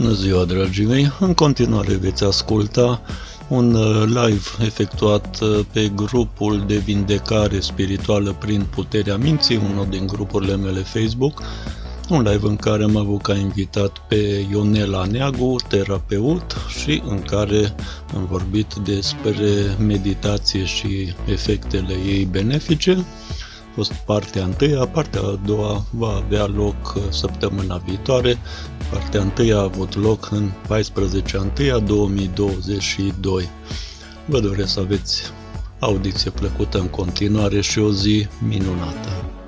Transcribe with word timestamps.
Bună 0.00 0.12
ziua, 0.12 0.44
dragii 0.44 0.84
mei! 0.84 1.12
În 1.18 1.34
continuare 1.34 1.94
veți 1.94 2.24
asculta 2.24 3.00
un 3.48 3.74
uh, 3.74 4.04
live 4.06 4.48
efectuat 4.64 5.40
uh, 5.40 5.58
pe 5.72 5.92
grupul 5.94 6.64
de 6.66 6.76
vindecare 6.76 7.60
spirituală 7.60 8.36
prin 8.40 8.66
puterea 8.70 9.16
minții, 9.16 9.60
unul 9.72 9.86
din 9.90 10.06
grupurile 10.06 10.56
mele 10.56 10.80
Facebook, 10.80 11.42
un 12.08 12.22
live 12.22 12.46
în 12.46 12.56
care 12.56 12.82
am 12.82 12.96
avut 12.96 13.22
ca 13.22 13.36
invitat 13.36 13.98
pe 14.08 14.46
Ionela 14.50 15.04
Neagu, 15.04 15.56
terapeut, 15.68 16.56
și 16.82 17.02
în 17.08 17.22
care 17.22 17.74
am 18.14 18.26
vorbit 18.30 18.74
despre 18.74 19.76
meditație 19.78 20.64
și 20.64 21.14
efectele 21.26 21.94
ei 22.06 22.24
benefice 22.24 23.04
fost 23.74 23.92
partea 23.92 24.44
întâia, 24.44 24.86
partea 24.86 25.20
a 25.20 25.38
doua 25.44 25.84
va 25.90 26.08
avea 26.08 26.46
loc 26.46 26.94
uh, 26.96 27.02
săptămâna 27.08 27.76
viitoare. 27.76 28.38
Partea 28.90 29.20
întâia 29.20 29.56
a 29.56 29.62
avut 29.62 29.94
loc 29.94 30.30
în 30.30 30.50
14 30.66 31.36
întâia 31.36 31.78
2022. 31.78 33.48
Vă 34.24 34.40
doresc 34.40 34.72
să 34.72 34.80
aveți 34.80 35.22
audiție 35.78 36.30
plăcută 36.30 36.78
în 36.78 36.88
continuare 36.88 37.60
și 37.60 37.78
o 37.78 37.92
zi 37.92 38.26
minunată. 38.48 39.39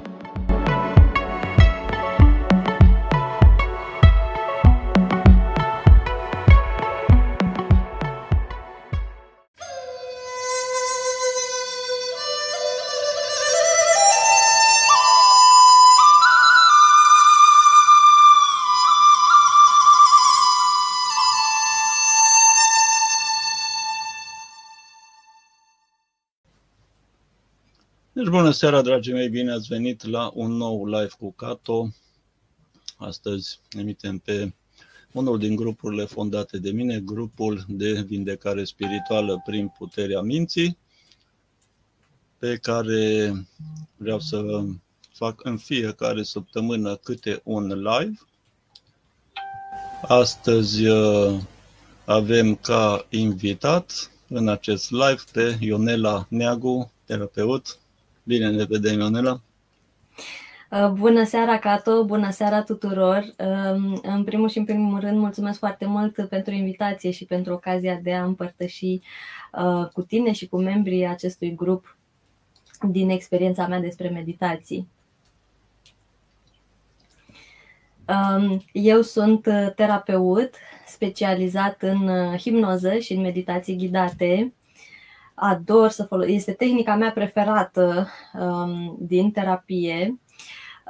Bună 28.32 28.50
seara, 28.50 28.82
dragii 28.82 29.12
mei, 29.12 29.28
bine 29.28 29.52
ați 29.52 29.68
venit 29.68 30.04
la 30.04 30.30
un 30.34 30.52
nou 30.52 30.86
live 30.86 31.10
cu 31.18 31.32
Cato. 31.32 31.88
Astăzi 32.96 33.60
emitem 33.78 34.18
pe 34.18 34.54
unul 35.12 35.38
din 35.38 35.56
grupurile 35.56 36.04
fondate 36.04 36.58
de 36.58 36.70
mine, 36.70 37.00
grupul 37.00 37.64
de 37.68 38.02
vindecare 38.06 38.64
spirituală 38.64 39.42
prin 39.44 39.68
puterea 39.78 40.20
minții, 40.20 40.78
pe 42.38 42.56
care 42.56 43.32
vreau 43.96 44.20
să 44.20 44.64
fac 45.14 45.44
în 45.44 45.56
fiecare 45.56 46.22
săptămână 46.22 46.96
câte 46.96 47.40
un 47.44 47.66
live. 47.66 48.18
Astăzi 50.02 50.86
uh, 50.86 51.40
avem 52.04 52.54
ca 52.54 53.06
invitat 53.10 54.10
în 54.28 54.48
acest 54.48 54.90
live 54.90 55.22
pe 55.32 55.56
Ionela 55.60 56.26
Neagu, 56.28 56.92
terapeut, 57.04 57.80
Bine 58.32 58.50
ne 58.50 58.64
vedem, 58.64 58.98
Ionela! 58.98 59.40
Uh, 60.70 60.90
bună 60.90 61.24
seara, 61.24 61.58
Cato! 61.58 62.04
Bună 62.04 62.30
seara 62.30 62.62
tuturor! 62.62 63.24
Um, 63.38 64.00
în 64.02 64.24
primul 64.24 64.48
și 64.48 64.58
în 64.58 64.64
primul 64.64 65.00
rând, 65.00 65.18
mulțumesc 65.18 65.58
foarte 65.58 65.86
mult 65.86 66.26
pentru 66.28 66.54
invitație 66.54 67.10
și 67.10 67.24
pentru 67.24 67.52
ocazia 67.52 68.00
de 68.02 68.14
a 68.14 68.24
împărtăși 68.24 69.00
uh, 69.52 69.88
cu 69.92 70.02
tine 70.02 70.32
și 70.32 70.48
cu 70.48 70.56
membrii 70.56 71.06
acestui 71.06 71.54
grup 71.54 71.96
din 72.90 73.10
experiența 73.10 73.66
mea 73.66 73.80
despre 73.80 74.08
meditații. 74.08 74.88
Um, 78.08 78.64
eu 78.72 79.02
sunt 79.02 79.46
uh, 79.46 79.66
terapeut 79.74 80.54
specializat 80.86 81.82
în 81.82 82.10
hipnoză 82.36 82.98
și 82.98 83.12
în 83.12 83.20
meditații 83.20 83.76
ghidate 83.76 84.52
ador 85.42 85.88
să 85.90 86.04
folosesc, 86.04 86.34
este 86.34 86.52
tehnica 86.52 86.94
mea 86.94 87.10
preferată 87.10 88.08
um, 88.32 88.96
din 89.00 89.30
terapie. 89.30 90.20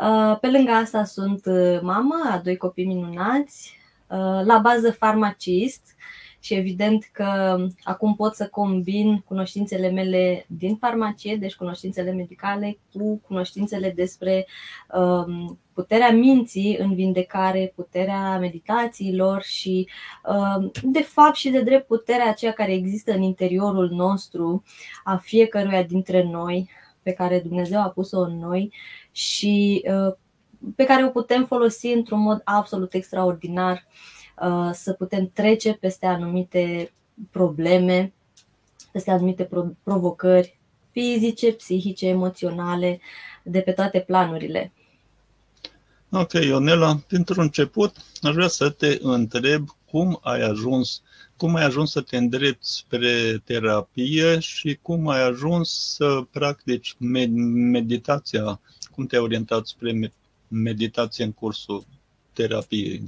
Uh, 0.00 0.38
pe 0.40 0.50
lângă 0.50 0.70
asta 0.70 1.04
sunt 1.04 1.46
uh, 1.46 1.80
mamă 1.82 2.14
a 2.30 2.38
doi 2.38 2.56
copii 2.56 2.86
minunați, 2.86 3.78
uh, 4.06 4.44
la 4.44 4.58
bază 4.58 4.92
farmacist 4.92 5.94
și 6.42 6.54
evident 6.54 7.08
că 7.12 7.56
acum 7.82 8.14
pot 8.14 8.34
să 8.34 8.48
combin 8.48 9.18
cunoștințele 9.18 9.90
mele 9.90 10.44
din 10.48 10.76
farmacie, 10.76 11.36
deci 11.36 11.54
cunoștințele 11.54 12.12
medicale, 12.12 12.78
cu 12.92 13.20
cunoștințele 13.26 13.90
despre 13.90 14.46
um, 14.94 15.58
puterea 15.72 16.12
minții 16.12 16.76
în 16.76 16.94
vindecare, 16.94 17.72
puterea 17.74 18.38
meditațiilor 18.38 19.42
și 19.42 19.88
um, 20.24 20.70
de 20.82 21.02
fapt 21.02 21.34
și 21.34 21.50
de 21.50 21.60
drept 21.60 21.86
puterea 21.86 22.28
aceea 22.28 22.52
care 22.52 22.72
există 22.72 23.12
în 23.12 23.22
interiorul 23.22 23.88
nostru 23.90 24.62
a 25.04 25.16
fiecăruia 25.16 25.82
dintre 25.82 26.22
noi, 26.22 26.70
pe 27.02 27.12
care 27.12 27.40
Dumnezeu 27.40 27.80
a 27.80 27.88
pus-o 27.88 28.20
în 28.20 28.38
noi 28.38 28.72
și 29.12 29.84
uh, 29.86 30.14
pe 30.76 30.84
care 30.84 31.04
o 31.04 31.08
putem 31.08 31.44
folosi 31.44 31.86
într-un 31.86 32.20
mod 32.20 32.40
absolut 32.44 32.94
extraordinar. 32.94 33.86
Uh, 33.86 34.20
să 34.72 34.92
putem 34.92 35.30
trece 35.32 35.72
peste 35.72 36.06
anumite 36.06 36.92
probleme, 37.30 38.12
peste 38.92 39.10
anumite 39.10 39.48
provocări 39.82 40.58
fizice, 40.90 41.52
psihice, 41.52 42.06
emoționale, 42.06 43.00
de 43.42 43.60
pe 43.60 43.72
toate 43.72 44.00
planurile. 44.00 44.72
Ok, 46.10 46.32
Ionela, 46.32 46.98
pentru 47.08 47.40
început 47.40 47.96
aș 48.22 48.34
vrea 48.34 48.48
să 48.48 48.70
te 48.70 48.98
întreb 49.02 49.68
cum 49.90 50.18
ai 50.22 50.40
ajuns, 50.40 51.02
cum 51.36 51.54
ai 51.54 51.64
ajuns 51.64 51.90
să 51.90 52.00
te 52.00 52.16
îndrepti 52.16 52.66
spre 52.66 53.42
terapie 53.44 54.38
și 54.38 54.78
cum 54.82 55.08
ai 55.08 55.22
ajuns 55.22 55.94
să 55.94 56.24
practici 56.30 56.94
meditația, 56.98 58.60
cum 58.94 59.06
te-ai 59.06 59.22
orientat 59.22 59.66
spre 59.66 60.12
meditație 60.48 61.24
în 61.24 61.32
cursul 61.32 61.84
terapiei. 62.32 63.02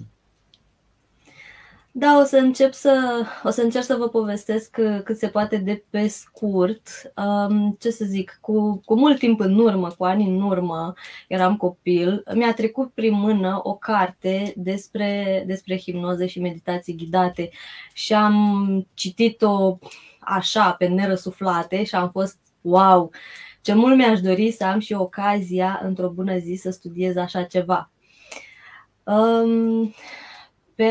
Da, 1.97 2.19
o 2.19 2.25
să 2.25 2.37
încep 2.37 2.73
să, 2.73 3.25
o 3.43 3.51
să 3.51 3.63
încerc 3.63 3.85
să 3.85 3.97
vă 3.97 4.09
povestesc 4.09 4.77
uh, 4.79 5.01
cât 5.05 5.19
se 5.19 5.29
poate 5.29 5.57
de 5.57 5.85
pe 5.91 6.07
scurt. 6.07 6.89
Um, 7.17 7.77
ce 7.81 7.91
să 7.91 8.05
zic, 8.05 8.39
cu, 8.41 8.81
cu 8.85 8.95
mult 8.99 9.19
timp 9.19 9.41
în 9.41 9.59
urmă, 9.59 9.89
cu 9.99 10.05
ani 10.05 10.25
în 10.25 10.41
urmă, 10.43 10.93
eram 11.29 11.57
copil, 11.57 12.23
mi-a 12.35 12.55
trecut 12.55 12.93
prin 12.93 13.13
mână 13.13 13.61
o 13.63 13.75
carte 13.75 14.53
despre, 14.57 15.45
despre 15.47 15.79
hipnoză 15.79 16.27
și 16.27 16.41
meditații 16.41 16.97
ghidate 16.97 17.51
și 17.93 18.15
am 18.15 18.87
citit-o 18.95 19.79
așa, 20.21 20.73
pe 20.73 20.87
nerăsuflate 20.87 21.85
și 21.85 21.95
am 21.95 22.11
fost 22.11 22.39
wow! 22.61 23.11
Ce 23.61 23.75
mult 23.75 23.97
mi-aș 23.97 24.21
dori 24.21 24.51
să 24.51 24.65
am 24.65 24.79
și 24.79 24.93
ocazia, 24.93 25.81
într-o 25.83 26.09
bună 26.09 26.39
zi, 26.39 26.55
să 26.55 26.71
studiez 26.71 27.17
așa 27.17 27.43
ceva. 27.43 27.91
Um, 29.05 29.95
pe 30.75 30.85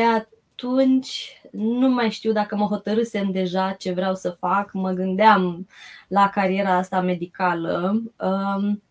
atunci 0.56 1.40
nu 1.50 1.88
mai 1.88 2.10
știu 2.10 2.32
dacă 2.32 2.56
mă 2.56 2.64
hotărâsem 2.64 3.30
deja 3.30 3.72
ce 3.72 3.92
vreau 3.92 4.14
să 4.14 4.30
fac, 4.30 4.72
mă 4.72 4.90
gândeam 4.90 5.68
la 6.08 6.28
cariera 6.28 6.74
asta 6.76 7.00
medicală. 7.00 8.02
Um, 8.16 8.82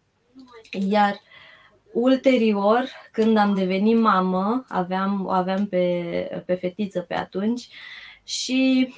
iar 0.71 1.21
ulterior, 1.93 2.89
când 3.11 3.37
am 3.37 3.53
devenit 3.53 3.99
mamă, 3.99 4.65
aveam, 4.67 5.25
o 5.25 5.29
aveam 5.29 5.65
pe, 5.67 6.43
pe 6.45 6.53
fetiță 6.53 6.99
pe 6.99 7.13
atunci 7.13 7.67
și 8.23 8.93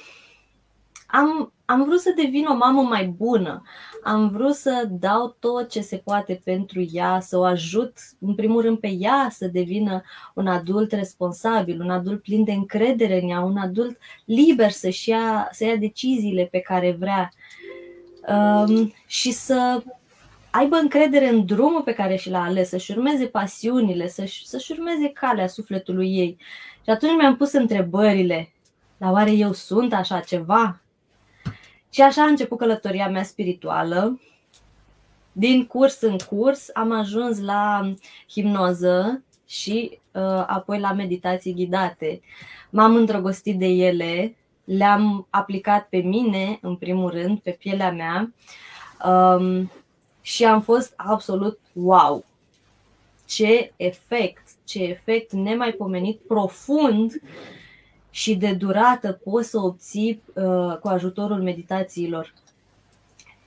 am, 1.06 1.52
am 1.64 1.84
vrut 1.84 2.00
să 2.00 2.12
devin 2.16 2.46
o 2.46 2.54
mamă 2.54 2.82
mai 2.82 3.06
bună. 3.06 3.62
Am 4.08 4.28
vrut 4.28 4.54
să 4.54 4.88
dau 4.90 5.36
tot 5.38 5.70
ce 5.70 5.80
se 5.80 5.96
poate 5.96 6.40
pentru 6.44 6.86
ea, 6.92 7.20
să 7.20 7.38
o 7.38 7.42
ajut, 7.42 7.98
în 8.20 8.34
primul 8.34 8.62
rând, 8.62 8.78
pe 8.78 8.88
ea 8.98 9.28
să 9.30 9.46
devină 9.46 10.02
un 10.34 10.46
adult 10.46 10.92
responsabil, 10.92 11.80
un 11.80 11.90
adult 11.90 12.22
plin 12.22 12.44
de 12.44 12.52
încredere 12.52 13.20
în 13.22 13.28
ea, 13.28 13.40
un 13.40 13.56
adult 13.56 13.98
liber 14.24 14.70
să-și 14.70 15.08
ia, 15.08 15.48
să 15.52 15.64
ia 15.64 15.76
deciziile 15.76 16.44
pe 16.50 16.58
care 16.58 16.96
vrea 16.98 17.32
um, 18.28 18.94
și 19.06 19.30
să 19.30 19.82
aibă 20.50 20.76
încredere 20.76 21.28
în 21.28 21.46
drumul 21.46 21.82
pe 21.82 21.92
care 21.92 22.16
și 22.16 22.30
l-a 22.30 22.42
ales, 22.42 22.68
să-și 22.68 22.90
urmeze 22.90 23.26
pasiunile, 23.26 24.08
să-și, 24.08 24.46
să-și 24.46 24.72
urmeze 24.72 25.08
calea 25.08 25.46
sufletului 25.46 26.16
ei. 26.16 26.36
Și 26.84 26.90
atunci 26.90 27.16
mi-am 27.18 27.36
pus 27.36 27.52
întrebările. 27.52 28.52
Dar 28.96 29.12
oare 29.12 29.30
eu 29.30 29.52
sunt 29.52 29.94
așa 29.94 30.20
ceva? 30.20 30.80
Și 31.96 32.02
așa 32.02 32.22
a 32.22 32.26
început 32.26 32.58
călătoria 32.58 33.08
mea 33.08 33.22
spirituală. 33.22 34.20
Din 35.32 35.66
curs 35.66 36.00
în 36.00 36.18
curs 36.18 36.70
am 36.72 36.92
ajuns 36.92 37.40
la 37.40 37.92
hipnoză 38.28 39.22
și 39.46 39.98
uh, 40.12 40.44
apoi 40.46 40.80
la 40.80 40.92
meditații 40.92 41.54
ghidate. 41.54 42.20
M-am 42.70 42.94
îndrăgostit 42.94 43.58
de 43.58 43.66
ele, 43.66 44.36
le-am 44.64 45.26
aplicat 45.30 45.88
pe 45.88 45.96
mine, 45.96 46.58
în 46.62 46.76
primul 46.76 47.10
rând, 47.10 47.38
pe 47.38 47.50
pielea 47.50 47.92
mea 47.92 48.32
um, 49.04 49.70
și 50.20 50.44
am 50.44 50.60
fost 50.62 50.92
absolut 50.96 51.58
wow! 51.72 52.24
Ce 53.26 53.72
efect, 53.76 54.48
ce 54.64 54.82
efect 54.82 55.32
nemaipomenit, 55.32 56.20
profund 56.20 57.12
și 58.16 58.34
de 58.34 58.52
durată 58.52 59.20
poți 59.24 59.50
să 59.50 59.58
obții 59.58 60.22
uh, 60.34 60.76
cu 60.80 60.88
ajutorul 60.88 61.42
meditațiilor. 61.42 62.34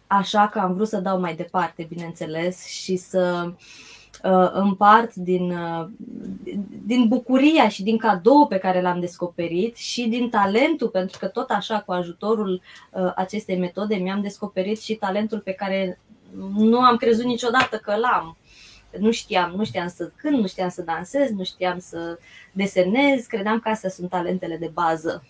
Așa 0.07 0.47
că 0.47 0.59
am 0.59 0.73
vrut 0.73 0.87
să 0.87 0.99
dau 0.99 1.19
mai 1.19 1.35
departe, 1.35 1.85
bineînțeles, 1.89 2.65
și 2.65 2.95
să 2.95 3.51
uh, 4.23 4.49
împart 4.51 5.15
din, 5.15 5.51
uh, 5.51 5.87
din 6.85 7.07
bucuria 7.07 7.69
și 7.69 7.83
din 7.83 7.97
cadou 7.97 8.47
pe 8.47 8.57
care 8.57 8.81
l-am 8.81 8.99
descoperit 8.99 9.75
și 9.75 10.07
din 10.07 10.29
talentul, 10.29 10.87
pentru 10.87 11.17
că 11.19 11.27
tot 11.27 11.49
așa, 11.49 11.79
cu 11.79 11.91
ajutorul 11.91 12.61
uh, 12.91 13.11
acestei 13.15 13.57
metode, 13.57 13.95
mi-am 13.95 14.21
descoperit 14.21 14.81
și 14.81 14.95
talentul 14.95 15.39
pe 15.39 15.51
care 15.51 15.99
nu 16.55 16.79
am 16.79 16.95
crezut 16.95 17.25
niciodată 17.25 17.77
că 17.77 17.95
l-am 17.95 18.37
nu 18.97 19.11
știam, 19.11 19.51
nu 19.55 19.65
știam 19.65 19.87
să 19.87 20.11
cânt, 20.15 20.39
nu 20.39 20.47
știam 20.47 20.69
să 20.69 20.81
dansez, 20.81 21.29
nu 21.29 21.43
știam 21.43 21.79
să 21.79 22.19
desenez, 22.51 23.25
credeam 23.25 23.59
că 23.59 23.69
astea 23.69 23.89
sunt 23.89 24.09
talentele 24.09 24.57
de 24.57 24.69
bază. 24.73 25.23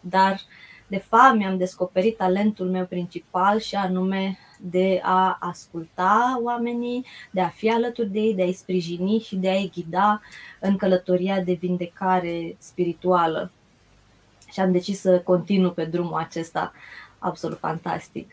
Dar, 0.00 0.40
de 0.86 0.98
fapt, 0.98 1.36
mi-am 1.36 1.56
descoperit 1.56 2.16
talentul 2.16 2.70
meu 2.70 2.86
principal 2.86 3.58
și 3.58 3.74
anume 3.74 4.38
de 4.60 5.00
a 5.02 5.36
asculta 5.40 6.40
oamenii, 6.42 7.06
de 7.30 7.40
a 7.40 7.48
fi 7.48 7.70
alături 7.70 8.08
de 8.08 8.18
ei, 8.18 8.34
de 8.34 8.42
a-i 8.42 8.52
sprijini 8.52 9.18
și 9.18 9.36
de 9.36 9.48
a-i 9.48 9.70
ghida 9.74 10.20
în 10.60 10.76
călătoria 10.76 11.40
de 11.40 11.52
vindecare 11.52 12.56
spirituală. 12.58 13.50
Și 14.52 14.60
am 14.60 14.72
decis 14.72 15.00
să 15.00 15.20
continu 15.20 15.70
pe 15.70 15.84
drumul 15.84 16.18
acesta 16.18 16.72
absolut 17.18 17.58
fantastic. 17.58 18.32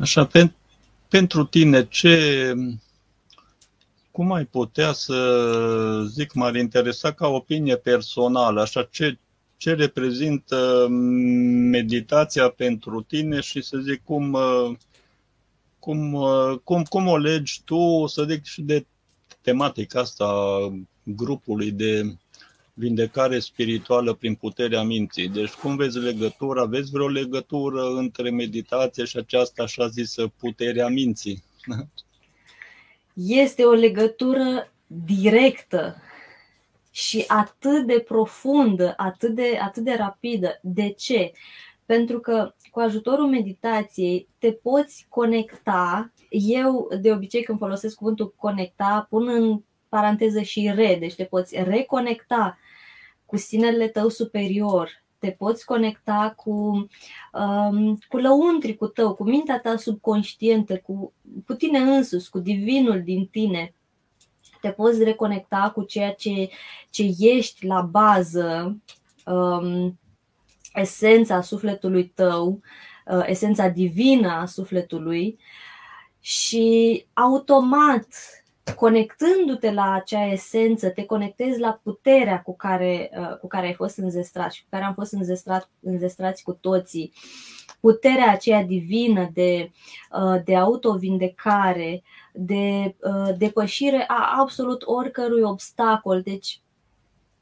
Așa, 0.00 0.26
pen, 0.26 0.54
pentru 1.08 1.44
tine, 1.44 1.86
ce, 1.86 2.52
cum 4.10 4.32
ai 4.32 4.44
putea 4.44 4.92
să 4.92 6.04
zic, 6.08 6.32
m-ar 6.32 6.54
interesa 6.54 7.12
ca 7.12 7.26
opinie 7.26 7.76
personală, 7.76 8.60
așa, 8.60 8.82
ce, 8.90 9.18
ce 9.56 9.72
reprezintă 9.72 10.86
meditația 11.70 12.48
pentru 12.48 13.02
tine 13.02 13.40
și 13.40 13.62
să 13.62 13.78
zic 13.78 14.04
cum, 14.04 14.38
cum, 15.78 16.16
cum, 16.64 16.82
cum 16.82 17.06
o 17.06 17.16
legi 17.16 17.62
tu, 17.64 18.06
să 18.06 18.24
zic, 18.28 18.44
și 18.44 18.62
de 18.62 18.86
tematica 19.40 20.00
asta 20.00 20.28
grupului 21.02 21.70
de 21.70 22.16
vindecare 22.78 23.38
spirituală 23.38 24.14
prin 24.14 24.34
puterea 24.34 24.82
minții. 24.82 25.28
Deci 25.28 25.50
cum 25.50 25.76
vezi 25.76 25.98
legătura? 25.98 26.64
Vezi 26.64 26.90
vreo 26.90 27.08
legătură 27.08 27.82
între 27.82 28.30
meditație 28.30 29.04
și 29.04 29.16
această 29.16 29.62
așa 29.62 29.88
zisă 29.88 30.32
puterea 30.38 30.88
minții? 30.88 31.42
Este 33.26 33.64
o 33.64 33.72
legătură 33.72 34.72
directă 34.86 35.96
și 36.90 37.24
atât 37.26 37.86
de 37.86 38.04
profundă, 38.08 38.94
atât 38.96 39.34
de, 39.34 39.58
atât 39.62 39.84
de 39.84 39.94
rapidă. 39.98 40.58
De 40.62 40.88
ce? 40.88 41.32
Pentru 41.86 42.20
că 42.20 42.54
cu 42.70 42.80
ajutorul 42.80 43.26
meditației 43.28 44.28
te 44.38 44.52
poți 44.52 45.06
conecta. 45.08 46.12
Eu, 46.30 46.88
de 47.00 47.12
obicei, 47.12 47.42
când 47.42 47.58
folosesc 47.58 47.96
cuvântul 47.96 48.34
conecta, 48.36 49.06
pun 49.10 49.28
în 49.28 49.62
paranteză 49.88 50.40
și 50.40 50.72
re, 50.74 50.96
deci 51.00 51.14
te 51.14 51.24
poți 51.24 51.62
reconecta 51.62 52.58
cu 53.28 53.36
sinele 53.36 53.88
tău 53.88 54.08
superior, 54.08 55.04
te 55.18 55.30
poți 55.30 55.64
conecta 55.64 56.32
cu, 56.36 56.88
um, 57.32 57.98
cu 58.08 58.16
lăuntricul 58.16 58.88
tău, 58.88 59.14
cu 59.14 59.24
mintea 59.24 59.60
ta 59.60 59.76
subconștientă, 59.76 60.78
cu, 60.78 61.12
cu 61.46 61.54
tine 61.54 61.78
însuți, 61.78 62.30
cu 62.30 62.38
divinul 62.38 63.02
din 63.02 63.26
tine. 63.26 63.74
Te 64.60 64.70
poți 64.70 65.04
reconecta 65.04 65.72
cu 65.74 65.82
ceea 65.82 66.12
ce, 66.12 66.48
ce 66.90 67.14
ești 67.18 67.66
la 67.66 67.80
bază, 67.80 68.78
um, 69.26 69.98
esența 70.74 71.40
sufletului 71.40 72.06
tău, 72.06 72.60
uh, 73.06 73.24
esența 73.26 73.68
divină 73.68 74.28
a 74.28 74.44
sufletului 74.44 75.38
și 76.20 77.06
automat 77.12 78.06
conectându-te 78.76 79.70
la 79.70 79.92
acea 79.92 80.26
esență, 80.26 80.90
te 80.90 81.04
conectezi 81.04 81.60
la 81.60 81.80
puterea 81.82 82.42
cu 82.42 82.56
care, 82.56 83.10
uh, 83.18 83.36
cu 83.36 83.46
care 83.46 83.66
ai 83.66 83.74
fost 83.74 83.98
înzestrat 83.98 84.52
și 84.52 84.62
cu 84.62 84.66
care 84.70 84.84
am 84.84 84.94
fost 84.94 85.12
înzestrat, 85.12 85.70
înzestrați 85.80 86.42
cu 86.42 86.52
toții. 86.52 87.12
Puterea 87.80 88.30
aceea 88.30 88.62
divină 88.62 89.30
de, 89.32 89.70
uh, 90.10 90.42
de 90.44 90.56
autovindecare, 90.56 92.02
de 92.32 92.94
uh, 93.00 93.34
depășire 93.38 94.04
a 94.08 94.34
absolut 94.38 94.82
oricărui 94.84 95.42
obstacol. 95.42 96.20
Deci, 96.22 96.60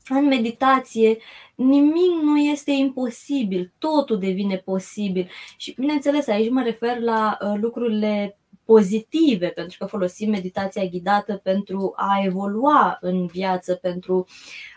în 0.08 0.26
meditație, 0.26 1.19
nimic 1.55 2.23
nu 2.23 2.38
este 2.38 2.70
imposibil, 2.70 3.73
totul 3.78 4.19
devine 4.19 4.56
posibil. 4.56 5.28
Și, 5.56 5.75
bineînțeles, 5.78 6.28
aici 6.28 6.50
mă 6.50 6.62
refer 6.62 6.99
la 6.99 7.38
lucrurile 7.55 8.38
pozitive, 8.66 9.48
pentru 9.48 9.76
că 9.78 9.86
folosim 9.86 10.30
meditația 10.30 10.84
ghidată 10.84 11.36
pentru 11.36 11.92
a 11.96 12.20
evolua 12.24 12.98
în 13.00 13.26
viață, 13.26 13.74
pentru 13.74 14.26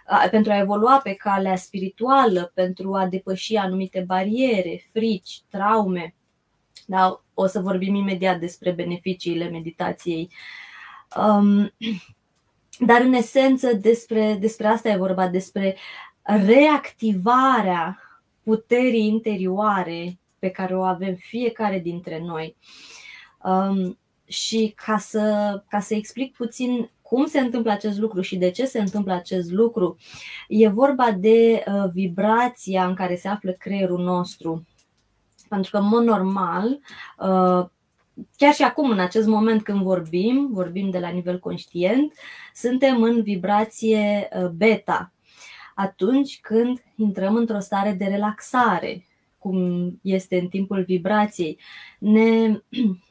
a, 0.05 0.27
pentru 0.31 0.51
a 0.51 0.57
evolua 0.57 0.99
pe 1.03 1.13
calea 1.13 1.55
spirituală, 1.55 2.51
pentru 2.53 2.93
a 2.93 3.05
depăși 3.05 3.55
anumite 3.55 4.03
bariere, 4.07 4.89
frici, 4.91 5.41
traume. 5.49 6.15
Da, 6.85 7.23
o 7.33 7.45
să 7.45 7.59
vorbim 7.59 7.95
imediat 7.95 8.39
despre 8.39 8.71
beneficiile 8.71 9.49
meditației. 9.49 10.31
Um, 11.15 11.73
dar 12.79 13.01
în 13.01 13.13
esență 13.13 13.73
despre, 13.73 14.37
despre 14.39 14.67
asta 14.67 14.89
e 14.89 14.97
vorba, 14.97 15.27
despre 15.27 15.77
reactivarea 16.21 17.99
puterii 18.43 19.07
interioare 19.07 20.19
pe 20.39 20.49
care 20.49 20.75
o 20.75 20.81
avem 20.81 21.15
fiecare 21.15 21.79
dintre 21.79 22.19
noi. 22.19 22.55
Uh, 22.59 22.98
Um, 23.43 23.97
și 24.25 24.73
ca 24.85 24.97
să, 24.97 25.63
ca 25.69 25.79
să 25.79 25.93
explic 25.93 26.35
puțin 26.35 26.89
cum 27.01 27.25
se 27.25 27.39
întâmplă 27.39 27.71
acest 27.71 27.99
lucru 27.99 28.21
și 28.21 28.37
de 28.37 28.51
ce 28.51 28.65
se 28.65 28.79
întâmplă 28.79 29.13
acest 29.13 29.51
lucru, 29.51 29.97
e 30.47 30.67
vorba 30.67 31.11
de 31.11 31.63
uh, 31.67 31.89
vibrația 31.93 32.85
în 32.85 32.93
care 32.93 33.15
se 33.15 33.27
află 33.27 33.51
creierul 33.51 34.03
nostru. 34.03 34.67
Pentru 35.47 35.71
că, 35.71 35.77
în 35.77 35.87
mod 35.87 36.03
normal, 36.03 36.79
uh, 37.19 37.69
chiar 38.37 38.53
și 38.53 38.63
acum, 38.63 38.89
în 38.89 38.99
acest 38.99 39.27
moment 39.27 39.63
când 39.63 39.81
vorbim, 39.81 40.49
vorbim 40.51 40.89
de 40.89 40.99
la 40.99 41.09
nivel 41.09 41.39
conștient, 41.39 42.13
suntem 42.53 43.03
în 43.03 43.21
vibrație 43.21 44.29
uh, 44.41 44.47
beta. 44.49 45.13
Atunci 45.75 46.39
când 46.41 46.83
intrăm 46.95 47.35
într-o 47.35 47.59
stare 47.59 47.91
de 47.91 48.05
relaxare, 48.05 49.05
cum 49.37 49.89
este 50.01 50.39
în 50.39 50.47
timpul 50.47 50.83
vibrației, 50.83 51.59
ne 51.99 52.59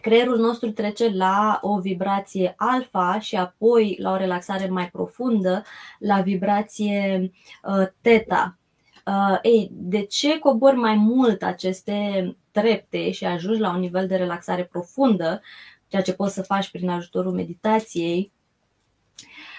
creierul 0.00 0.38
nostru 0.38 0.70
trece 0.70 1.08
la 1.08 1.58
o 1.62 1.78
vibrație 1.78 2.54
alfa 2.56 3.18
și 3.20 3.36
apoi 3.36 3.96
la 4.00 4.12
o 4.12 4.16
relaxare 4.16 4.68
mai 4.68 4.90
profundă, 4.90 5.62
la 5.98 6.20
vibrație 6.20 7.30
uh, 7.62 7.86
teta. 8.00 8.58
Uh, 9.06 9.38
ei, 9.42 9.70
de 9.72 10.04
ce 10.04 10.38
cobori 10.38 10.76
mai 10.76 10.94
mult 10.94 11.42
aceste 11.42 12.36
trepte 12.50 13.10
și 13.10 13.24
ajungi 13.24 13.60
la 13.60 13.70
un 13.70 13.80
nivel 13.80 14.06
de 14.06 14.16
relaxare 14.16 14.64
profundă, 14.64 15.42
ceea 15.88 16.02
ce 16.02 16.12
poți 16.12 16.34
să 16.34 16.42
faci 16.42 16.70
prin 16.70 16.88
ajutorul 16.88 17.32
meditației, 17.32 18.32
uh, 18.32 19.49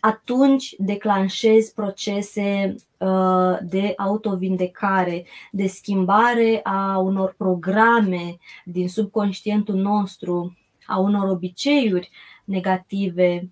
atunci 0.00 0.74
declanșezi 0.78 1.74
procese 1.74 2.76
Uh, 3.02 3.58
de 3.62 3.92
autovindecare, 3.96 5.24
de 5.50 5.66
schimbare 5.66 6.60
a 6.62 6.98
unor 6.98 7.34
programe 7.36 8.38
din 8.64 8.88
subconștientul 8.88 9.74
nostru, 9.74 10.56
a 10.86 10.98
unor 10.98 11.28
obiceiuri 11.28 12.10
negative 12.44 13.50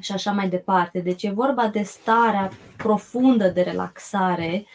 și 0.00 0.12
așa 0.12 0.32
mai 0.32 0.48
departe. 0.48 1.00
Deci 1.00 1.22
e 1.22 1.30
vorba 1.30 1.68
de 1.68 1.82
starea 1.82 2.50
profundă 2.76 3.48
de 3.48 3.62
relaxare 3.62 4.66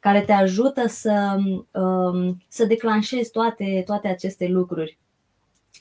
care 0.00 0.20
te 0.20 0.32
ajută 0.32 0.86
să, 0.86 1.36
um, 1.70 2.42
să 2.48 2.64
declanșezi 2.64 3.30
toate, 3.30 3.82
toate 3.86 4.08
aceste 4.08 4.46
lucruri. 4.46 4.98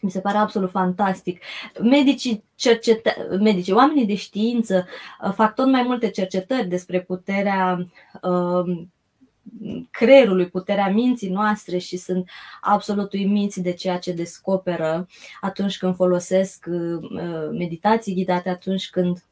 Mi 0.01 0.12
se 0.12 0.20
pare 0.20 0.38
absolut 0.38 0.70
fantastic. 0.70 1.41
Medicii, 1.81 2.43
cercetă- 2.55 3.38
medicii, 3.39 3.74
oamenii 3.74 4.05
de 4.05 4.15
știință 4.15 4.88
uh, 5.24 5.31
fac 5.34 5.55
tot 5.55 5.67
mai 5.67 5.84
multe 5.84 6.10
cercetări 6.10 6.67
despre 6.67 7.01
puterea 7.01 7.88
uh, 8.22 8.86
creierului, 9.91 10.48
puterea 10.50 10.89
minții 10.89 11.29
noastre 11.29 11.77
și 11.77 11.98
sunt 11.98 12.29
absolut 12.62 13.13
uimiți 13.13 13.62
de 13.62 13.74
ceea 13.74 13.98
ce 13.98 14.12
descoperă 14.12 15.08
atunci 15.41 15.77
când 15.77 15.96
folosesc 15.96 16.65
uh, 16.70 17.50
meditații 17.51 18.13
ghidate, 18.13 18.50
atunci 18.50 18.89
când 18.89 19.24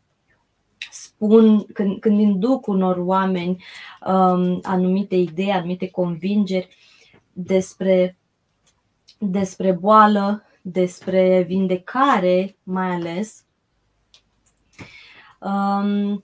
spun, 0.91 1.65
când, 1.73 1.99
când 1.99 2.19
induc 2.19 2.67
unor 2.67 2.97
oameni 2.97 3.63
um, 4.07 4.59
anumite 4.63 5.15
idei, 5.15 5.51
anumite 5.51 5.89
convingeri 5.89 6.77
despre, 7.33 8.17
despre 9.17 9.71
boală, 9.71 10.43
despre 10.71 11.41
vindecare 11.41 12.57
mai 12.63 12.89
ales. 12.89 13.45
um, 15.39 16.23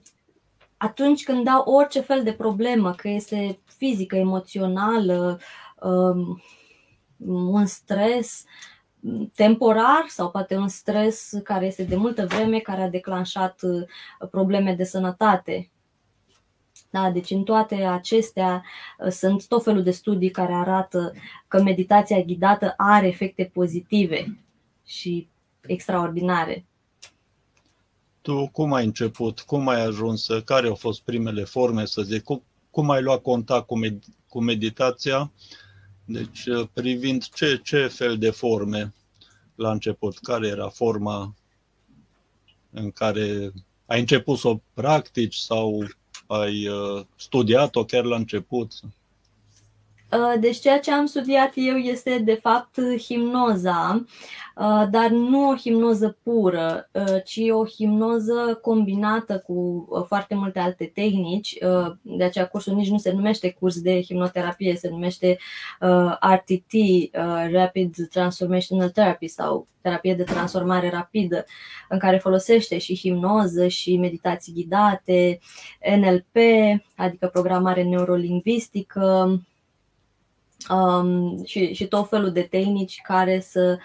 atunci 0.77 1.23
când 1.23 1.43
dau 1.43 1.61
orice 1.61 1.99
fel 1.99 2.23
de 2.23 2.33
problemă, 2.33 2.91
că 2.91 3.07
este 3.07 3.59
fizică, 3.77 4.15
emoțională, 4.15 5.39
um, 5.81 6.41
un 7.17 7.65
stres 7.65 8.43
temporar 9.33 10.05
sau 10.07 10.31
poate 10.31 10.55
un 10.55 10.67
stres 10.67 11.31
care 11.43 11.65
este 11.65 11.83
de 11.83 11.95
multă 11.95 12.25
vreme, 12.25 12.59
care 12.59 12.81
a 12.81 12.89
declanșat 12.89 13.59
uh, 13.61 14.29
probleme 14.31 14.73
de 14.73 14.83
sănătate. 14.83 15.69
Da, 16.95 17.11
deci 17.11 17.29
în 17.29 17.43
toate 17.43 17.75
acestea 17.75 18.63
uh, 18.99 19.11
sunt 19.11 19.47
tot 19.47 19.63
felul 19.63 19.83
de 19.83 19.91
studii 19.91 20.29
care 20.29 20.53
arată 20.53 21.13
că 21.47 21.61
meditația 21.61 22.21
ghidată 22.21 22.73
are 22.77 23.07
efecte 23.07 23.49
pozitive 23.53 24.39
și 24.85 25.27
extraordinare. 25.61 26.65
Tu 28.21 28.49
cum 28.51 28.73
ai 28.73 28.85
început? 28.85 29.39
Cum 29.39 29.67
ai 29.67 29.81
ajuns? 29.85 30.27
Care 30.45 30.67
au 30.67 30.75
fost 30.75 31.01
primele 31.01 31.43
forme, 31.43 31.85
să 31.85 32.01
zic? 32.01 32.23
Cum, 32.23 32.43
cum 32.69 32.89
ai 32.89 33.01
luat 33.01 33.21
contact 33.21 33.65
cu, 33.65 33.79
med- 33.85 34.05
cu 34.27 34.41
meditația? 34.41 35.31
Deci, 36.05 36.45
uh, 36.45 36.67
privind 36.73 37.27
ce, 37.27 37.59
ce 37.63 37.87
fel 37.87 38.17
de 38.17 38.29
forme 38.29 38.93
la 39.55 39.71
început, 39.71 40.17
care 40.17 40.47
era 40.47 40.69
forma 40.69 41.35
în 42.71 42.91
care 42.91 43.51
ai 43.85 43.99
început 43.99 44.37
să 44.37 44.47
o 44.47 44.59
practici 44.73 45.35
sau 45.35 45.87
ai 46.27 46.67
uh, 46.67 47.05
studiat-o 47.15 47.85
chiar 47.85 48.03
la 48.03 48.15
început? 48.15 48.71
Uh, 50.11 50.39
deci 50.39 50.59
ceea 50.59 50.79
ce 50.79 50.91
am 50.91 51.05
studiat 51.05 51.51
eu 51.55 51.75
este 51.75 52.17
de 52.17 52.33
fapt 52.33 52.79
himnoza, 52.97 54.05
uh, 54.55 54.83
dar 54.89 55.09
nu 55.09 55.49
o 55.49 55.55
himnoză 55.55 56.17
pură, 56.23 56.89
uh, 56.91 57.23
ci 57.23 57.39
o 57.49 57.65
himnoză 57.65 58.59
combinată 58.61 59.43
cu 59.45 59.87
foarte 60.07 60.35
multe 60.35 60.59
alte 60.59 60.91
tehnici. 60.93 61.57
De 62.01 62.23
aceea 62.23 62.47
cursul 62.47 62.73
nici 62.73 62.89
nu 62.89 62.97
se 62.97 63.11
numește 63.11 63.51
curs 63.59 63.81
de 63.81 64.01
himnoterapie, 64.01 64.75
se 64.75 64.89
numește 64.89 65.37
RTT, 66.19 66.73
Rapid 67.51 67.95
Transformational 68.09 68.89
Therapy 68.89 69.27
sau 69.27 69.67
terapie 69.81 70.15
de 70.15 70.23
transformare 70.23 70.89
rapidă, 70.89 71.45
în 71.89 71.99
care 71.99 72.17
folosește 72.17 72.77
și 72.77 72.97
himnoză 72.97 73.67
și 73.67 73.97
meditații 73.97 74.53
ghidate, 74.53 75.39
NLP, 75.97 76.35
adică 76.95 77.27
programare 77.27 77.83
neurolingvistică, 77.83 79.39
um, 80.69 81.43
și, 81.45 81.73
și 81.73 81.87
tot 81.87 82.09
felul 82.09 82.31
de 82.31 82.41
tehnici 82.41 82.99
care 83.03 83.39
să, 83.39 83.77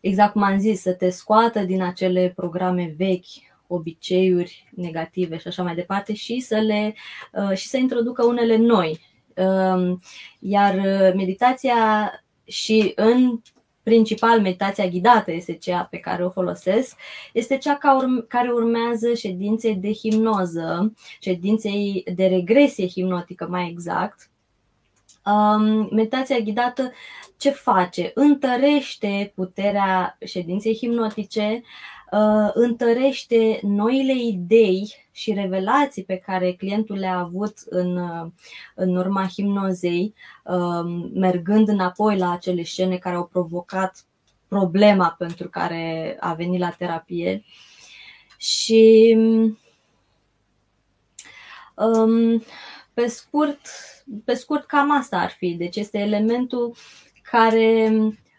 exact 0.00 0.32
cum 0.32 0.42
am 0.42 0.58
zis, 0.58 0.80
să 0.80 0.92
te 0.92 1.10
scoată 1.10 1.60
din 1.60 1.82
acele 1.82 2.32
programe 2.36 2.94
vechi, 2.96 3.52
obiceiuri 3.66 4.72
negative 4.74 5.38
și 5.38 5.48
așa 5.48 5.62
mai 5.62 5.74
departe 5.74 6.14
și 6.14 6.40
să 6.40 6.56
le 6.56 6.94
uh, 7.32 7.56
și 7.56 7.68
să 7.68 7.76
introducă 7.76 8.24
unele 8.24 8.56
noi. 8.56 9.00
Um, 9.36 10.00
iar 10.38 10.74
meditația 11.14 12.10
și 12.44 12.92
în 12.94 13.40
principal 13.82 14.40
meditația 14.40 14.88
ghidată 14.88 15.32
este 15.32 15.52
cea 15.52 15.82
pe 15.90 15.98
care 15.98 16.24
o 16.24 16.30
folosesc, 16.30 16.96
este 17.32 17.58
cea 17.58 17.78
care 18.28 18.50
urmează 18.50 19.14
ședinței 19.14 19.74
de 19.74 19.92
hipnoză, 19.92 20.92
ședinței 21.20 22.04
de 22.14 22.26
regresie 22.26 22.86
hipnotică 22.86 23.46
mai 23.50 23.68
exact, 23.70 24.28
Um, 24.28 24.33
meditația 25.90 26.38
ghidată 26.38 26.92
ce 27.36 27.50
face? 27.50 28.10
Întărește 28.14 29.32
puterea 29.34 30.16
ședinței 30.24 30.76
hipnotice, 30.76 31.62
uh, 32.10 32.50
întărește 32.52 33.60
noile 33.62 34.12
idei 34.12 34.94
și 35.12 35.32
revelații 35.32 36.04
pe 36.04 36.16
care 36.16 36.52
clientul 36.52 36.96
le-a 36.96 37.18
avut 37.18 37.58
în, 37.64 37.96
uh, 37.96 38.26
în 38.74 38.96
urma 38.96 39.26
hipnozei, 39.26 40.14
uh, 40.44 41.08
mergând 41.14 41.68
înapoi 41.68 42.16
la 42.16 42.30
acele 42.30 42.62
scene 42.62 42.96
care 42.96 43.16
au 43.16 43.26
provocat 43.26 44.04
problema 44.48 45.14
pentru 45.18 45.48
care 45.48 46.16
a 46.20 46.34
venit 46.34 46.60
la 46.60 46.70
terapie. 46.70 47.44
Și 48.36 49.16
um, 51.74 52.42
pe 52.94 53.06
scurt, 53.06 53.60
pe 54.24 54.34
scurt, 54.34 54.66
cam 54.66 54.90
asta 54.90 55.18
ar 55.18 55.30
fi. 55.30 55.54
Deci 55.54 55.76
este 55.76 55.98
elementul 55.98 56.74
care, 57.22 57.92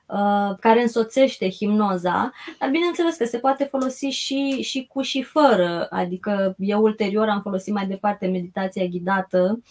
uh, 0.06 0.58
care 0.60 0.82
însoțește 0.82 1.50
himnoza, 1.50 2.32
dar 2.60 2.70
bineînțeles 2.70 3.16
că 3.16 3.26
se 3.26 3.38
poate 3.38 3.64
folosi 3.64 4.06
și, 4.06 4.62
și 4.62 4.90
cu 4.94 5.02
și 5.02 5.24
fără. 5.24 5.88
Adică 5.90 6.56
eu 6.60 6.82
ulterior 6.82 7.30
am 7.30 7.42
folosit 7.42 7.74
mai 7.74 7.88
departe 7.88 8.28
meditația 8.28 8.86
ghidată 8.86 9.62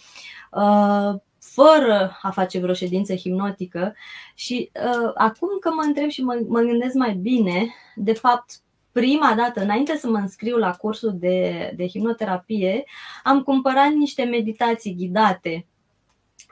uh, 0.51 1.13
fără 1.39 2.17
a 2.21 2.31
face 2.31 2.59
vreo 2.59 2.73
ședință 2.73 3.15
hipnotică 3.15 3.95
și 4.33 4.71
uh, 4.73 5.11
acum 5.15 5.49
că 5.59 5.69
mă 5.73 5.81
întreb 5.85 6.09
și 6.09 6.23
mă, 6.23 6.41
mă 6.47 6.59
gândesc 6.59 6.93
mai 6.93 7.13
bine, 7.13 7.73
de 7.95 8.13
fapt 8.13 8.59
prima 8.99 9.33
dată, 9.37 9.61
înainte 9.61 9.97
să 9.97 10.07
mă 10.07 10.17
înscriu 10.17 10.57
la 10.57 10.71
cursul 10.71 11.15
de, 11.17 11.71
de 11.75 11.87
hipnoterapie, 11.87 12.83
am 13.23 13.41
cumpărat 13.43 13.91
niște 13.91 14.23
meditații 14.23 14.95
ghidate 14.95 15.65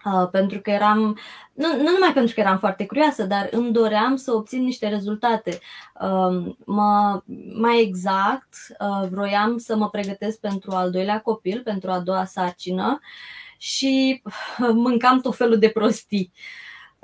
Uh, 0.05 0.29
pentru 0.31 0.59
că 0.59 0.69
eram, 0.69 1.17
nu, 1.53 1.67
nu 1.77 1.91
numai 1.91 2.13
pentru 2.13 2.33
că 2.33 2.39
eram 2.39 2.57
foarte 2.57 2.85
curioasă, 2.85 3.23
dar 3.23 3.47
îmi 3.51 3.71
doream 3.71 4.15
să 4.15 4.31
obțin 4.31 4.63
niște 4.63 4.88
rezultate. 4.88 5.59
Uh, 6.01 6.53
mă, 6.65 7.21
mai 7.53 7.81
exact, 7.81 8.55
uh, 8.79 9.07
vroiam 9.09 9.57
să 9.57 9.75
mă 9.75 9.89
pregătesc 9.89 10.39
pentru 10.39 10.71
al 10.71 10.91
doilea 10.91 11.21
copil, 11.21 11.62
pentru 11.63 11.91
a 11.91 12.00
doua 12.00 12.25
sarcină 12.25 13.00
și 13.57 14.21
mâncam 14.85 15.19
tot 15.19 15.35
felul 15.35 15.59
de 15.59 15.69
prostii. 15.69 16.31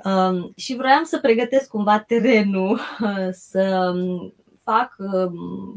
Uh, 0.04 0.50
și 0.56 0.74
vroiam 0.74 1.04
să 1.04 1.18
pregătesc 1.18 1.68
cumva 1.68 1.98
terenul, 1.98 2.80
uh, 3.00 3.28
să 3.30 3.92
fac, 4.62 4.96
uh, 4.98 5.30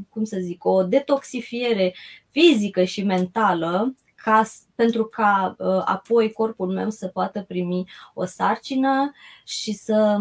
cum 0.09 0.23
să 0.23 0.37
zic, 0.41 0.65
o 0.65 0.83
detoxifiere 0.83 1.95
fizică 2.29 2.83
și 2.83 3.03
mentală 3.03 3.93
ca, 4.23 4.43
pentru 4.75 5.05
ca 5.05 5.55
uh, 5.57 5.81
apoi 5.85 6.31
corpul 6.31 6.67
meu 6.67 6.89
să 6.89 7.07
poată 7.07 7.41
primi 7.41 7.89
o 8.13 8.25
sarcină 8.25 9.11
și 9.45 9.73
să 9.73 10.19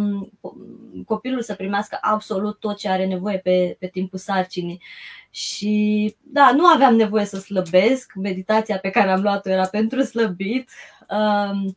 copilul 1.06 1.42
să 1.42 1.54
primească 1.54 1.98
absolut 2.00 2.58
tot 2.58 2.76
ce 2.76 2.88
are 2.88 3.06
nevoie 3.06 3.38
pe, 3.38 3.76
pe 3.78 3.86
timpul 3.86 4.18
sarcinii. 4.18 4.82
Și 5.30 6.16
da, 6.20 6.52
nu 6.54 6.66
aveam 6.66 6.96
nevoie 6.96 7.24
să 7.24 7.38
slăbesc, 7.38 8.12
meditația 8.14 8.78
pe 8.78 8.90
care 8.90 9.10
am 9.10 9.22
luat-o 9.22 9.50
era 9.50 9.66
pentru 9.66 10.00
slăbit. 10.00 10.70
Um, 11.08 11.76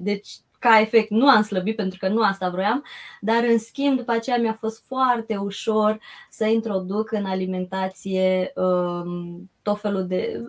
deci 0.00 0.28
ca 0.64 0.80
efect 0.80 1.10
nu 1.10 1.28
am 1.28 1.42
slăbit 1.42 1.76
pentru 1.76 1.98
că 1.98 2.08
nu 2.08 2.22
asta 2.22 2.48
vroiam, 2.48 2.84
dar 3.20 3.44
în 3.44 3.58
schimb 3.58 3.96
după 3.96 4.12
aceea 4.12 4.36
mi-a 4.38 4.52
fost 4.52 4.84
foarte 4.86 5.36
ușor 5.36 5.98
să 6.30 6.44
introduc 6.44 7.12
în 7.12 7.24
alimentație 7.24 8.52
um, 8.54 9.50
tot 9.62 9.80
felul 9.80 10.06
de 10.06 10.42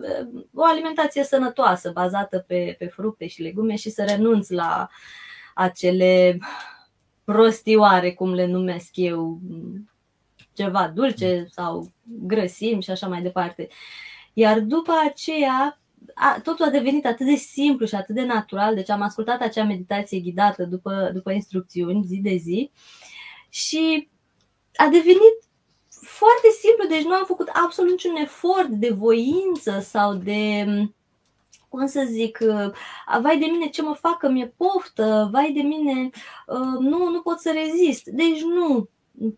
o 0.54 0.64
alimentație 0.64 1.24
sănătoasă 1.24 1.90
bazată 1.90 2.38
pe, 2.38 2.74
pe 2.78 2.86
fructe 2.86 3.26
și 3.26 3.42
legume 3.42 3.76
și 3.76 3.90
să 3.90 4.04
renunț 4.04 4.48
la 4.48 4.88
acele 5.54 6.38
prostioare, 7.24 8.12
cum 8.12 8.34
le 8.34 8.46
numesc 8.46 8.90
eu, 8.92 9.40
ceva 10.52 10.92
dulce 10.94 11.46
sau 11.50 11.92
grăsimi 12.02 12.82
și 12.82 12.90
așa 12.90 13.06
mai 13.06 13.22
departe. 13.22 13.68
Iar 14.32 14.60
după 14.60 14.92
aceea 15.10 15.80
a, 16.14 16.40
totul 16.42 16.64
a 16.64 16.70
devenit 16.70 17.06
atât 17.06 17.26
de 17.26 17.34
simplu 17.34 17.86
și 17.86 17.94
atât 17.94 18.14
de 18.14 18.24
natural, 18.24 18.74
deci 18.74 18.90
am 18.90 19.02
ascultat 19.02 19.40
acea 19.40 19.64
meditație 19.64 20.20
ghidată 20.20 20.64
după, 20.64 21.10
după 21.14 21.32
instrucțiuni 21.32 22.04
zi 22.04 22.16
de 22.16 22.36
zi 22.36 22.70
și 23.48 24.08
a 24.74 24.84
devenit 24.84 25.36
foarte 26.00 26.48
simplu, 26.60 26.88
deci 26.88 27.04
nu 27.04 27.14
am 27.14 27.24
făcut 27.24 27.48
absolut 27.48 27.90
niciun 27.90 28.16
efort 28.16 28.68
de 28.68 28.90
voință 28.90 29.80
sau 29.80 30.14
de, 30.14 30.66
cum 31.68 31.86
să 31.86 32.06
zic, 32.10 32.38
vai 33.22 33.38
de 33.38 33.46
mine 33.46 33.66
ce 33.66 33.82
mă 33.82 33.94
fac 34.00 34.18
că 34.18 34.28
mi-e 34.28 34.54
poftă, 34.56 35.28
vai 35.32 35.52
de 35.52 35.60
mine, 35.60 36.10
nu, 36.78 37.10
nu 37.10 37.20
pot 37.22 37.38
să 37.38 37.52
rezist. 37.64 38.04
Deci 38.04 38.42
nu, 38.42 38.88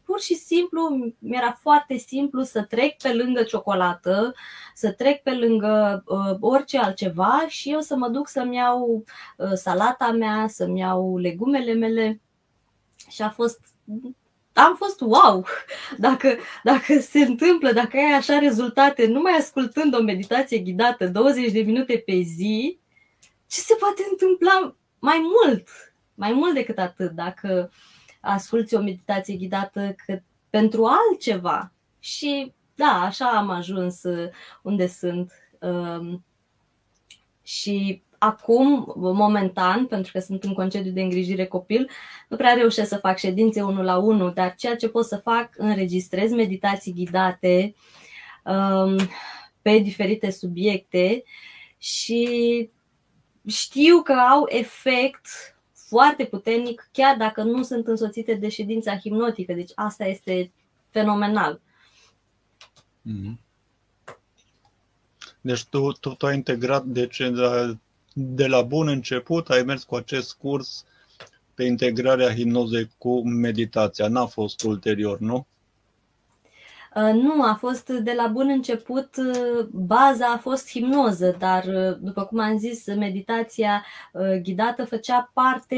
pur 0.04 0.20
și 0.20 0.34
simplu 0.34 1.12
mi-era 1.18 1.58
foarte 1.60 1.96
simplu 1.96 2.42
să 2.42 2.62
trec 2.62 2.96
pe 2.96 3.12
lângă 3.12 3.42
ciocolată, 3.42 4.34
să 4.74 4.92
trec 4.92 5.22
pe 5.22 5.34
lângă 5.34 6.02
uh, 6.06 6.36
orice 6.40 6.78
altceva 6.78 7.44
și 7.48 7.72
eu 7.72 7.80
să 7.80 7.96
mă 7.96 8.08
duc 8.08 8.28
să-mi 8.28 8.56
iau 8.56 9.04
uh, 9.36 9.52
salata 9.54 10.12
mea, 10.12 10.46
să-mi 10.48 10.78
iau 10.78 11.16
legumele 11.16 11.72
mele. 11.72 12.20
Și 13.08 13.22
a 13.22 13.30
fost 13.30 13.60
am 14.52 14.76
fost 14.76 15.00
wow! 15.00 15.46
Dacă, 15.96 16.36
dacă 16.62 17.00
se 17.00 17.18
întâmplă, 17.18 17.72
dacă 17.72 17.96
ai 17.96 18.12
așa 18.12 18.38
rezultate, 18.38 19.06
numai 19.06 19.32
ascultând 19.32 19.94
o 19.94 20.02
meditație 20.02 20.58
ghidată 20.58 21.06
20 21.06 21.52
de 21.52 21.60
minute 21.60 22.02
pe 22.06 22.20
zi, 22.20 22.78
ce 23.46 23.60
se 23.60 23.74
poate 23.78 24.06
întâmpla 24.10 24.76
mai 24.98 25.22
mult? 25.22 25.68
Mai 26.14 26.32
mult 26.32 26.54
decât 26.54 26.78
atât, 26.78 27.10
dacă 27.10 27.70
uh, 27.72 27.97
asculți 28.28 28.74
o 28.74 28.80
meditație 28.80 29.36
ghidată 29.36 29.94
cât 30.06 30.22
pentru 30.50 30.84
altceva. 30.84 31.72
Și 31.98 32.52
da, 32.74 33.02
așa 33.02 33.26
am 33.26 33.50
ajuns 33.50 34.00
unde 34.62 34.86
sunt. 34.86 35.32
Um, 35.60 36.24
și 37.42 38.02
acum, 38.18 38.92
momentan, 38.96 39.86
pentru 39.86 40.12
că 40.12 40.18
sunt 40.18 40.44
în 40.44 40.52
concediu 40.52 40.92
de 40.92 41.00
îngrijire 41.00 41.46
copil, 41.46 41.90
nu 42.28 42.36
prea 42.36 42.52
reușesc 42.52 42.88
să 42.88 42.96
fac 42.96 43.18
ședințe 43.18 43.62
unul 43.62 43.84
la 43.84 43.96
unul, 43.96 44.32
dar 44.34 44.54
ceea 44.54 44.76
ce 44.76 44.88
pot 44.88 45.04
să 45.04 45.16
fac, 45.16 45.50
înregistrez 45.56 46.32
meditații 46.32 46.92
ghidate 46.92 47.74
um, 48.44 48.96
pe 49.62 49.78
diferite 49.78 50.30
subiecte 50.30 51.22
și 51.78 52.70
știu 53.46 54.02
că 54.02 54.12
au 54.12 54.44
efect 54.48 55.26
foarte 55.88 56.24
puternic, 56.24 56.88
chiar 56.92 57.16
dacă 57.16 57.42
nu 57.42 57.62
sunt 57.62 57.86
însoțite 57.86 58.34
de 58.34 58.48
ședința 58.48 58.98
hipnotică. 58.98 59.52
Deci 59.52 59.70
asta 59.74 60.04
este 60.04 60.52
fenomenal. 60.88 61.60
Mm-hmm. 63.04 63.46
Deci 65.40 65.64
tu, 65.64 65.92
tu, 65.92 66.14
tu 66.14 66.26
ai 66.26 66.34
integrat, 66.34 66.84
deci 66.84 67.16
de 67.16 67.28
la, 67.28 67.78
de 68.12 68.46
la 68.46 68.62
bun 68.62 68.88
început 68.88 69.48
ai 69.48 69.62
mers 69.62 69.84
cu 69.84 69.94
acest 69.94 70.34
curs 70.34 70.84
pe 71.54 71.64
integrarea 71.64 72.34
hipnozei 72.34 72.90
cu 72.98 73.28
meditația. 73.28 74.08
N-a 74.08 74.26
fost 74.26 74.62
ulterior, 74.62 75.18
nu? 75.18 75.46
Uh, 76.98 77.12
nu, 77.12 77.42
a 77.42 77.54
fost 77.54 77.88
de 77.88 78.12
la 78.12 78.26
bun 78.26 78.48
început, 78.48 79.16
uh, 79.16 79.66
baza 79.70 80.26
a 80.26 80.38
fost 80.38 80.70
hipnoză, 80.70 81.36
dar 81.38 81.64
uh, 81.64 81.96
după 82.00 82.24
cum 82.24 82.38
am 82.38 82.58
zis, 82.58 82.86
meditația 82.86 83.84
ghidată 84.42 84.84
făcea 84.84 85.30
parte 85.34 85.76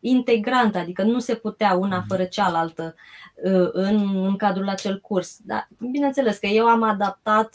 integrantă, 0.00 0.78
adică 0.78 1.02
nu 1.02 1.18
se 1.18 1.34
putea 1.34 1.74
una 1.74 1.96
mhm. 1.96 2.06
fără 2.06 2.24
cealaltă 2.24 2.94
în, 3.72 4.24
în 4.24 4.36
cadrul 4.36 4.68
acel 4.68 5.00
curs. 5.00 5.38
Dar 5.44 5.68
bineînțeles 5.90 6.38
că 6.38 6.46
eu 6.46 6.66
am 6.66 6.82
adaptat 6.82 7.54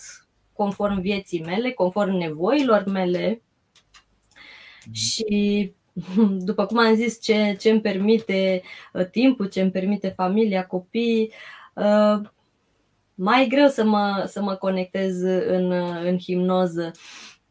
conform 0.53 1.01
vieții 1.01 1.43
mele, 1.43 1.71
conform 1.71 2.12
nevoilor 2.12 2.83
mele 2.86 3.41
mhm. 4.86 4.93
și 4.93 5.74
după 6.50 6.65
cum 6.65 6.77
am 6.77 6.95
zis, 6.95 7.21
ce, 7.21 7.55
ce 7.59 7.69
îmi 7.69 7.81
permite 7.81 8.62
timpul, 9.12 9.45
ce 9.45 9.62
îmi 9.62 9.71
permite 9.71 10.13
familia, 10.15 10.65
copiii, 10.65 11.33
mai 13.19 13.43
e 13.43 13.47
greu 13.47 13.67
să 13.67 13.83
mă, 13.83 14.25
să 14.27 14.41
mă 14.41 14.55
conectez 14.55 15.21
în, 15.47 15.71
în 16.03 16.19
himnoză. 16.19 16.91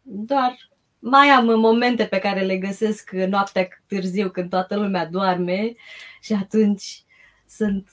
Doar 0.03 0.57
mai 0.99 1.29
am 1.29 1.61
momente 1.61 2.05
pe 2.05 2.19
care 2.19 2.41
le 2.41 2.57
găsesc 2.57 3.11
noaptea 3.11 3.69
târziu 3.87 4.31
când 4.31 4.51
toată 4.51 4.77
lumea 4.77 5.07
doarme 5.07 5.75
și 6.21 6.33
atunci 6.33 7.05
sunt, 7.49 7.89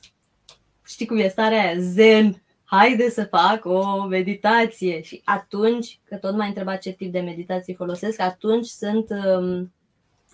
știi 0.85 1.05
cum 1.05 1.17
e 1.17 1.27
starea 1.27 1.61
aia, 1.61 1.79
zen, 1.79 2.43
haide 2.63 3.09
să 3.09 3.23
fac 3.23 3.65
o 3.65 4.05
meditație. 4.05 5.01
Și 5.01 5.21
atunci, 5.23 5.99
că 6.03 6.15
tot 6.15 6.35
mai 6.35 6.47
întrebat 6.47 6.81
ce 6.81 6.91
tip 6.91 7.11
de 7.11 7.19
meditații 7.19 7.73
folosesc, 7.73 8.19
atunci 8.19 8.65
sunt 8.65 9.09
um, 9.09 9.73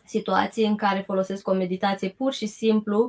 situații 0.06 0.66
în 0.66 0.76
care 0.76 1.04
folosesc 1.06 1.48
o 1.48 1.54
meditație 1.54 2.10
pur 2.10 2.34
și 2.34 2.46
simplu 2.46 3.08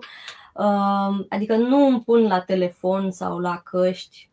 Adică 1.28 1.56
nu 1.56 1.86
îmi 1.86 2.02
pun 2.02 2.26
la 2.26 2.40
telefon 2.40 3.10
sau 3.10 3.38
la 3.38 3.60
căști, 3.64 4.30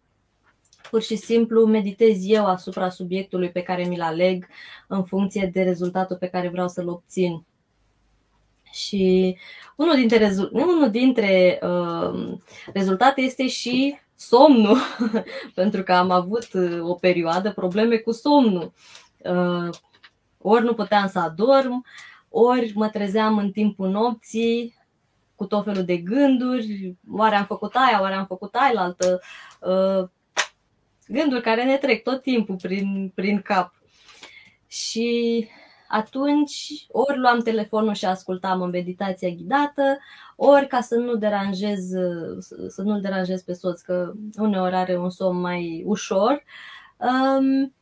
pur 0.90 1.02
și 1.02 1.16
simplu 1.16 1.66
meditez 1.66 2.30
eu 2.30 2.46
asupra 2.46 2.90
subiectului 2.90 3.52
pe 3.52 3.62
care 3.62 3.84
mi-l 3.84 4.02
aleg 4.02 4.48
în 4.88 5.04
funcție 5.04 5.50
de 5.54 5.64
rezultatul 5.64 6.18
pe 6.18 6.28
care 6.28 6.50
vreau 6.50 6.68
să-l 6.68 6.88
obțin. 6.88 7.46
Și 8.72 9.38
unul 9.76 9.96
dintre, 9.96 10.36
unul 10.52 10.89
dintre 10.91 11.60
uh, 11.62 12.38
rezultate 12.74 13.22
este 13.22 13.48
și 13.48 13.96
somnul, 14.15 14.78
pentru 15.56 15.84
că 15.84 15.94
am 15.94 16.12
avut 16.12 16.48
uh, 16.54 16.80
o 16.82 16.94
perioadă 16.94 17.52
probleme 17.52 17.98
cu 17.98 18.12
somnul. 18.12 18.74
Uh, 19.18 19.70
ori 20.41 20.63
nu 20.63 20.74
puteam 20.74 21.08
să 21.08 21.20
adorm, 21.20 21.86
ori 22.30 22.72
mă 22.76 22.89
trezeam 22.89 23.38
în 23.38 23.52
timpul 23.52 23.89
nopții 23.89 24.76
cu 25.38 25.45
tot 25.45 25.63
felul 25.63 25.86
de 25.86 25.97
gânduri, 25.97 26.95
oare 27.12 27.36
am 27.36 27.45
făcut 27.45 27.76
aia, 27.76 28.02
oare 28.02 28.13
am 28.13 28.26
făcut 28.26 28.56
aia 28.56 28.80
altă, 28.80 29.21
uh, 29.60 30.10
gânduri 31.08 31.41
care 31.41 31.63
ne 31.63 31.78
trec 31.78 32.04
tot 32.04 32.21
timpul 32.21 32.56
prin, 32.56 33.12
prin 33.15 33.41
cap. 33.41 33.73
Și 34.67 35.47
atunci 35.88 36.86
ori 36.88 37.17
luam 37.17 37.39
telefonul 37.39 37.93
și 37.93 38.06
ascultam 38.06 38.62
în 38.62 38.69
meditația 38.69 39.30
ghidată, 39.30 39.97
ori 40.36 40.67
ca 40.67 40.82
să 40.82 40.95
nu 40.95 41.15
deranjez, 41.15 41.89
să 42.67 42.82
nu-l 42.82 43.02
deranjez 43.02 43.41
pe 43.41 43.54
soț, 43.54 43.82
că 43.82 44.13
uneori 44.38 44.76
are 44.76 44.97
un 44.97 45.10
somn 45.10 45.39
mai 45.39 45.84
ușor, 45.86 46.43
um, 46.97 47.73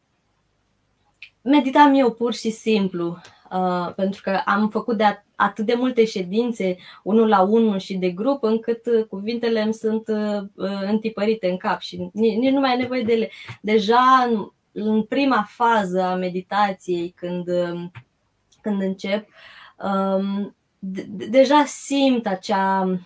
meditam 1.41 1.93
eu 1.93 2.13
pur 2.13 2.33
și 2.33 2.49
simplu, 2.49 3.21
uh, 3.51 3.93
pentru 3.95 4.21
că 4.21 4.41
am 4.45 4.69
făcut 4.69 4.97
de 4.97 5.24
atât 5.35 5.65
de 5.65 5.73
multe 5.73 6.05
ședințe, 6.05 6.77
unul 7.03 7.27
la 7.27 7.41
unul 7.41 7.79
și 7.79 7.95
de 7.95 8.09
grup, 8.09 8.43
încât 8.43 8.85
uh, 8.85 9.05
cuvintele 9.05 9.61
îmi 9.61 9.73
sunt 9.73 10.07
uh, 10.07 10.41
uh, 10.55 10.81
întipărite 10.89 11.49
în 11.49 11.57
cap 11.57 11.79
și 11.79 12.09
nici 12.13 12.51
nu 12.51 12.59
mai 12.59 12.69
ai 12.69 12.77
nevoie 12.77 13.03
de 13.03 13.13
ele. 13.13 13.31
Deja 13.61 14.27
în, 14.29 14.51
în 14.71 15.03
prima 15.03 15.45
fază 15.49 16.01
a 16.01 16.15
meditației, 16.15 17.13
când, 17.15 17.47
um, 17.47 17.91
când 18.61 18.81
încep, 18.81 19.27
um, 19.77 20.55
deja 21.29 21.63
simt 21.65 22.27
acea 22.27 22.99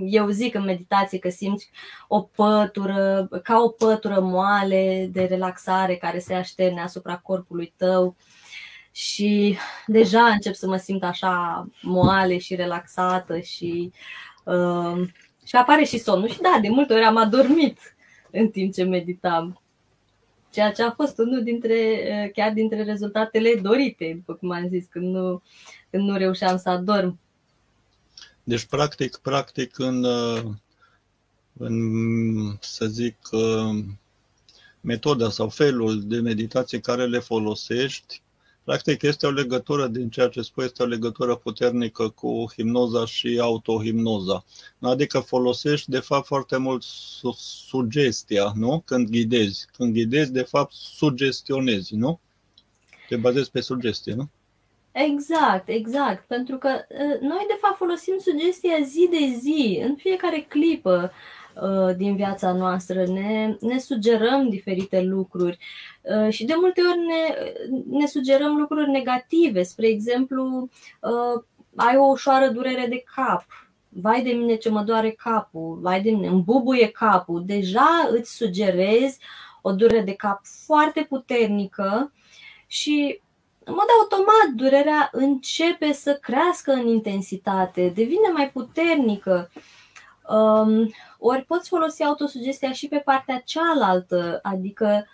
eu 0.00 0.28
zic 0.28 0.54
în 0.54 0.64
meditație 0.64 1.18
că 1.18 1.28
simți 1.28 1.70
o 2.08 2.20
pătură, 2.20 3.28
ca 3.42 3.58
o 3.58 3.68
pătură 3.68 4.20
moale 4.20 5.08
de 5.12 5.24
relaxare 5.24 5.96
care 5.96 6.18
se 6.18 6.34
așterne 6.34 6.80
asupra 6.80 7.16
corpului 7.18 7.74
tău 7.76 8.16
și 8.96 9.58
deja 9.86 10.26
încep 10.26 10.54
să 10.54 10.66
mă 10.66 10.76
simt 10.76 11.02
așa 11.02 11.66
moale 11.82 12.38
și 12.38 12.54
relaxată 12.54 13.38
și, 13.38 13.92
uh, 14.44 15.08
și 15.44 15.56
apare 15.56 15.84
și 15.84 15.98
somnul. 15.98 16.28
Și 16.28 16.40
da, 16.40 16.58
de 16.62 16.68
multe 16.68 16.94
ori 16.94 17.02
am 17.02 17.16
adormit 17.16 17.78
în 18.30 18.48
timp 18.48 18.74
ce 18.74 18.82
meditam. 18.82 19.60
Ceea 20.52 20.72
ce 20.72 20.82
a 20.82 20.90
fost 20.90 21.18
unul 21.18 21.42
dintre, 21.42 21.74
uh, 21.74 22.32
chiar 22.32 22.52
dintre 22.52 22.82
rezultatele 22.82 23.54
dorite, 23.62 24.12
după 24.16 24.34
cum 24.34 24.50
am 24.50 24.68
zis, 24.68 24.86
când 24.90 25.14
nu, 25.14 25.42
când 25.90 26.08
nu 26.08 26.16
reușeam 26.16 26.56
să 26.56 26.68
adorm. 26.68 27.18
Deci, 28.44 28.64
practic, 28.64 29.16
practic 29.16 29.78
în, 29.78 30.04
uh, 30.04 30.42
în 31.58 32.56
să 32.60 32.86
zic, 32.86 33.16
uh, 33.30 33.84
metoda 34.80 35.30
sau 35.30 35.48
felul 35.48 36.02
de 36.06 36.20
meditație 36.20 36.80
care 36.80 37.06
le 37.06 37.18
folosești, 37.18 38.24
Practic 38.66 39.02
este 39.02 39.26
o 39.26 39.30
legătură, 39.30 39.86
din 39.86 40.10
ceea 40.10 40.28
ce 40.28 40.42
spui, 40.42 40.64
este 40.64 40.82
o 40.82 40.86
legătură 40.86 41.36
puternică 41.36 42.08
cu 42.08 42.44
hipnoza 42.54 43.06
și 43.06 43.38
autohipnoza. 43.40 44.44
Adică 44.80 45.18
folosești, 45.18 45.90
de 45.90 45.98
fapt, 45.98 46.26
foarte 46.26 46.56
mult 46.56 46.82
sugestia, 47.66 48.52
nu? 48.54 48.82
Când 48.84 49.08
ghidezi. 49.08 49.66
Când 49.76 49.92
ghidezi, 49.92 50.32
de 50.32 50.42
fapt, 50.42 50.72
sugestionezi, 50.72 51.94
nu? 51.94 52.20
Te 53.08 53.16
bazezi 53.16 53.50
pe 53.50 53.60
sugestie, 53.60 54.14
nu? 54.14 54.28
Exact, 54.92 55.68
exact. 55.68 56.26
Pentru 56.26 56.56
că 56.56 56.68
ă, 56.68 57.18
noi, 57.20 57.44
de 57.48 57.58
fapt, 57.60 57.76
folosim 57.76 58.14
sugestia 58.18 58.76
zi 58.84 59.08
de 59.10 59.36
zi, 59.40 59.80
în 59.82 59.94
fiecare 59.96 60.46
clipă. 60.48 61.12
Uh, 61.62 61.96
din 61.96 62.16
viața 62.16 62.52
noastră, 62.52 63.06
ne, 63.06 63.56
ne 63.60 63.78
sugerăm 63.78 64.48
diferite 64.48 65.02
lucruri. 65.02 65.58
Uh, 66.00 66.32
și 66.32 66.44
de 66.44 66.54
multe 66.56 66.80
ori 66.80 66.98
ne, 66.98 67.52
ne 67.98 68.06
sugerăm 68.06 68.56
lucruri 68.56 68.90
negative. 68.90 69.62
Spre 69.62 69.86
exemplu, 69.86 70.68
uh, 71.00 71.42
ai 71.76 71.96
o 71.96 72.04
ușoară 72.04 72.48
durere 72.48 72.86
de 72.88 73.04
cap, 73.14 73.46
vai 73.88 74.22
de 74.22 74.30
mine 74.30 74.56
ce 74.56 74.70
mă 74.70 74.82
doare 74.82 75.10
capul, 75.10 75.78
vai 75.80 76.02
de 76.02 76.10
mine, 76.10 76.26
îmi 76.26 76.42
bubuie 76.42 76.88
capul, 76.88 77.42
deja 77.46 78.08
îți 78.10 78.36
sugerezi 78.36 79.18
o 79.62 79.72
durere 79.72 80.02
de 80.02 80.14
cap 80.14 80.40
foarte 80.66 81.06
puternică 81.08 82.12
și 82.66 83.20
în 83.64 83.74
mod 83.74 83.86
automat 84.00 84.54
durerea 84.54 85.08
începe 85.12 85.92
să 85.92 86.18
crească 86.22 86.72
în 86.72 86.86
intensitate, 86.86 87.92
devine 87.94 88.28
mai 88.32 88.50
puternică. 88.50 89.50
Um, 90.28 90.90
ori 91.18 91.44
poți 91.44 91.68
folosi 91.68 92.02
autosugestia 92.02 92.72
și 92.72 92.88
pe 92.88 92.96
partea 92.96 93.42
cealaltă, 93.44 94.38
adică 94.42 95.06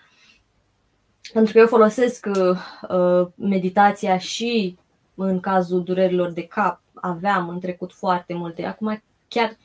pentru 1.32 1.52
că 1.52 1.58
eu 1.58 1.66
folosesc 1.66 2.26
uh, 2.26 3.26
meditația 3.34 4.18
și 4.18 4.76
în 5.14 5.40
cazul 5.40 5.82
durerilor 5.82 6.30
de 6.30 6.46
cap, 6.46 6.80
aveam 6.94 7.48
în 7.48 7.60
trecut 7.60 7.92
foarte 7.92 8.34
multe. 8.34 8.64
Acum 8.64 9.02
chiar, 9.28 9.56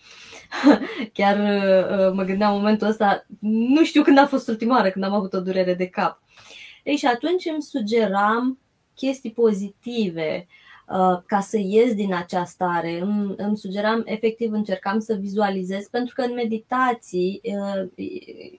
chiar 1.13 1.35
uh, 1.35 2.13
mă 2.13 2.23
gândeam 2.23 2.53
în 2.53 2.59
momentul 2.59 2.87
ăsta, 2.87 3.25
nu 3.39 3.83
știu 3.83 4.03
când 4.03 4.17
a 4.17 4.27
fost 4.27 4.47
ultima 4.47 4.75
oară 4.75 4.89
când 4.89 5.05
am 5.05 5.13
avut 5.13 5.33
o 5.33 5.41
durere 5.41 5.73
de 5.73 5.87
cap. 5.87 6.21
Ei, 6.83 6.95
și 6.95 7.05
atunci 7.05 7.45
îmi 7.45 7.61
sugeram 7.61 8.59
chestii 8.95 9.31
pozitive, 9.31 10.47
Uh, 10.47 10.66
ca 11.25 11.39
să 11.39 11.57
ies 11.57 11.93
din 11.93 12.13
acea 12.13 12.45
stare. 12.45 12.99
Îmi, 12.99 13.33
îmi 13.37 13.57
sugeram, 13.57 14.01
efectiv, 14.05 14.51
încercam 14.51 14.99
să 14.99 15.13
vizualizez, 15.13 15.87
pentru 15.87 16.15
că 16.15 16.21
în 16.21 16.33
meditații 16.33 17.41
uh, 17.43 17.89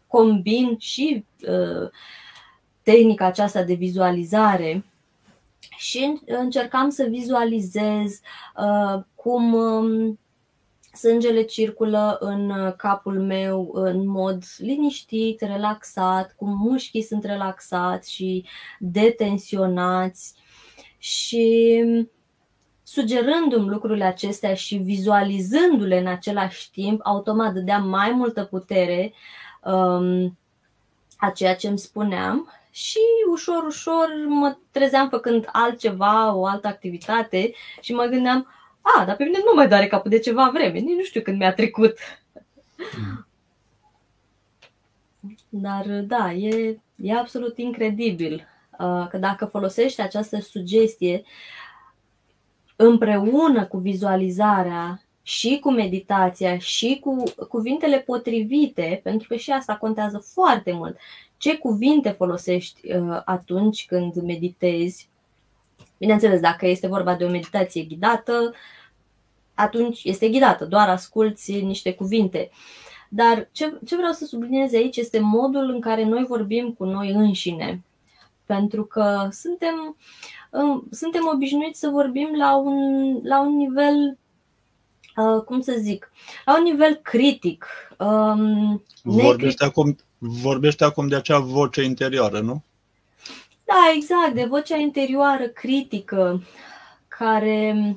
combin 0.06 0.76
și 0.78 1.24
uh, 1.48 1.90
tehnica 2.82 3.26
aceasta 3.26 3.62
de 3.62 3.74
vizualizare 3.74 4.84
și 5.76 6.20
încercam 6.26 6.90
să 6.90 7.06
vizualizez 7.10 8.20
cum 9.14 9.52
um, 9.52 10.18
sângele 10.92 11.42
circulă 11.42 12.16
în 12.20 12.74
capul 12.76 13.20
meu 13.20 13.70
în 13.72 14.08
mod 14.08 14.42
liniștit, 14.56 15.40
relaxat, 15.40 16.34
cum 16.36 16.56
mușchii 16.56 17.02
sunt 17.02 17.24
relaxați 17.24 18.12
și 18.12 18.44
detensionați 18.78 20.34
și 20.98 21.84
sugerându-mi 22.90 23.68
lucrurile 23.68 24.05
acestea 24.05 24.55
și 24.55 24.77
vizualizându-le 24.77 25.98
în 25.98 26.07
același 26.07 26.70
timp, 26.70 27.01
automat 27.05 27.53
dădeam 27.53 27.88
mai 27.88 28.11
multă 28.11 28.44
putere 28.44 29.12
um, 29.62 30.38
a 31.16 31.31
ceea 31.31 31.57
ce 31.57 31.68
îmi 31.68 31.79
spuneam 31.79 32.53
și 32.70 32.98
ușor, 33.31 33.64
ușor 33.66 34.09
mă 34.29 34.57
trezeam 34.70 35.09
făcând 35.09 35.48
altceva, 35.53 36.35
o 36.35 36.46
altă 36.46 36.66
activitate 36.66 37.53
și 37.81 37.92
mă 37.92 38.05
gândeam, 38.05 38.46
a, 38.81 39.05
dar 39.05 39.16
pe 39.16 39.24
mine 39.24 39.38
nu 39.38 39.53
mai 39.55 39.68
doare 39.68 39.87
capul 39.87 40.11
de 40.11 40.18
ceva 40.18 40.51
vreme, 40.53 40.79
nici 40.79 40.96
nu 40.96 41.03
știu 41.03 41.20
când 41.20 41.38
mi-a 41.38 41.55
trecut. 41.55 41.96
Mm. 42.96 43.27
Dar 45.48 45.87
da, 45.87 46.33
e, 46.33 46.81
e 46.96 47.12
absolut 47.14 47.59
incredibil 47.59 48.48
uh, 48.79 49.07
că 49.11 49.18
dacă 49.18 49.44
folosești 49.44 50.01
această 50.01 50.40
sugestie, 50.40 51.22
împreună 52.80 53.66
cu 53.66 53.78
vizualizarea 53.78 55.02
și 55.22 55.58
cu 55.60 55.70
meditația 55.70 56.58
și 56.58 56.98
cu 57.00 57.22
cuvintele 57.48 57.98
potrivite, 57.98 59.00
pentru 59.02 59.28
că 59.28 59.36
și 59.36 59.50
asta 59.50 59.76
contează 59.76 60.18
foarte 60.18 60.72
mult. 60.72 60.96
Ce 61.36 61.58
cuvinte 61.58 62.08
folosești 62.10 62.92
uh, 62.92 63.20
atunci 63.24 63.86
când 63.86 64.14
meditezi? 64.14 65.08
Bineînțeles, 65.98 66.40
dacă 66.40 66.66
este 66.66 66.86
vorba 66.86 67.14
de 67.14 67.24
o 67.24 67.28
meditație 67.30 67.82
ghidată, 67.82 68.54
atunci 69.54 70.04
este 70.04 70.28
ghidată, 70.28 70.64
doar 70.64 70.88
asculți 70.88 71.52
niște 71.52 71.94
cuvinte. 71.94 72.50
Dar 73.08 73.48
ce, 73.52 73.78
ce 73.86 73.96
vreau 73.96 74.12
să 74.12 74.24
subliniez 74.24 74.74
aici 74.74 74.96
este 74.96 75.18
modul 75.18 75.70
în 75.70 75.80
care 75.80 76.04
noi 76.04 76.24
vorbim 76.28 76.72
cu 76.72 76.84
noi 76.84 77.10
înșine. 77.10 77.82
Pentru 78.48 78.84
că 78.84 79.28
suntem 79.30 79.96
uh, 80.50 80.82
suntem 80.90 81.30
obișnuiți 81.34 81.78
să 81.78 81.88
vorbim 81.88 82.28
la 82.37 82.56
un, 82.56 83.20
la 83.22 83.40
un 83.40 83.56
nivel, 83.56 84.18
uh, 85.16 85.42
cum 85.42 85.61
să 85.61 85.74
zic, 85.78 86.12
la 86.44 86.56
un 86.56 86.62
nivel 86.62 86.94
critic. 86.94 87.66
Um, 87.98 88.82
vorbește, 89.02 89.64
acum, 89.64 89.96
vorbește 90.18 90.84
acum 90.84 91.08
de 91.08 91.16
acea 91.16 91.38
voce 91.38 91.82
interioară, 91.82 92.40
nu? 92.40 92.62
Da, 93.64 93.92
exact, 93.94 94.34
de 94.34 94.44
vocea 94.44 94.76
interioară 94.76 95.46
critică 95.48 96.42
care 97.08 97.96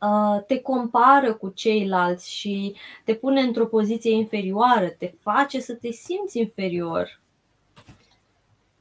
uh, 0.00 0.42
te 0.46 0.60
compară 0.60 1.34
cu 1.34 1.52
ceilalți 1.54 2.32
și 2.32 2.74
te 3.04 3.14
pune 3.14 3.40
într-o 3.40 3.66
poziție 3.66 4.12
inferioară, 4.12 4.86
te 4.86 5.12
face 5.20 5.60
să 5.60 5.72
te 5.72 5.90
simți 5.90 6.38
inferior. 6.38 7.19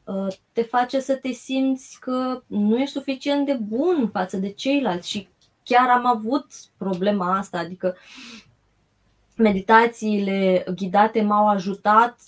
Uh, 0.10 0.28
te 0.54 0.62
face 0.62 1.00
să 1.00 1.16
te 1.16 1.32
simți 1.32 1.98
că 2.00 2.42
nu 2.48 2.78
ești 2.80 2.94
suficient 2.94 3.46
de 3.46 3.54
bun 3.54 4.10
față 4.12 4.38
de 4.38 4.52
ceilalți 4.52 5.10
și 5.10 5.28
chiar 5.64 5.90
am 5.90 6.06
avut 6.06 6.46
problema 6.78 7.38
asta, 7.38 7.58
adică 7.58 7.96
meditațiile 9.36 10.66
ghidate 10.76 11.22
m-au 11.22 11.48
ajutat. 11.48 12.20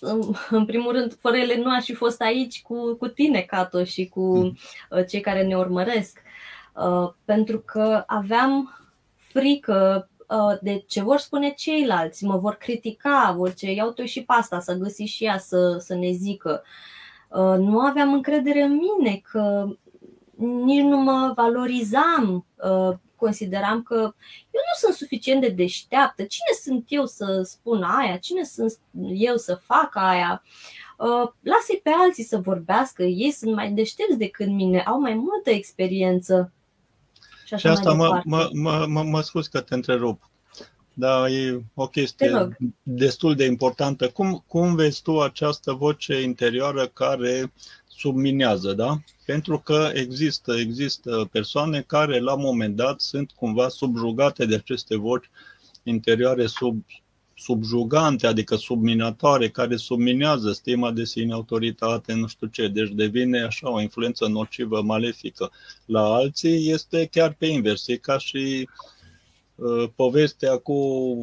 În, 0.49 0.65
primul 0.71 0.91
rând, 0.91 1.17
fără 1.19 1.35
ele 1.35 1.57
nu 1.57 1.69
aș 1.69 1.83
fi 1.83 1.93
fost 1.93 2.21
aici 2.21 2.61
cu, 2.61 2.95
cu 2.95 3.07
tine, 3.07 3.41
Cato, 3.41 3.83
și 3.83 4.07
cu 4.07 4.37
mm. 4.37 4.57
uh, 4.89 5.05
cei 5.07 5.21
care 5.21 5.43
ne 5.43 5.57
urmăresc. 5.57 6.21
Uh, 6.73 7.13
pentru 7.25 7.59
că 7.59 8.03
aveam 8.07 8.79
frică 9.15 10.09
de 10.61 10.83
ce 10.87 11.03
vor 11.03 11.17
spune 11.17 11.49
ceilalți, 11.49 12.23
mă 12.23 12.37
vor 12.37 12.55
critica, 12.55 13.33
vor 13.37 13.53
ce 13.53 13.71
iau 13.71 13.91
tu 13.91 14.05
și 14.05 14.23
pasta, 14.23 14.59
să 14.59 14.73
găsi 14.73 15.03
și 15.03 15.23
ea 15.23 15.37
să, 15.37 15.77
să 15.79 15.95
ne 15.95 16.11
zică. 16.11 16.63
Uh, 16.63 16.69
Uh, 16.71 17.00
nu 17.57 17.79
aveam 17.79 18.13
încredere 18.13 18.61
în 18.61 18.77
mine, 18.77 19.21
că 19.31 19.67
nici 20.37 20.83
nu 20.83 20.97
mă 20.97 21.31
valorizam, 21.35 22.45
uh, 22.55 22.97
consideram 23.15 23.81
că 23.83 23.95
eu 24.51 24.61
nu 24.69 24.77
sunt 24.79 24.93
suficient 24.93 25.41
de 25.41 25.49
deșteaptă. 25.49 26.23
Cine 26.23 26.57
sunt 26.61 26.85
eu 26.87 27.05
să 27.05 27.41
spun 27.43 27.83
aia? 27.83 28.17
Cine 28.17 28.43
sunt 28.43 28.79
eu 29.13 29.35
să 29.37 29.55
fac 29.55 29.91
aia? 29.93 30.43
Uh, 30.97 31.31
lasă-i 31.41 31.79
pe 31.83 31.89
alții 31.97 32.23
să 32.23 32.37
vorbească, 32.37 33.03
ei 33.03 33.31
sunt 33.31 33.55
mai 33.55 33.71
deștepți 33.71 34.17
decât 34.17 34.47
mine, 34.47 34.81
au 34.81 34.99
mai 34.99 35.13
multă 35.13 35.49
experiență. 35.49 36.51
Și, 37.45 37.53
așa 37.53 37.69
și 37.69 37.77
asta 37.77 37.93
mă, 37.93 38.21
mă, 38.25 38.49
mă, 38.53 38.85
mă, 38.89 39.03
mă 39.03 39.21
scuz 39.21 39.47
că 39.47 39.61
te 39.61 39.73
întrerup. 39.73 40.29
Da, 40.93 41.29
e 41.29 41.61
o 41.73 41.87
chestie 41.87 42.57
destul 42.83 43.35
de 43.35 43.45
importantă. 43.45 44.09
Cum, 44.09 44.43
cum 44.47 44.75
vezi 44.75 45.01
tu 45.01 45.21
această 45.21 45.73
voce 45.73 46.21
interioară 46.21 46.87
care 46.87 47.53
subminează, 47.87 48.73
da? 48.73 48.99
Pentru 49.25 49.59
că 49.59 49.91
există, 49.93 50.53
există 50.53 51.29
persoane 51.31 51.81
care 51.81 52.19
la 52.19 52.33
un 52.33 52.41
moment 52.41 52.75
dat 52.75 53.01
sunt 53.01 53.31
cumva 53.31 53.67
subjugate 53.67 54.45
de 54.45 54.55
aceste 54.55 54.97
voci 54.97 55.29
interioare 55.83 56.45
sub, 56.45 56.85
subjugante, 57.35 58.27
adică 58.27 58.55
subminatoare, 58.55 59.49
care 59.49 59.75
subminează 59.75 60.51
stima 60.51 60.91
de 60.91 61.05
sine, 61.05 61.33
autoritate, 61.33 62.13
nu 62.13 62.27
știu 62.27 62.47
ce. 62.47 62.67
Deci 62.67 62.89
devine 62.89 63.41
așa 63.41 63.71
o 63.71 63.81
influență 63.81 64.27
nocivă, 64.27 64.81
malefică. 64.81 65.51
La 65.85 66.13
alții 66.13 66.71
este 66.71 67.05
chiar 67.05 67.33
pe 67.33 67.45
invers, 67.45 67.87
e 67.87 67.95
ca 67.95 68.17
și 68.17 68.67
uh, 68.67 68.99
Uh, 69.00 69.00
povestea 69.95 70.57
cu 70.57 70.73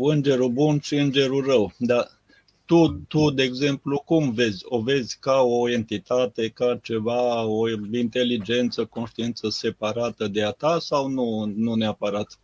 îngerul 0.02 0.50
bun 0.50 0.80
și 0.80 0.94
îngerul 0.94 1.44
rău. 1.44 1.72
Dar 1.78 2.18
tu, 2.64 2.88
tu, 3.08 3.30
de 3.30 3.42
exemplu, 3.42 4.02
cum 4.04 4.32
vezi? 4.32 4.64
O 4.68 4.80
vezi 4.80 5.18
ca 5.20 5.40
o 5.40 5.70
entitate, 5.70 6.48
ca 6.48 6.78
ceva, 6.82 7.44
o 7.44 7.68
inteligență, 7.92 8.84
conștiință 8.84 9.48
separată 9.48 10.28
de 10.28 10.44
a 10.44 10.50
ta 10.50 10.78
sau 10.78 11.08
nu, 11.08 11.52
nu 11.56 11.74
neapărat? 11.74 12.38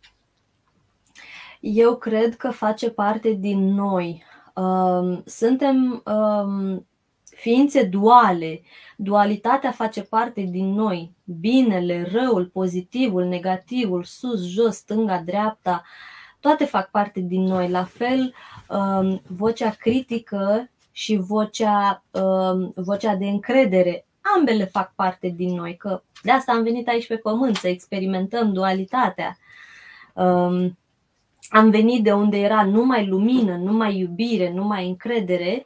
Eu 1.59 1.95
cred 1.95 2.35
că 2.35 2.51
face 2.51 2.89
parte 2.89 3.31
din 3.31 3.73
noi. 3.73 4.23
Um, 4.55 5.23
suntem 5.25 6.03
um, 6.05 6.87
ființe 7.35 7.83
duale. 7.83 8.61
Dualitatea 8.97 9.71
face 9.71 10.01
parte 10.01 10.41
din 10.41 10.73
noi. 10.73 11.11
Binele, 11.23 12.09
răul, 12.11 12.45
pozitivul, 12.45 13.23
negativul, 13.23 14.03
sus, 14.03 14.47
jos, 14.47 14.75
stânga, 14.75 15.21
dreapta, 15.25 15.83
toate 16.39 16.65
fac 16.65 16.91
parte 16.91 17.19
din 17.19 17.43
noi. 17.43 17.69
La 17.69 17.83
fel, 17.83 18.33
um, 18.69 19.21
vocea 19.27 19.69
critică 19.69 20.69
și 20.91 21.15
vocea, 21.15 22.03
um, 22.11 22.71
vocea 22.75 23.15
de 23.15 23.25
încredere, 23.25 24.05
ambele 24.37 24.65
fac 24.65 24.93
parte 24.95 25.27
din 25.27 25.55
noi, 25.55 25.75
că 25.75 26.03
de 26.23 26.31
asta 26.31 26.51
am 26.51 26.63
venit 26.63 26.87
aici 26.87 27.07
pe 27.07 27.17
pământ, 27.17 27.55
să 27.55 27.67
experimentăm 27.67 28.53
dualitatea. 28.53 29.37
Um, 30.13 30.77
am 31.49 31.69
venit 31.69 32.03
de 32.03 32.13
unde 32.13 32.37
era 32.37 32.63
numai 32.63 33.07
lumină, 33.07 33.55
numai 33.55 33.97
iubire, 33.97 34.51
numai 34.53 34.87
încredere, 34.87 35.65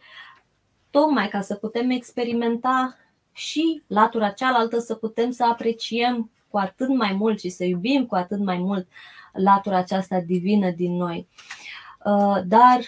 tocmai 0.92 1.28
ca 1.28 1.42
să 1.42 1.56
putem 1.56 1.90
experimenta 1.90 2.98
și 3.32 3.84
latura 3.88 4.30
cealaltă, 4.30 4.80
să 4.80 4.96
putem 4.96 5.32
să 5.32 5.46
apreciem 5.46 6.32
cu 6.50 6.58
atât 6.58 6.88
mai 6.88 7.14
mult 7.14 7.40
și 7.40 7.50
să 7.50 7.64
iubim 7.64 8.06
cu 8.06 8.16
atât 8.16 8.40
mai 8.40 8.58
mult 8.58 8.88
latura 9.34 9.78
aceasta 9.78 10.20
divină 10.20 10.70
din 10.70 10.96
noi. 10.96 11.28
Uh, 12.06 12.38
dar 12.46 12.80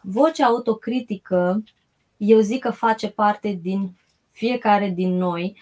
vocea 0.00 0.46
autocritică, 0.46 1.62
eu 2.16 2.40
zic 2.40 2.60
că 2.60 2.70
face 2.70 3.08
parte 3.08 3.58
din 3.62 3.96
fiecare 4.30 4.88
din 4.88 5.16
noi. 5.16 5.56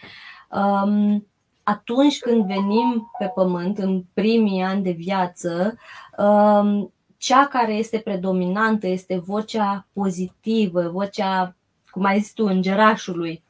Um, 0.50 1.26
atunci 1.62 2.18
când 2.18 2.46
venim 2.46 3.10
pe 3.18 3.26
pământ, 3.34 3.78
în 3.78 4.04
primii 4.12 4.62
ani 4.62 4.82
de 4.82 4.90
viață, 4.90 5.78
um, 6.18 6.92
cea 7.16 7.46
care 7.46 7.74
este 7.74 7.98
predominantă 7.98 8.86
este 8.86 9.18
vocea 9.18 9.86
pozitivă, 9.92 10.88
vocea 10.88 11.56
cum 11.92 12.04
ai 12.04 12.20
zis 12.20 12.32
tu, 12.32 12.44
îngerașului, 12.44 13.42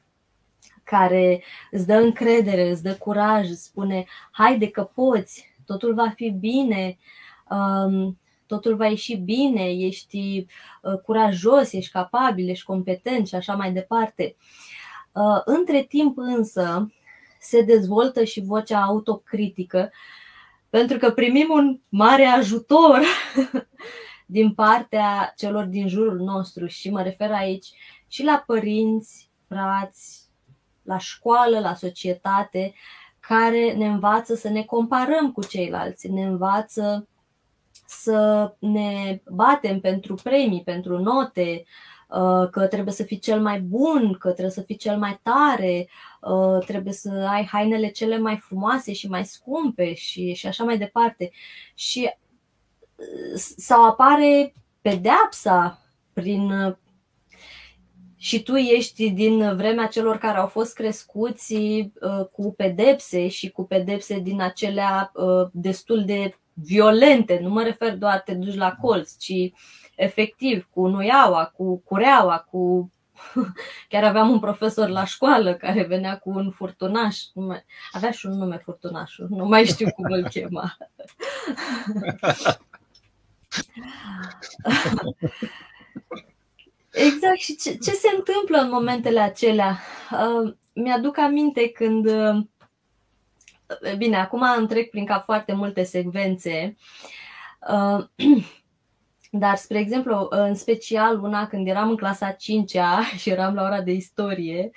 care 0.83 1.42
îți 1.70 1.87
dă 1.87 1.94
încredere, 1.94 2.70
îți 2.70 2.83
dă 2.83 2.94
curaj, 2.94 3.50
îți 3.50 3.64
spune, 3.64 4.05
haide 4.31 4.70
că 4.70 4.83
poți, 4.83 5.55
totul 5.66 5.94
va 5.94 6.12
fi 6.16 6.31
bine, 6.31 6.98
um, 7.50 8.18
totul 8.46 8.76
va 8.76 8.87
ieși 8.87 9.16
bine, 9.16 9.70
ești 9.70 10.46
uh, 10.83 10.98
curajos, 11.05 11.72
ești 11.72 11.92
capabil, 11.92 12.48
ești 12.48 12.64
competent 12.64 13.26
și 13.26 13.35
așa 13.35 13.55
mai 13.55 13.72
departe. 13.72 14.37
Uh, 15.12 15.40
între 15.44 15.83
timp 15.83 16.18
însă 16.18 16.92
se 17.40 17.62
dezvoltă 17.62 18.24
și 18.24 18.40
vocea 18.40 18.83
autocritică 18.83 19.90
pentru 20.72 20.98
că 20.98 21.11
primim 21.11 21.48
un 21.50 21.81
mare 21.88 22.24
ajutor 22.24 23.00
din 24.37 24.55
partea 24.55 25.33
celor 25.37 25.64
din 25.64 25.88
jurul 25.88 26.18
nostru 26.18 26.66
și 26.66 26.90
mă 26.90 27.02
refer 27.02 27.31
aici 27.31 27.66
și 28.12 28.25
la 28.25 28.42
părinți, 28.46 29.31
frați, 29.48 30.29
la 30.83 30.98
școală, 30.98 31.59
la 31.59 31.75
societate, 31.75 32.75
care 33.20 33.72
ne 33.72 33.87
învață 33.87 34.35
să 34.35 34.48
ne 34.48 34.62
comparăm 34.62 35.33
cu 35.33 35.46
ceilalți, 35.46 36.11
ne 36.11 36.25
învață 36.25 37.09
să 37.87 38.53
ne 38.59 39.22
batem 39.27 39.81
pentru 39.81 40.14
premii, 40.14 40.62
pentru 40.62 40.98
note, 40.98 41.64
uh, 42.09 42.48
că 42.51 42.66
trebuie 42.66 42.94
să 42.94 43.03
fii 43.03 43.18
cel 43.18 43.40
mai 43.40 43.61
bun, 43.61 44.16
că 44.18 44.31
trebuie 44.31 44.51
să 44.51 44.62
fii 44.62 44.77
cel 44.77 44.98
mai 44.98 45.20
tare, 45.22 45.88
uh, 46.20 46.64
trebuie 46.66 46.92
să 46.92 47.27
ai 47.31 47.44
hainele 47.44 47.88
cele 47.88 48.18
mai 48.18 48.37
frumoase 48.37 48.92
și 48.92 49.09
mai 49.09 49.25
scumpe 49.25 49.94
și, 49.94 50.35
și 50.35 50.46
așa 50.46 50.64
mai 50.64 50.79
departe. 50.79 51.31
Și 51.75 52.11
uh, 52.96 53.40
sau 53.57 53.85
apare 53.85 54.53
pedeapsa 54.81 55.81
prin 56.12 56.77
și 58.22 58.42
tu 58.42 58.56
ești 58.56 59.11
din 59.11 59.56
vremea 59.56 59.87
celor 59.87 60.18
care 60.18 60.38
au 60.38 60.46
fost 60.46 60.74
crescuți 60.74 61.56
cu 62.32 62.54
pedepse 62.56 63.28
și 63.28 63.50
cu 63.50 63.64
pedepse 63.64 64.18
din 64.18 64.40
acelea 64.40 65.12
destul 65.52 66.04
de 66.04 66.37
violente, 66.52 67.38
nu 67.42 67.48
mă 67.48 67.62
refer 67.62 67.96
doar 67.96 68.20
te 68.20 68.35
duci 68.35 68.54
la 68.54 68.72
colț, 68.80 69.16
ci 69.16 69.32
efectiv 69.96 70.68
cu 70.70 70.87
nuiaua, 70.87 71.44
cu 71.56 71.78
cureaua, 71.78 72.38
cu 72.50 72.92
Chiar 73.88 74.04
aveam 74.04 74.30
un 74.30 74.38
profesor 74.38 74.88
la 74.88 75.04
școală 75.04 75.54
care 75.54 75.82
venea 75.82 76.18
cu 76.18 76.30
un 76.30 76.50
furtunaș. 76.50 77.18
Avea 77.92 78.11
și 78.11 78.26
un 78.26 78.38
nume 78.38 78.56
furtunașul, 78.56 79.26
nu 79.30 79.44
mai 79.44 79.64
știu 79.64 79.90
cum 79.90 80.04
îl 80.08 80.28
chema. 80.28 80.76
Exact. 86.92 87.38
Și 87.38 87.57
ce, 87.57 87.76
ce 87.76 87.90
se 87.90 88.09
întâmplă 88.16 88.59
în 88.59 88.70
momentele 88.70 89.20
acelea? 89.20 89.78
Uh, 90.11 90.55
mi-aduc 90.72 91.18
aminte 91.18 91.68
când 91.68 92.07
uh, 92.07 92.37
Bine, 93.96 94.16
acum 94.16 94.42
îmi 94.57 94.68
trec 94.68 94.90
prin 94.90 95.07
cap 95.07 95.24
foarte 95.24 95.52
multe 95.52 95.83
secvențe, 95.83 96.76
uh, 97.68 98.05
dar, 99.31 99.57
spre 99.57 99.78
exemplu, 99.78 100.26
în 100.31 100.55
special 100.55 101.22
una 101.22 101.46
când 101.46 101.68
eram 101.68 101.88
în 101.88 101.96
clasa 101.96 102.31
5 102.31 102.72
și 103.20 103.31
eram 103.31 103.55
la 103.55 103.62
ora 103.62 103.81
de 103.81 103.92
istorie 103.92 104.70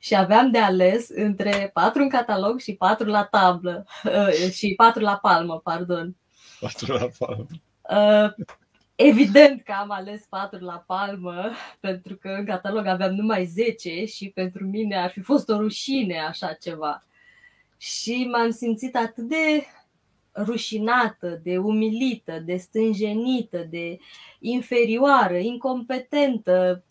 și 0.00 0.16
aveam 0.16 0.50
de 0.50 0.58
ales 0.58 1.08
între 1.08 1.70
patru 1.72 2.02
în 2.02 2.08
catalog 2.08 2.60
și 2.60 2.74
patru 2.74 3.08
la 3.08 3.24
tablă 3.24 3.86
uh, 4.04 4.50
și 4.50 4.74
patru 4.76 5.02
la 5.02 5.16
palmă, 5.16 5.58
pardon. 5.58 6.16
Patru 6.60 6.92
la 6.92 7.08
palmă. 7.18 7.46
Uh, 9.02 9.08
evident 9.08 9.62
că 9.62 9.72
am 9.72 9.90
ales 9.90 10.26
patru 10.28 10.64
la 10.64 10.84
palmă, 10.86 11.50
pentru 11.80 12.16
că 12.16 12.28
în 12.28 12.44
catalog 12.44 12.86
aveam 12.86 13.14
numai 13.14 13.44
10 13.44 14.04
și 14.04 14.28
pentru 14.28 14.64
mine 14.64 14.96
ar 14.96 15.10
fi 15.10 15.20
fost 15.20 15.48
o 15.48 15.56
rușine 15.56 16.20
așa 16.20 16.52
ceva 16.52 17.04
și 17.76 18.28
m-am 18.30 18.50
simțit 18.50 18.96
atât 18.96 19.28
de 19.28 19.64
rușinată, 20.34 21.40
de 21.42 21.58
umilită, 21.58 22.38
de 22.38 22.56
stânjenită, 22.56 23.66
de 23.70 23.98
inferioară, 24.38 25.36
incompetentă. 25.36 26.84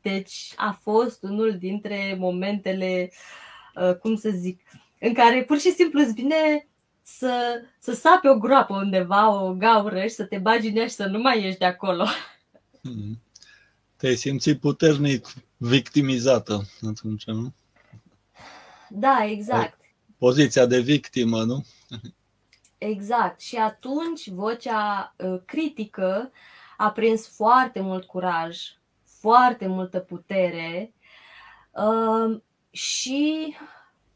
Deci 0.00 0.52
a 0.56 0.78
fost 0.82 1.22
unul 1.22 1.56
dintre 1.58 2.16
momentele, 2.18 3.10
uh, 3.74 3.96
cum 3.96 4.16
să 4.16 4.30
zic, 4.30 4.60
în 5.00 5.12
care 5.14 5.44
pur 5.44 5.58
și 5.58 5.70
simplu 5.70 6.00
îți 6.00 6.14
vine 6.14 6.66
să, 7.02 7.62
să 7.78 7.92
sape 7.92 8.28
o 8.28 8.38
groapă 8.38 8.74
undeva, 8.74 9.42
o 9.42 9.54
gaură 9.54 10.02
și 10.02 10.08
să 10.08 10.24
te 10.24 10.38
bagi 10.38 10.68
în 10.68 10.76
ea 10.76 10.86
și 10.86 10.94
să 10.94 11.06
nu 11.06 11.18
mai 11.18 11.42
ieși 11.42 11.58
de 11.58 11.64
acolo. 11.64 12.06
Hmm. 12.82 13.22
Te-ai 13.96 14.14
simțit 14.14 14.60
puternic 14.60 15.26
victimizată 15.56 16.62
atunci, 16.82 17.24
nu? 17.24 17.52
Da, 18.88 19.24
exact 19.24 19.82
poziția 20.22 20.66
de 20.66 20.80
victimă, 20.80 21.42
nu? 21.42 21.64
Exact. 22.78 23.40
Și 23.40 23.56
atunci 23.56 24.28
vocea 24.28 25.14
uh, 25.16 25.40
critică 25.46 26.32
a 26.76 26.90
prins 26.90 27.34
foarte 27.36 27.80
mult 27.80 28.04
curaj, 28.04 28.58
foarte 29.20 29.66
multă 29.66 29.98
putere 29.98 30.94
uh, 31.70 32.40
și 32.70 33.56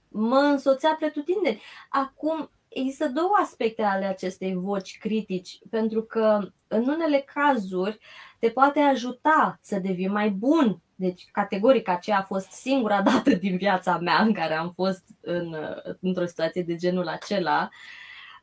mă 0.09 0.39
însoțea 0.39 0.97
pretutindeni. 0.99 1.63
Acum, 1.89 2.51
există 2.79 3.09
două 3.09 3.33
aspecte 3.43 3.83
ale 3.83 4.05
acestei 4.05 4.55
voci 4.55 4.99
critici, 4.99 5.59
pentru 5.71 6.03
că 6.03 6.39
în 6.69 6.89
unele 6.89 7.25
cazuri 7.35 7.99
te 8.39 8.49
poate 8.49 8.81
ajuta 8.81 9.59
să 9.63 9.79
devii 9.79 10.09
mai 10.09 10.31
bun 10.31 10.81
deci, 10.97 11.29
categoric, 11.33 11.89
aceea 11.89 12.19
a 12.19 12.23
fost 12.23 12.51
singura 12.51 13.03
dată 13.13 13.35
din 13.35 13.57
viața 13.57 13.99
mea 13.99 14.23
în 14.23 14.33
care 14.33 14.55
am 14.55 14.73
fost 14.75 15.05
în, 15.21 15.57
într-o 16.01 16.27
situație 16.27 16.63
de 16.63 16.77
genul 16.77 17.09
acela. 17.09 17.69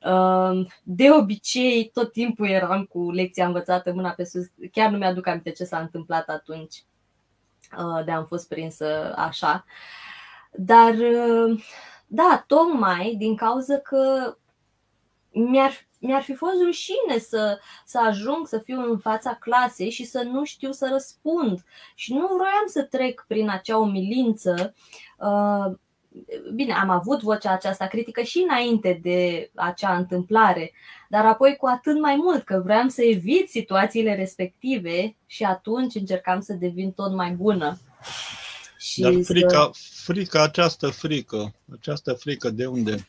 Um, 0.05 0.67
de 0.83 1.11
obicei, 1.11 1.89
tot 1.93 2.11
timpul 2.11 2.47
eram 2.47 2.83
cu 2.83 3.11
lecția 3.11 3.45
învățată 3.45 3.93
mâna 3.93 4.09
pe 4.09 4.23
sus. 4.23 4.45
Chiar 4.71 4.89
nu 4.89 4.97
mi-aduc 4.97 5.27
aminte 5.27 5.51
ce 5.51 5.63
s-a 5.63 5.79
întâmplat 5.79 6.29
atunci 6.29 6.85
uh, 7.77 8.05
de 8.05 8.11
am 8.11 8.25
fost 8.25 8.47
prinsă 8.47 9.13
așa. 9.15 9.65
Dar, 10.51 10.93
uh, 10.93 11.63
da, 12.15 12.43
tocmai 12.47 13.15
din 13.17 13.35
cauza 13.35 13.77
că 13.77 14.35
mi-ar 15.31 15.71
mi-ar 15.99 16.21
fi 16.21 16.33
fost 16.33 16.61
rușine 16.63 17.17
să, 17.17 17.59
să 17.85 17.99
ajung 17.99 18.47
să 18.47 18.57
fiu 18.57 18.91
în 18.91 18.97
fața 18.97 19.37
clasei 19.39 19.89
și 19.89 20.05
să 20.05 20.23
nu 20.31 20.43
știu 20.43 20.71
să 20.71 20.89
răspund. 20.91 21.63
Și 21.95 22.13
nu 22.13 22.25
vroiam 22.25 22.65
să 22.65 22.83
trec 22.83 23.25
prin 23.27 23.49
acea 23.49 23.77
umilință. 23.77 24.75
Uh, 25.17 25.75
bine, 26.53 26.73
am 26.73 26.89
avut 26.89 27.21
vocea 27.21 27.51
aceasta 27.51 27.87
critică 27.87 28.21
și 28.21 28.45
înainte 28.49 28.99
de 29.01 29.51
acea 29.55 29.95
întâmplare, 29.95 30.71
dar 31.09 31.25
apoi 31.25 31.55
cu 31.55 31.65
atât 31.65 31.99
mai 31.99 32.15
mult 32.15 32.43
că 32.43 32.61
vreau 32.63 32.87
să 32.87 33.03
evit 33.03 33.49
situațiile 33.49 34.15
respective 34.15 35.15
și 35.25 35.43
atunci 35.43 35.95
încercam 35.95 36.41
să 36.41 36.53
devin 36.53 36.91
tot 36.91 37.13
mai 37.13 37.31
bună. 37.31 37.77
Și 38.83 39.01
dar 39.01 39.13
frica, 39.23 39.71
frica, 40.03 40.43
această 40.43 40.87
frică, 40.89 41.53
această 41.71 42.13
frică 42.13 42.49
de 42.49 42.65
unde 42.65 43.07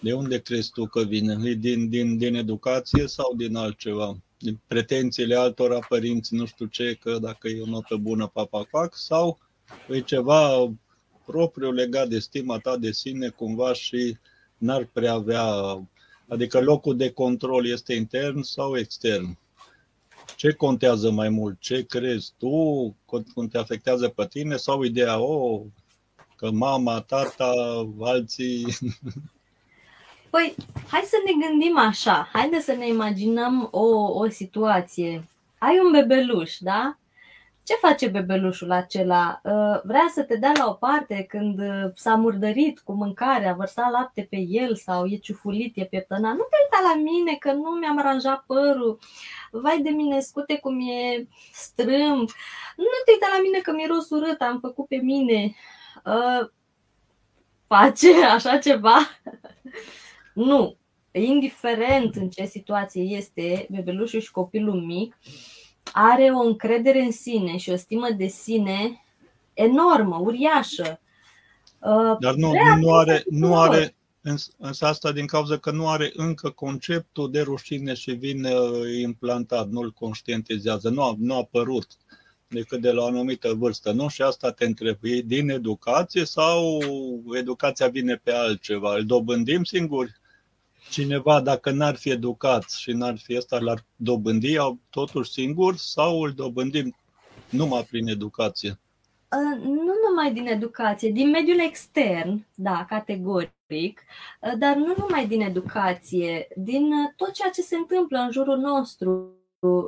de 0.00 0.12
unde 0.12 0.40
crezi 0.40 0.70
tu 0.70 0.86
că 0.86 1.02
vine? 1.02 1.54
Din, 1.54 1.88
din, 1.88 2.18
din 2.18 2.34
educație 2.34 3.06
sau 3.06 3.34
din 3.36 3.56
altceva? 3.56 4.16
Din 4.38 4.60
pretențiile 4.66 5.36
altora 5.36 5.78
părinți, 5.78 6.34
nu 6.34 6.46
știu 6.46 6.66
ce, 6.66 6.94
că 7.00 7.18
dacă 7.18 7.48
e 7.48 7.60
o 7.60 7.66
notă 7.66 7.96
bună, 7.96 8.26
papa 8.26 8.66
fac, 8.70 8.96
sau 8.96 9.38
e 9.88 10.00
ceva 10.00 10.72
propriu 11.26 11.72
legat 11.72 12.08
de 12.08 12.18
stima 12.18 12.58
ta 12.58 12.76
de 12.76 12.92
sine 12.92 13.28
cumva 13.28 13.72
și 13.72 14.16
n-ar 14.56 14.88
prea 14.92 15.12
avea, 15.12 15.44
adică 16.28 16.60
locul 16.60 16.96
de 16.96 17.10
control 17.10 17.66
este 17.66 17.94
intern 17.94 18.42
sau 18.42 18.78
extern? 18.78 19.38
Ce 20.36 20.52
contează 20.52 21.10
mai 21.10 21.28
mult? 21.28 21.60
Ce 21.60 21.86
crezi 21.86 22.32
tu? 22.38 22.96
Cum 23.34 23.48
te 23.48 23.58
afectează 23.58 24.08
pe 24.08 24.26
tine? 24.26 24.56
Sau 24.56 24.82
ideea, 24.82 25.18
o, 25.18 25.52
oh, 25.52 25.62
că 26.36 26.50
mama, 26.50 27.00
tata, 27.00 27.52
alții 28.00 28.66
Păi, 30.30 30.54
hai 30.88 31.02
să 31.04 31.16
ne 31.24 31.46
gândim 31.46 31.78
așa, 31.78 32.28
haide 32.32 32.60
să 32.60 32.72
ne 32.72 32.88
imaginăm 32.88 33.68
o, 33.70 33.86
o 34.12 34.28
situație. 34.28 35.28
Ai 35.58 35.80
un 35.84 35.90
bebeluș, 35.92 36.56
da? 36.58 36.98
Ce 37.66 37.74
face 37.74 38.08
bebelușul 38.08 38.70
acela? 38.70 39.40
Uh, 39.44 39.80
vrea 39.82 40.10
să 40.14 40.22
te 40.22 40.36
dea 40.36 40.52
la 40.56 40.66
o 40.66 40.72
parte 40.72 41.24
când 41.28 41.58
uh, 41.58 41.90
s-a 41.94 42.14
murdărit 42.14 42.80
cu 42.80 42.92
mâncare, 42.92 43.48
a 43.48 43.54
vărsat 43.54 43.90
lapte 43.90 44.26
pe 44.30 44.36
el 44.36 44.76
sau 44.76 45.06
e 45.06 45.16
ciufulit, 45.16 45.76
e 45.76 45.84
pieptănat. 45.84 46.32
Nu 46.32 46.46
te 46.50 46.56
uita 46.62 46.94
la 46.94 47.02
mine 47.02 47.34
că 47.34 47.52
nu 47.52 47.70
mi-am 47.70 47.98
aranjat 47.98 48.44
părul. 48.46 48.98
Vai 49.50 49.80
de 49.80 49.90
mine, 49.90 50.20
scute 50.20 50.58
cum 50.58 50.80
e 50.80 51.26
strâmb. 51.52 52.28
Nu 52.76 52.84
te 53.04 53.12
uita 53.12 53.28
la 53.36 53.42
mine 53.42 53.58
că 53.58 53.72
miros 53.72 54.10
urât, 54.10 54.40
am 54.40 54.58
făcut 54.60 54.86
pe 54.86 54.96
mine. 54.96 55.54
Uh, 56.04 56.48
face 57.66 58.24
așa 58.24 58.58
ceva? 58.58 58.96
Nu. 60.34 60.76
Indiferent 61.10 62.14
în 62.14 62.28
ce 62.28 62.44
situație 62.44 63.02
este 63.02 63.66
bebelușul 63.70 64.20
și 64.20 64.30
copilul 64.30 64.80
mic, 64.80 65.16
are 65.92 66.30
o 66.34 66.38
încredere 66.38 67.00
în 67.00 67.12
sine 67.12 67.56
și 67.56 67.70
o 67.70 67.76
stimă 67.76 68.08
de 68.16 68.26
sine 68.26 69.04
enormă, 69.54 70.16
uriașă. 70.16 71.00
Uh, 71.78 72.16
Dar 72.20 72.34
nu, 72.34 72.52
nu 72.80 72.94
are, 72.94 73.24
nu 73.30 73.58
are, 73.58 73.94
însă 74.58 74.86
asta 74.86 75.12
din 75.12 75.26
cauza 75.26 75.58
că 75.58 75.70
nu 75.70 75.88
are 75.88 76.12
încă 76.14 76.50
conceptul 76.50 77.30
de 77.30 77.40
rușine 77.40 77.94
și 77.94 78.12
vine 78.12 78.54
uh, 78.54 79.00
implantat, 79.00 79.68
nu-l 79.68 79.92
conștientizează, 79.92 80.88
nu 80.88 81.02
a, 81.02 81.14
nu 81.18 81.34
a 81.34 81.36
apărut 81.36 81.86
decât 82.48 82.80
de 82.80 82.90
la 82.90 83.02
o 83.02 83.06
anumită 83.06 83.54
vârstă, 83.54 83.92
nu? 83.92 84.08
Și 84.08 84.22
asta 84.22 84.52
te 84.52 84.64
întreb, 84.64 84.96
e 85.02 85.20
din 85.20 85.50
educație 85.50 86.24
sau 86.24 86.78
educația 87.34 87.88
vine 87.88 88.20
pe 88.22 88.32
altceva? 88.32 88.94
Îl 88.94 89.04
dobândim 89.04 89.64
singuri? 89.64 90.14
Cineva, 90.90 91.40
dacă 91.40 91.70
n-ar 91.70 91.96
fi 91.96 92.10
educat 92.10 92.70
și 92.70 92.92
n-ar 92.92 93.18
fi 93.18 93.36
ăsta, 93.36 93.58
l-ar 93.58 93.84
dobândi 93.96 94.56
totuși 94.90 95.30
singur 95.30 95.76
sau 95.76 96.22
îl 96.22 96.32
dobândim 96.32 96.96
numai 97.50 97.84
prin 97.90 98.08
educație? 98.08 98.78
Uh, 99.28 99.62
nu 99.62 99.92
numai 100.08 100.32
din 100.32 100.46
educație, 100.46 101.10
din 101.10 101.30
mediul 101.30 101.60
extern, 101.60 102.46
da, 102.54 102.84
categoric, 102.88 104.02
uh, 104.40 104.52
dar 104.58 104.76
nu 104.76 104.94
numai 104.98 105.26
din 105.26 105.40
educație, 105.40 106.48
din 106.56 106.82
uh, 106.82 107.12
tot 107.16 107.32
ceea 107.32 107.50
ce 107.50 107.62
se 107.62 107.76
întâmplă 107.76 108.18
în 108.18 108.30
jurul 108.30 108.58
nostru. 108.58 109.30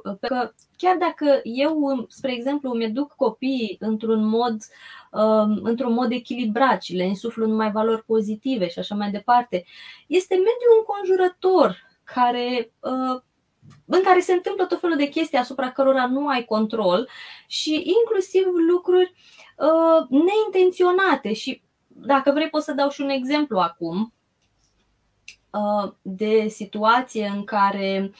Pentru 0.02 0.28
că 0.28 0.52
chiar 0.76 0.96
dacă 0.96 1.40
eu, 1.42 2.06
spre 2.08 2.32
exemplu, 2.32 2.70
îmi 2.70 2.84
educ 2.84 3.12
copiii 3.16 3.76
într-un 3.80 4.26
mod, 4.26 4.56
um, 5.12 5.60
într-un 5.62 5.92
mod 5.92 6.12
echilibrat 6.12 6.82
și 6.82 6.96
le 6.96 7.04
insuflu 7.04 7.46
numai 7.46 7.70
valori 7.70 8.04
pozitive 8.04 8.68
și 8.68 8.78
așa 8.78 8.94
mai 8.94 9.10
departe, 9.10 9.64
este 10.06 10.34
mediul 10.34 10.76
înconjurător 10.78 11.76
care 12.04 12.72
în 13.86 14.02
care 14.02 14.20
se 14.20 14.32
întâmplă 14.32 14.64
tot 14.64 14.80
felul 14.80 14.96
de 14.96 15.08
chestii 15.08 15.38
asupra 15.38 15.70
cărora 15.70 16.06
nu 16.06 16.28
ai 16.28 16.44
control 16.44 17.08
și 17.46 17.94
inclusiv 18.00 18.44
lucruri 18.70 19.14
uh, 19.56 20.06
neintenționate. 20.08 21.32
Și 21.32 21.62
dacă 21.88 22.30
vrei, 22.30 22.48
pot 22.48 22.62
să 22.62 22.72
dau 22.72 22.88
și 22.90 23.00
un 23.00 23.08
exemplu 23.08 23.58
acum 23.58 24.00
uh, 24.00 24.17
de 26.02 26.48
situație 26.48 27.32
în 27.34 27.44
care 27.44 28.12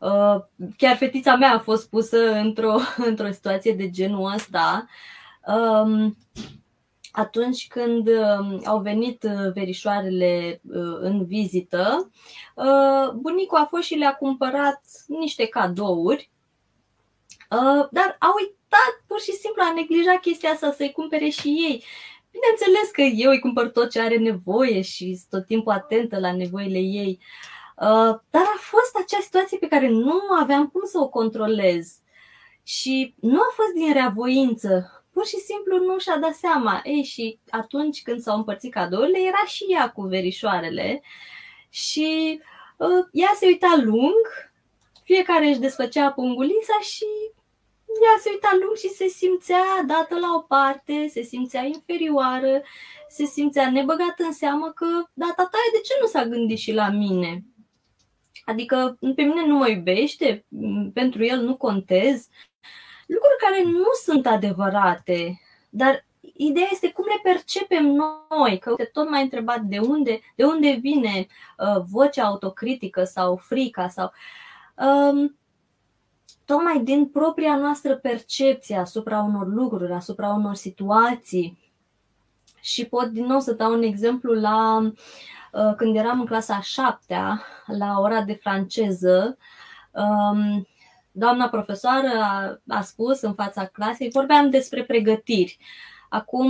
uh, 0.00 0.36
chiar 0.76 0.96
fetița 0.96 1.36
mea 1.36 1.52
a 1.52 1.58
fost 1.58 1.88
pusă 1.88 2.32
într-o, 2.32 2.76
într-o 3.10 3.30
situație 3.30 3.72
de 3.72 3.90
genul 3.90 4.32
ăsta. 4.34 4.86
Um, 5.46 6.16
atunci 7.12 7.66
când 7.68 8.08
um, 8.08 8.60
au 8.64 8.80
venit 8.80 9.22
uh, 9.22 9.52
verișoarele 9.52 10.60
uh, 10.68 10.96
în 11.00 11.24
vizită, 11.24 12.10
uh, 12.54 13.12
bunicul 13.14 13.58
a 13.58 13.64
fost 13.64 13.82
și 13.82 13.94
le-a 13.94 14.14
cumpărat 14.14 14.82
niște 15.06 15.46
cadouri, 15.46 16.30
dar 17.90 18.16
a 18.18 18.34
uitat 18.40 19.04
pur 19.06 19.20
și 19.20 19.32
simplu, 19.32 19.62
a 19.62 19.72
neglijat 19.72 20.20
chestia 20.20 20.50
asta 20.50 20.72
să-i 20.72 20.92
cumpere 20.92 21.28
și 21.28 21.48
ei. 21.48 21.84
Bineînțeles 22.34 22.90
că 22.92 23.00
eu 23.00 23.30
îi 23.30 23.38
cumpăr 23.38 23.68
tot 23.68 23.90
ce 23.90 24.00
are 24.00 24.16
nevoie 24.16 24.80
și 24.80 25.04
sunt 25.04 25.30
tot 25.30 25.46
timpul 25.46 25.72
atentă 25.72 26.18
la 26.18 26.36
nevoile 26.36 26.78
ei. 26.78 27.18
Dar 28.30 28.42
a 28.42 28.58
fost 28.58 28.96
acea 28.96 29.20
situație 29.22 29.58
pe 29.58 29.68
care 29.68 29.88
nu 29.88 30.20
aveam 30.40 30.66
cum 30.66 30.82
să 30.84 30.98
o 30.98 31.08
controlez. 31.08 31.96
Și 32.62 33.14
nu 33.20 33.40
a 33.40 33.52
fost 33.54 33.72
din 33.74 33.92
reavoință, 33.92 35.04
pur 35.12 35.26
și 35.26 35.36
simplu 35.36 35.78
nu 35.78 35.98
și-a 35.98 36.16
dat 36.16 36.34
seama. 36.34 36.80
Ei, 36.84 37.02
și 37.02 37.38
atunci 37.50 38.02
când 38.02 38.20
s-au 38.20 38.36
împărțit 38.36 38.72
cadourile, 38.72 39.18
era 39.18 39.44
și 39.46 39.64
ea 39.68 39.90
cu 39.90 40.02
verișoarele 40.02 41.02
și 41.68 42.40
uh, 42.76 43.06
ea 43.12 43.32
se 43.36 43.46
uita 43.46 43.80
lung, 43.82 44.26
fiecare 45.02 45.46
își 45.46 45.58
desfăcea 45.58 46.12
pungulița 46.12 46.78
și 46.82 47.06
ea 48.02 48.20
se 48.20 48.30
uita 48.30 48.58
lung 48.60 48.76
și 48.76 48.88
se 48.88 49.06
simțea 49.06 49.82
dată 49.86 50.18
la 50.18 50.34
o 50.34 50.40
parte, 50.40 51.08
se 51.08 51.22
simțea 51.22 51.62
inferioară, 51.62 52.62
se 53.08 53.24
simțea 53.24 53.70
nebăgat 53.70 54.14
în 54.18 54.32
seamă 54.32 54.72
că, 54.74 54.86
da, 55.12 55.32
tata, 55.36 55.58
de 55.72 55.80
ce 55.84 55.92
nu 56.00 56.06
s-a 56.06 56.24
gândit 56.24 56.58
și 56.58 56.72
la 56.72 56.88
mine? 56.88 57.44
Adică 58.44 58.98
pe 59.14 59.22
mine 59.22 59.46
nu 59.46 59.56
mă 59.56 59.68
iubește, 59.68 60.44
pentru 60.92 61.24
el 61.24 61.40
nu 61.40 61.56
contez, 61.56 62.28
lucruri 63.06 63.38
care 63.38 63.62
nu 63.62 63.88
sunt 64.04 64.26
adevărate, 64.26 65.40
dar 65.70 66.06
ideea 66.36 66.68
este 66.70 66.92
cum 66.92 67.04
le 67.04 67.32
percepem 67.32 67.86
noi, 68.28 68.58
că 68.58 68.70
uite, 68.70 68.84
tot 68.84 69.08
mai 69.08 69.22
întrebat 69.22 69.60
de 69.60 69.78
unde, 69.78 70.20
de 70.36 70.44
unde 70.44 70.78
vine 70.80 71.26
uh, 71.58 71.82
vocea 71.90 72.24
autocritică 72.24 73.04
sau 73.04 73.36
frica 73.36 73.88
sau 73.88 74.12
um, 74.74 75.36
tocmai 76.44 76.80
din 76.80 77.06
propria 77.06 77.56
noastră 77.56 77.96
percepție 77.96 78.76
asupra 78.76 79.20
unor 79.20 79.46
lucruri, 79.46 79.92
asupra 79.92 80.28
unor 80.28 80.54
situații. 80.54 81.58
Și 82.60 82.84
pot 82.86 83.06
din 83.06 83.24
nou 83.24 83.40
să 83.40 83.52
dau 83.52 83.72
un 83.72 83.82
exemplu 83.82 84.32
la 84.32 84.78
uh, 84.78 85.74
când 85.76 85.96
eram 85.96 86.20
în 86.20 86.26
clasa 86.26 86.54
a 86.54 86.60
șaptea, 86.60 87.42
la 87.66 87.98
ora 88.00 88.22
de 88.22 88.38
franceză, 88.42 89.36
um, 89.90 90.66
doamna 91.12 91.48
profesoară 91.48 92.08
a, 92.20 92.60
a 92.68 92.80
spus 92.80 93.20
în 93.20 93.34
fața 93.34 93.64
clasei, 93.64 94.10
vorbeam 94.10 94.50
despre 94.50 94.84
pregătiri. 94.84 95.58
Acum, 96.08 96.48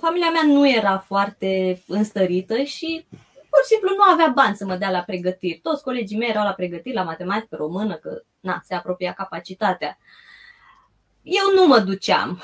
familia 0.00 0.30
mea 0.30 0.54
nu 0.54 0.68
era 0.68 0.98
foarte 0.98 1.82
înstărită 1.86 2.62
și 2.62 3.06
pur 3.50 3.60
și 3.62 3.68
simplu 3.68 3.94
nu 3.96 4.02
avea 4.02 4.32
bani 4.34 4.56
să 4.56 4.64
mă 4.64 4.76
dea 4.76 4.90
la 4.90 5.02
pregătiri. 5.02 5.58
Toți 5.58 5.82
colegii 5.82 6.16
mei 6.18 6.28
erau 6.28 6.44
la 6.44 6.52
pregătiri, 6.52 6.94
la 6.94 7.02
matematică 7.02 7.56
română, 7.56 7.94
că 7.94 8.22
na, 8.40 8.60
se 8.64 8.74
apropia 8.74 9.12
capacitatea. 9.12 9.98
Eu 11.22 11.44
nu 11.54 11.66
mă 11.66 11.78
duceam. 11.78 12.42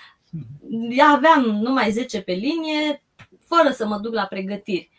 Aveam 1.14 1.44
numai 1.44 1.90
10 1.90 2.22
pe 2.22 2.32
linie, 2.32 3.02
fără 3.46 3.70
să 3.70 3.86
mă 3.86 3.98
duc 3.98 4.14
la 4.14 4.24
pregătiri. 4.24 4.90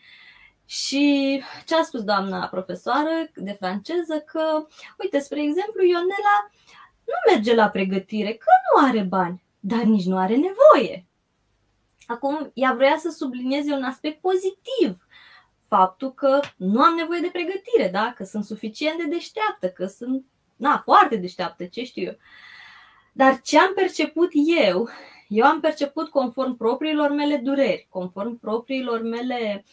Și 0.66 1.42
ce 1.66 1.76
a 1.76 1.82
spus 1.82 2.02
doamna 2.02 2.46
profesoară 2.46 3.30
de 3.34 3.52
franceză 3.52 4.18
că, 4.26 4.66
uite, 4.98 5.18
spre 5.18 5.42
exemplu, 5.42 5.82
Ionela 5.82 6.50
nu 7.04 7.32
merge 7.32 7.54
la 7.54 7.68
pregătire, 7.68 8.32
că 8.32 8.50
nu 8.74 8.86
are 8.88 9.02
bani, 9.02 9.42
dar 9.60 9.82
nici 9.82 10.04
nu 10.04 10.18
are 10.18 10.34
nevoie. 10.34 11.06
Acum, 12.06 12.50
ea 12.54 12.72
vrea 12.72 12.96
să 12.98 13.10
sublinieze 13.10 13.72
un 13.72 13.82
aspect 13.82 14.20
pozitiv, 14.20 15.06
faptul 15.70 16.12
că 16.14 16.40
nu 16.56 16.82
am 16.82 16.94
nevoie 16.94 17.20
de 17.20 17.30
pregătire, 17.32 17.88
da? 17.92 18.12
că 18.16 18.24
sunt 18.24 18.44
suficient 18.44 18.98
de 18.98 19.04
deșteaptă, 19.04 19.68
că 19.68 19.86
sunt 19.86 20.24
na, 20.56 20.80
foarte 20.84 21.16
deșteaptă, 21.16 21.64
ce 21.64 21.84
știu 21.84 22.02
eu. 22.02 22.16
Dar 23.12 23.40
ce 23.40 23.58
am 23.58 23.72
perceput 23.74 24.28
eu, 24.66 24.88
eu 25.28 25.46
am 25.46 25.60
perceput 25.60 26.08
conform 26.08 26.56
propriilor 26.56 27.10
mele 27.10 27.36
dureri, 27.36 27.86
conform 27.88 28.38
propriilor 28.38 29.02
mele 29.02 29.64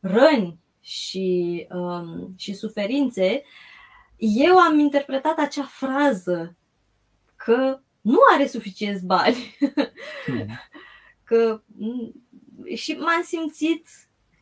răni 0.00 0.58
și, 0.80 1.66
um, 1.70 2.34
și 2.36 2.54
suferințe, 2.54 3.42
eu 4.16 4.58
am 4.58 4.78
interpretat 4.78 5.38
acea 5.38 5.64
frază 5.64 6.56
că 7.36 7.80
nu 8.00 8.18
are 8.34 8.46
suficienți 8.46 9.04
bani. 9.04 9.56
Mm. 10.26 10.46
că, 11.28 11.62
și 12.74 12.92
m-am 12.92 13.22
simțit 13.22 13.86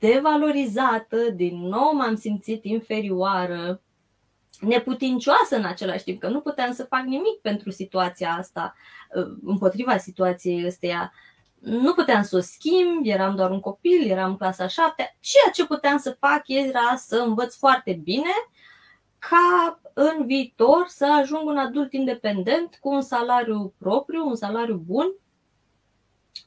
devalorizată, 0.03 1.17
din 1.35 1.59
nou 1.59 1.93
m-am 1.93 2.17
simțit 2.17 2.65
inferioară, 2.65 3.83
neputincioasă 4.61 5.57
în 5.57 5.65
același 5.65 6.05
timp, 6.05 6.21
că 6.21 6.29
nu 6.29 6.41
puteam 6.41 6.73
să 6.73 6.85
fac 6.85 7.03
nimic 7.03 7.41
pentru 7.43 7.71
situația 7.71 8.31
asta, 8.38 8.75
împotriva 9.45 9.97
situației 9.97 10.67
ăsteia 10.67 11.12
nu 11.59 11.95
puteam 11.95 12.23
să 12.23 12.37
o 12.37 12.41
schimb, 12.41 13.01
eram 13.03 13.37
doar 13.37 13.51
un 13.51 13.61
copil, 13.61 14.11
eram 14.11 14.31
în 14.31 14.37
clasa 14.37 14.67
7. 14.67 15.17
Ceea 15.21 15.51
ce 15.53 15.67
puteam 15.67 15.99
să 15.99 16.17
fac 16.21 16.43
era 16.47 16.97
să 16.97 17.25
învăț 17.27 17.57
foarte 17.57 17.93
bine 17.93 18.33
ca 19.19 19.81
în 19.95 20.27
viitor 20.27 20.85
să 20.88 21.07
ajung 21.21 21.49
un 21.49 21.57
adult 21.57 21.93
independent 21.93 22.79
cu 22.81 22.88
un 22.88 23.01
salariu 23.01 23.75
propriu, 23.79 24.27
un 24.27 24.35
salariu 24.35 24.77
bun, 24.87 25.15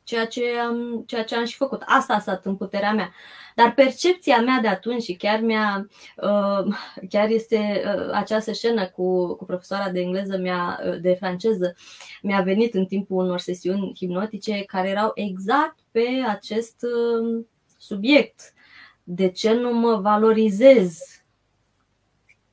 ceea 0.03 0.25
ce 0.25 0.43
am, 0.67 1.03
ceea 1.07 1.23
ce 1.23 1.35
am 1.35 1.45
și 1.45 1.55
făcut. 1.55 1.81
Asta 1.85 2.13
a 2.13 2.19
stat 2.19 2.45
în 2.45 2.55
puterea 2.55 2.93
mea. 2.93 3.13
Dar 3.55 3.73
percepția 3.73 4.41
mea 4.41 4.59
de 4.61 4.67
atunci 4.67 5.03
și 5.03 5.13
chiar, 5.13 5.39
mi-a, 5.39 5.87
uh, 6.15 6.75
chiar 7.09 7.29
este 7.29 7.83
uh, 7.85 8.09
această 8.13 8.53
scenă 8.53 8.87
cu, 8.87 9.35
cu 9.35 9.45
profesoara 9.45 9.89
de 9.89 9.99
engleză, 9.99 10.37
mea, 10.37 10.79
uh, 10.85 10.99
de 11.01 11.13
franceză, 11.13 11.75
mi-a 12.21 12.41
venit 12.41 12.73
în 12.73 12.85
timpul 12.85 13.23
unor 13.23 13.39
sesiuni 13.39 13.93
hipnotice 13.95 14.63
care 14.63 14.89
erau 14.89 15.11
exact 15.13 15.77
pe 15.91 16.07
acest 16.27 16.85
subiect. 17.77 18.53
De 19.03 19.29
ce 19.29 19.53
nu 19.53 19.73
mă 19.73 19.95
valorizez 19.95 20.99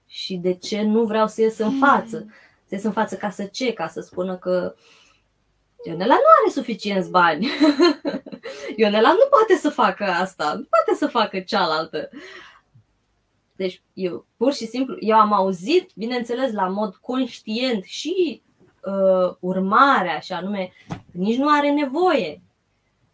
și 0.07 0.37
de 0.37 0.55
ce 0.55 0.83
nu 0.83 1.05
vreau 1.05 1.27
să 1.29 1.41
ies 1.41 1.59
în 1.59 1.79
față? 1.79 2.27
Să 2.65 2.75
ies 2.75 2.83
în 2.83 2.93
față 2.93 3.17
ca 3.17 3.31
să 3.31 3.45
ce? 3.45 3.73
Ca 3.73 3.89
să 3.89 4.01
spună 4.01 4.37
că 4.37 4.75
Ionela 5.85 6.15
nu 6.15 6.31
are 6.41 6.51
suficienți 6.51 7.11
bani. 7.11 7.49
Ionela 8.77 9.13
nu 9.13 9.27
poate 9.31 9.55
să 9.61 9.71
facă 9.71 10.05
asta, 10.05 10.55
nu 10.55 10.67
poate 10.71 10.99
să 10.99 11.07
facă 11.07 11.41
cealaltă. 11.41 12.09
Deci 13.57 13.83
eu 13.93 14.27
pur 14.37 14.53
și 14.53 14.67
simplu, 14.67 14.97
eu 15.01 15.17
am 15.17 15.33
auzit, 15.33 15.91
bineînțeles, 15.95 16.53
la 16.53 16.69
mod 16.69 16.97
conștient 16.97 17.85
și 17.85 18.43
uh, 18.85 19.35
urmarea, 19.41 20.19
și 20.19 20.33
anume, 20.33 20.73
nici 21.11 21.37
nu 21.37 21.49
are 21.49 21.71
nevoie. 21.71 22.43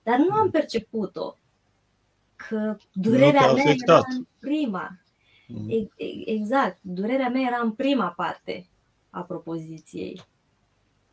Dar 0.03 0.19
nu 0.19 0.35
am 0.35 0.51
perceput-o. 0.51 1.37
Că 2.37 2.77
durerea 2.93 3.53
mea 3.53 3.75
era 3.87 4.03
în 4.17 4.27
prima. 4.41 4.99
Mm. 5.47 5.91
Exact, 6.25 6.79
durerea 6.81 7.29
mea 7.29 7.43
era 7.47 7.61
în 7.63 7.73
prima 7.73 8.07
parte 8.07 8.67
a 9.11 9.21
propoziției. 9.21 10.23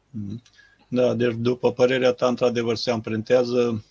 Mm. 0.09 0.41
Da, 0.87 1.13
deci 1.13 1.35
după 1.37 1.71
părerea 1.71 2.11
ta, 2.11 2.27
într-adevăr, 2.27 2.75
se 2.75 2.91
amprentează 2.91 3.83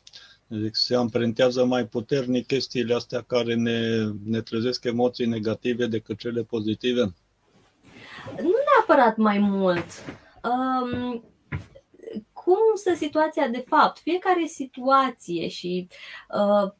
Deci 0.46 0.76
se 0.76 0.94
amprentează 0.94 1.64
mai 1.64 1.86
puternic 1.86 2.46
chestiile 2.46 2.94
astea 2.94 3.22
care 3.22 3.54
ne, 3.54 4.08
ne 4.24 4.40
trezesc 4.40 4.84
emoții 4.84 5.26
negative 5.26 5.86
decât 5.86 6.18
cele 6.18 6.42
pozitive? 6.42 7.14
Nu 8.36 8.52
neapărat 8.74 9.16
mai 9.16 9.38
mult. 9.38 9.86
Um, 10.42 11.24
cum 12.32 12.58
stă 12.74 12.94
situația 12.94 13.48
de 13.48 13.64
fapt? 13.66 13.98
Fiecare 13.98 14.46
situație 14.46 15.48
și 15.48 15.88
uh, 16.28 16.72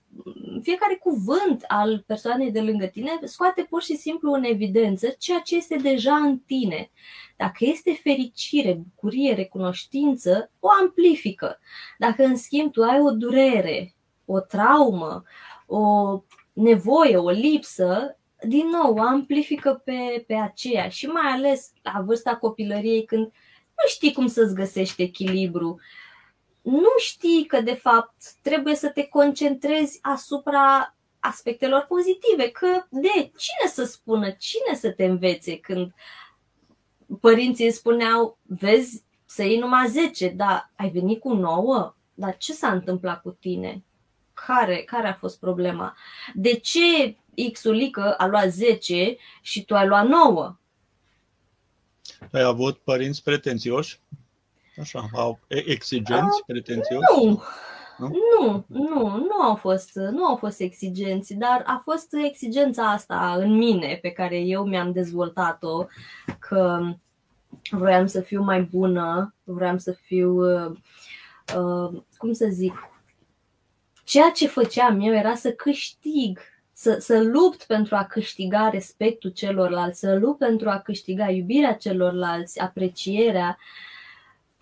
fiecare 0.63 0.95
cuvânt 0.95 1.65
al 1.69 2.05
persoanei 2.07 2.51
de 2.51 2.61
lângă 2.61 2.87
tine 2.87 3.19
scoate 3.25 3.63
pur 3.63 3.83
și 3.83 3.97
simplu 3.97 4.33
în 4.33 4.45
evidență 4.45 5.15
ceea 5.19 5.41
ce 5.41 5.57
este 5.57 5.77
deja 5.77 6.15
în 6.15 6.39
tine. 6.39 6.91
Dacă 7.37 7.57
este 7.59 8.01
fericire, 8.03 8.73
bucurie, 8.73 9.35
recunoștință, 9.35 10.51
o 10.59 10.69
amplifică. 10.81 11.59
Dacă 11.99 12.25
în 12.25 12.37
schimb 12.37 12.73
tu 12.73 12.83
ai 12.83 13.01
o 13.01 13.11
durere, 13.11 13.95
o 14.25 14.41
traumă, 14.41 15.23
o 15.67 16.23
nevoie, 16.53 17.17
o 17.17 17.31
lipsă, 17.31 18.19
din 18.41 18.67
nou, 18.69 18.95
o 18.95 19.01
amplifică 19.01 19.83
pe, 19.85 20.25
pe 20.27 20.35
aceea 20.35 20.89
și 20.89 21.07
mai 21.07 21.33
ales 21.33 21.73
la 21.83 22.03
vârsta 22.07 22.37
copilăriei 22.37 23.05
când 23.05 23.25
nu 23.77 23.89
știi 23.89 24.13
cum 24.13 24.27
să-ți 24.27 24.55
găsești 24.55 25.03
echilibru. 25.03 25.81
Nu 26.65 26.89
știi 26.99 27.47
că, 27.47 27.61
de 27.61 27.75
fapt, 27.75 28.15
trebuie 28.43 28.75
să 28.75 28.89
te 28.89 29.07
concentrezi 29.07 29.99
asupra 30.03 30.97
aspectelor 31.19 31.85
pozitive, 31.89 32.51
că 32.51 32.67
de 32.89 33.13
cine 33.19 33.71
să 33.73 33.85
spună, 33.85 34.31
cine 34.31 34.77
să 34.77 34.91
te 34.91 35.05
învețe 35.05 35.59
când 35.59 35.95
părinții 37.21 37.71
spuneau, 37.71 38.39
vezi, 38.43 39.05
să 39.25 39.43
iei 39.43 39.59
numai 39.59 39.89
10, 39.89 40.29
dar 40.29 40.71
ai 40.77 40.91
venit 40.91 41.21
cu 41.21 41.33
9? 41.33 41.95
Dar 42.15 42.37
ce 42.37 42.53
s-a 42.53 42.71
întâmplat 42.71 43.23
cu 43.23 43.31
tine? 43.31 43.83
Care, 44.35 44.77
care 44.77 45.09
a 45.09 45.15
fost 45.15 45.39
problema? 45.39 45.97
De 46.35 46.55
ce 46.55 47.17
X-ulică 47.53 48.15
a 48.15 48.27
luat 48.27 48.51
10 48.51 49.17
și 49.41 49.65
tu 49.65 49.75
ai 49.75 49.87
luat 49.87 50.07
9? 50.07 50.57
Ai 52.33 52.43
avut 52.43 52.79
părinți 52.79 53.23
pretențioși? 53.23 54.01
Așa, 54.81 55.09
au 55.13 55.39
exigenți, 55.49 56.45
pretențioși? 56.47 57.07
Nu, 57.17 57.43
nu, 57.99 58.09
nu, 58.39 58.65
nu, 58.67 59.17
nu 59.17 59.43
au 59.43 59.55
fost, 59.55 59.95
nu 59.95 60.25
au 60.25 60.37
fost 60.37 60.61
exigenți, 60.61 61.35
dar 61.35 61.63
a 61.67 61.81
fost 61.85 62.09
exigența 62.25 62.91
asta 62.91 63.35
în 63.39 63.57
mine 63.57 63.99
pe 64.03 64.11
care 64.11 64.39
eu 64.39 64.65
mi-am 64.65 64.93
dezvoltat-o, 64.93 65.87
că 66.39 66.81
vroiam 67.71 68.07
să 68.07 68.21
fiu 68.21 68.43
mai 68.43 68.63
bună, 68.63 69.35
vroiam 69.45 69.79
să 69.79 69.93
fiu, 69.93 70.31
uh, 70.31 70.77
uh, 71.57 72.03
cum 72.17 72.33
să 72.33 72.47
zic, 72.51 72.75
ceea 74.05 74.31
ce 74.31 74.47
făceam 74.47 75.01
eu 75.01 75.15
era 75.15 75.35
să 75.35 75.53
câștig 75.53 76.39
să, 76.77 76.97
să 77.01 77.23
lupt 77.23 77.65
pentru 77.65 77.97
a 77.97 78.05
câștiga 78.05 78.69
respectul 78.69 79.31
celorlalți, 79.31 79.99
să 79.99 80.17
lupt 80.17 80.39
pentru 80.39 80.69
a 80.69 80.79
câștiga 80.79 81.31
iubirea 81.31 81.75
celorlalți, 81.75 82.61
aprecierea, 82.61 83.59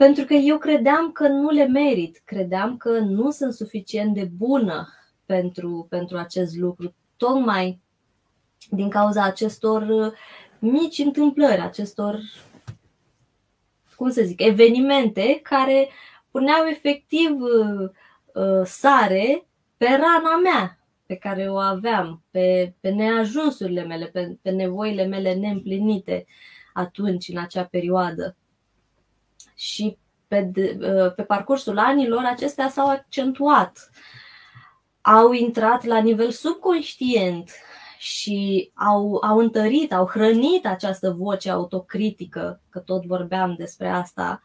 pentru 0.02 0.24
că 0.24 0.34
eu 0.34 0.58
credeam 0.58 1.12
că 1.12 1.28
nu 1.28 1.50
le 1.50 1.66
merit, 1.66 2.22
credeam 2.24 2.76
că 2.76 2.98
nu 2.98 3.30
sunt 3.30 3.52
suficient 3.52 4.14
de 4.14 4.30
bună 4.36 4.88
pentru, 5.26 5.86
pentru 5.90 6.16
acest 6.16 6.56
lucru, 6.56 6.94
tocmai 7.16 7.80
din 8.70 8.88
cauza 8.88 9.22
acestor 9.22 10.12
mici 10.58 10.98
întâmplări, 10.98 11.60
acestor, 11.60 12.20
cum 13.96 14.10
să 14.10 14.22
zic, 14.22 14.40
evenimente 14.40 15.40
care 15.42 15.88
puneau 16.30 16.66
efectiv 16.66 17.40
uh, 17.40 17.90
sare 18.64 19.46
pe 19.76 19.86
rana 19.86 20.40
mea, 20.42 20.78
pe 21.06 21.14
care 21.14 21.50
o 21.50 21.56
aveam, 21.56 22.22
pe, 22.30 22.74
pe 22.80 22.90
neajunsurile 22.90 23.84
mele, 23.84 24.06
pe, 24.06 24.38
pe 24.42 24.50
nevoile 24.50 25.04
mele 25.04 25.34
neîmplinite 25.34 26.26
atunci, 26.72 27.28
în 27.28 27.38
acea 27.38 27.64
perioadă. 27.64 28.36
Și 29.62 29.98
pe, 30.28 30.50
pe 31.16 31.22
parcursul 31.22 31.78
anilor 31.78 32.24
acestea 32.24 32.68
s-au 32.68 32.88
accentuat, 32.88 33.90
au 35.00 35.32
intrat 35.32 35.84
la 35.84 35.98
nivel 35.98 36.30
subconștient 36.30 37.50
și 37.98 38.70
au, 38.74 39.18
au 39.22 39.38
întărit, 39.38 39.92
au 39.92 40.06
hrănit 40.06 40.66
această 40.66 41.10
voce 41.10 41.50
autocritică, 41.50 42.60
că 42.70 42.78
tot 42.78 43.04
vorbeam 43.04 43.54
despre 43.58 43.88
asta. 43.88 44.42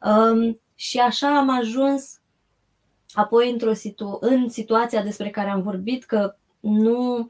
Um, 0.00 0.60
și 0.74 0.98
așa 0.98 1.36
am 1.36 1.50
ajuns 1.50 2.20
apoi 3.12 3.50
într-o 3.50 3.72
situ- 3.72 4.18
în 4.20 4.48
situația 4.48 5.02
despre 5.02 5.30
care 5.30 5.50
am 5.50 5.62
vorbit, 5.62 6.04
că 6.04 6.36
nu, 6.60 7.28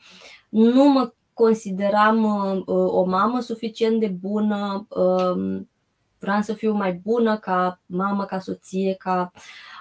nu 0.48 0.84
mă 0.84 1.12
consideram 1.32 2.24
uh, 2.24 2.64
o 2.66 3.04
mamă 3.04 3.40
suficient 3.40 4.00
de 4.00 4.08
bună, 4.08 4.86
uh, 4.88 5.62
vreau 6.24 6.42
să 6.42 6.52
fiu 6.52 6.72
mai 6.72 6.92
bună 6.92 7.38
ca 7.38 7.80
mamă, 7.86 8.24
ca 8.24 8.38
soție, 8.38 8.94
ca 8.94 9.32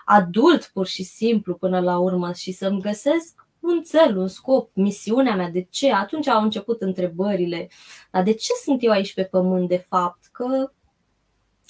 adult 0.06 0.70
pur 0.74 0.88
și 0.88 1.04
simplu 1.04 1.56
până 1.56 1.80
la 1.80 1.98
urmă 1.98 2.34
și 2.34 2.52
să-mi 2.52 2.82
găsesc 2.82 3.48
un 3.60 3.84
cel, 3.84 4.18
un 4.18 4.28
scop, 4.28 4.70
misiunea 4.74 5.36
mea, 5.36 5.50
de 5.50 5.68
ce? 5.70 5.94
Atunci 5.94 6.28
au 6.28 6.44
început 6.44 6.82
întrebările, 6.82 7.70
dar 8.12 8.24
de 8.24 8.34
ce 8.34 8.54
sunt 8.64 8.84
eu 8.84 8.92
aici 8.92 9.14
pe 9.14 9.24
pământ 9.24 9.68
de 9.68 9.86
fapt? 9.90 10.30
Că 10.32 10.72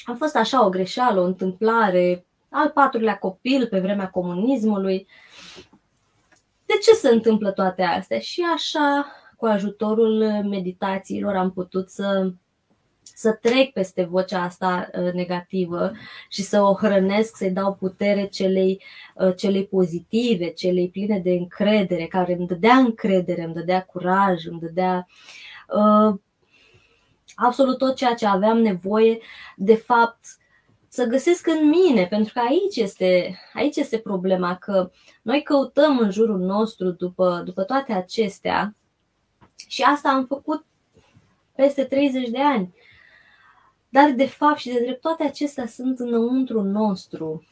a 0.05 0.13
fost 0.17 0.35
așa 0.35 0.65
o 0.65 0.69
greșeală, 0.69 1.19
o 1.19 1.25
întâmplare, 1.25 2.25
al 2.49 2.69
patrulea 2.69 3.17
copil 3.17 3.67
pe 3.67 3.79
vremea 3.79 4.09
comunismului. 4.09 5.07
De 6.65 6.73
ce 6.83 6.91
se 6.91 7.09
întâmplă 7.09 7.51
toate 7.51 7.81
astea? 7.83 8.19
Și 8.19 8.43
așa, 8.53 9.05
cu 9.37 9.45
ajutorul 9.45 10.23
meditațiilor, 10.43 11.35
am 11.35 11.51
putut 11.51 11.89
să, 11.89 12.33
să 13.13 13.31
trec 13.31 13.73
peste 13.73 14.03
vocea 14.03 14.41
asta 14.41 14.89
uh, 14.93 15.11
negativă 15.13 15.91
și 16.29 16.41
să 16.41 16.61
o 16.61 16.73
hrănesc, 16.73 17.37
să-i 17.37 17.51
dau 17.51 17.73
putere 17.73 18.25
celei, 18.25 18.83
uh, 19.15 19.35
celei 19.35 19.65
pozitive, 19.65 20.49
celei 20.49 20.89
pline 20.89 21.19
de 21.19 21.31
încredere, 21.31 22.05
care 22.05 22.33
îmi 22.33 22.47
dădea 22.47 22.75
încredere, 22.75 23.43
îmi 23.43 23.53
dădea 23.53 23.83
curaj, 23.83 24.45
îmi 24.45 24.59
dădea 24.59 25.07
uh, 25.67 26.19
absolut 27.35 27.77
tot 27.77 27.95
ceea 27.95 28.13
ce 28.13 28.25
aveam 28.25 28.57
nevoie. 28.57 29.17
De 29.55 29.75
fapt, 29.75 30.25
să 30.87 31.05
găsesc 31.05 31.47
în 31.47 31.69
mine, 31.69 32.05
pentru 32.05 32.33
că 32.33 32.39
aici 32.39 32.75
este, 32.75 33.39
aici 33.53 33.75
este 33.75 33.97
problema, 33.97 34.55
că 34.55 34.91
noi 35.21 35.41
căutăm 35.43 35.97
în 35.97 36.11
jurul 36.11 36.39
nostru 36.39 36.91
după, 36.91 37.41
după 37.45 37.63
toate 37.63 37.93
acestea 37.93 38.75
și 39.67 39.81
asta 39.81 40.09
am 40.09 40.25
făcut 40.25 40.65
peste 41.55 41.83
30 41.83 42.29
de 42.29 42.41
ani. 42.41 42.73
Dar 43.93 44.11
de 44.11 44.25
fapt 44.25 44.57
și 44.57 44.71
de 44.71 44.79
drept 44.79 45.01
toate 45.01 45.23
acestea 45.23 45.67
sunt 45.67 45.99
înăuntru 45.99 46.61
nostru 46.61 47.43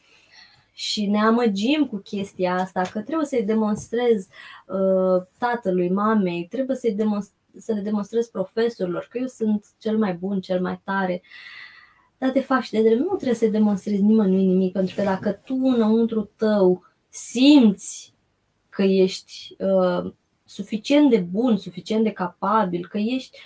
și 0.72 1.06
ne 1.06 1.18
amăgim 1.18 1.86
cu 1.86 1.96
chestia 1.96 2.54
asta, 2.54 2.82
că 2.92 3.00
trebuie 3.00 3.26
să-i 3.26 3.44
demonstrez 3.44 4.26
uh, 4.66 5.22
tatălui, 5.38 5.90
mamei, 5.90 6.46
trebuie 6.50 6.76
să-i 6.76 6.94
demonstrez, 6.94 7.36
să 7.58 7.72
le 7.72 7.80
demonstrez 7.80 8.26
profesorilor 8.26 9.08
că 9.10 9.18
eu 9.18 9.26
sunt 9.26 9.66
cel 9.78 9.98
mai 9.98 10.14
bun, 10.14 10.40
cel 10.40 10.60
mai 10.60 10.80
tare. 10.84 11.22
Uh, 11.22 11.28
dar 12.22 12.30
de 12.30 12.40
fapt 12.40 12.62
și 12.62 12.70
de 12.70 12.82
drept 12.82 13.00
nu 13.00 13.14
trebuie 13.14 13.34
să 13.34 13.46
demonstrezi 13.46 14.02
nimănui 14.02 14.44
nimic, 14.44 14.72
pentru 14.72 14.94
că 14.94 15.02
dacă 15.02 15.32
tu 15.32 15.54
înăuntru 15.54 16.30
tău 16.36 16.84
simți 17.08 18.14
că 18.68 18.82
ești 18.82 19.56
uh, 19.58 20.12
suficient 20.44 21.10
de 21.10 21.18
bun, 21.18 21.56
suficient 21.56 22.04
de 22.04 22.10
capabil, 22.10 22.86
că 22.86 22.98
ești 22.98 23.38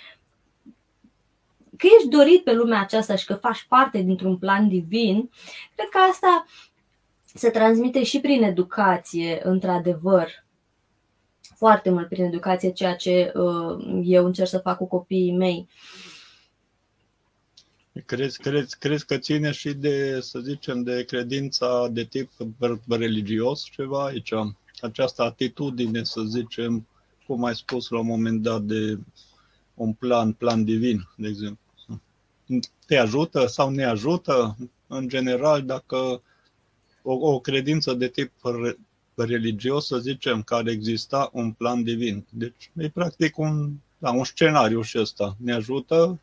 că 1.77 1.87
ești 1.97 2.09
dorit 2.09 2.43
pe 2.43 2.53
lumea 2.53 2.81
aceasta 2.81 3.15
și 3.15 3.25
că 3.25 3.33
faci 3.33 3.65
parte 3.69 4.01
dintr-un 4.01 4.37
plan 4.37 4.67
divin, 4.67 5.29
cred 5.75 5.89
că 5.89 5.97
asta 5.97 6.45
se 7.33 7.49
transmite 7.49 8.03
și 8.03 8.19
prin 8.19 8.43
educație, 8.43 9.39
într-adevăr. 9.43 10.45
Foarte 11.55 11.89
mult 11.89 12.07
prin 12.07 12.23
educație, 12.23 12.71
ceea 12.71 12.95
ce 12.95 13.31
uh, 13.35 14.01
eu 14.03 14.25
încerc 14.25 14.49
să 14.49 14.57
fac 14.57 14.77
cu 14.77 14.87
copiii 14.87 15.35
mei. 15.35 15.67
Uh, 15.67 16.17
Crezi, 18.05 18.39
crezi, 18.39 18.77
crezi 18.77 19.05
că 19.05 19.17
ține 19.17 19.51
și 19.51 19.73
de, 19.73 20.19
să 20.21 20.39
zicem, 20.39 20.83
de 20.83 21.03
credința 21.03 21.87
de 21.91 22.03
tip 22.03 22.31
religios 22.87 23.63
ceva 23.71 24.05
aici? 24.05 24.33
Această 24.81 25.21
atitudine, 25.21 26.03
să 26.03 26.21
zicem, 26.21 26.87
cum 27.25 27.43
ai 27.43 27.55
spus 27.55 27.89
la 27.89 27.99
un 27.99 28.05
moment 28.05 28.41
dat, 28.41 28.61
de 28.61 28.99
un 29.73 29.93
plan, 29.93 30.31
plan 30.33 30.63
divin, 30.63 31.07
de 31.17 31.27
exemplu. 31.27 31.66
Te 32.85 32.97
ajută 32.97 33.45
sau 33.45 33.69
ne 33.69 33.83
ajută? 33.83 34.57
În 34.87 35.07
general, 35.07 35.61
dacă 35.63 36.21
o, 37.01 37.13
o 37.13 37.39
credință 37.39 37.93
de 37.93 38.07
tip 38.07 38.31
religios, 39.15 39.85
să 39.85 39.97
zicem, 39.97 40.41
care 40.41 40.71
exista 40.71 41.29
un 41.33 41.51
plan 41.51 41.83
divin. 41.83 42.25
Deci 42.29 42.71
e 42.77 42.89
practic 42.89 43.37
un, 43.37 43.71
da, 43.97 44.11
un 44.11 44.23
scenariu 44.23 44.81
și 44.81 44.99
ăsta. 44.99 45.35
Ne 45.39 45.53
ajută 45.53 46.19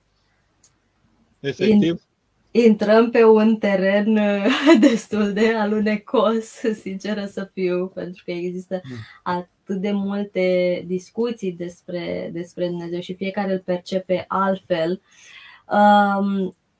Efectiv? 1.41 2.03
intrăm 2.51 3.11
pe 3.11 3.25
un 3.25 3.57
teren 3.57 4.19
destul 4.81 5.33
de 5.33 5.55
alunecos, 5.55 6.45
sinceră 6.83 7.27
să 7.27 7.51
fiu, 7.53 7.87
pentru 7.87 8.23
că 8.25 8.31
există 8.31 8.81
mm. 8.85 8.97
atât 9.23 9.81
de 9.81 9.93
multe 9.93 10.83
discuții 10.87 11.53
despre, 11.53 12.31
despre 12.33 12.69
Dumnezeu 12.69 13.01
și 13.01 13.15
fiecare 13.15 13.53
îl 13.53 13.59
percepe 13.59 14.25
altfel. 14.29 14.91
Um, 14.91 15.01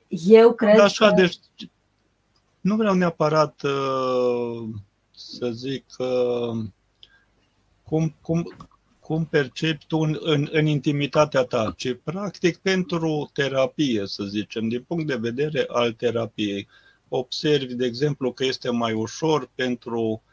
eu 0.07 0.53
cred 0.53 0.79
Așa, 0.79 1.07
că... 1.07 1.13
deci 1.15 1.37
nu 2.61 2.75
vreau 2.75 2.93
neapărat 2.93 3.61
uh, 3.63 4.69
să 5.11 5.51
zic 5.51 5.85
uh, 5.97 6.63
cum, 7.83 8.15
cum, 8.21 8.55
cum 8.99 9.25
percepi 9.25 9.85
tu 9.87 9.97
în, 9.97 10.17
în, 10.19 10.47
în 10.51 10.65
intimitatea 10.65 11.43
ta, 11.43 11.73
ci 11.77 11.95
practic 12.03 12.57
pentru 12.57 13.29
terapie, 13.33 14.05
să 14.05 14.23
zicem, 14.23 14.67
din 14.67 14.83
punct 14.87 15.07
de 15.07 15.15
vedere 15.15 15.65
al 15.67 15.91
terapiei. 15.91 16.67
Observi, 17.07 17.73
de 17.73 17.85
exemplu, 17.85 18.31
că 18.33 18.45
este 18.45 18.69
mai 18.69 18.93
ușor 18.93 19.49
pentru 19.55 20.23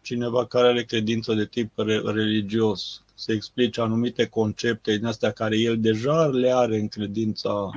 cineva 0.00 0.46
care 0.46 0.68
are 0.68 0.84
credință 0.84 1.34
de 1.34 1.46
tip 1.46 1.72
re- 1.76 2.02
religios 2.04 3.02
să 3.14 3.32
explice 3.32 3.80
anumite 3.80 4.26
concepte 4.26 4.96
din 4.96 5.06
astea 5.06 5.30
care 5.30 5.58
el 5.58 5.80
deja 5.80 6.26
le 6.26 6.50
are 6.50 6.78
în 6.78 6.88
credința 6.88 7.70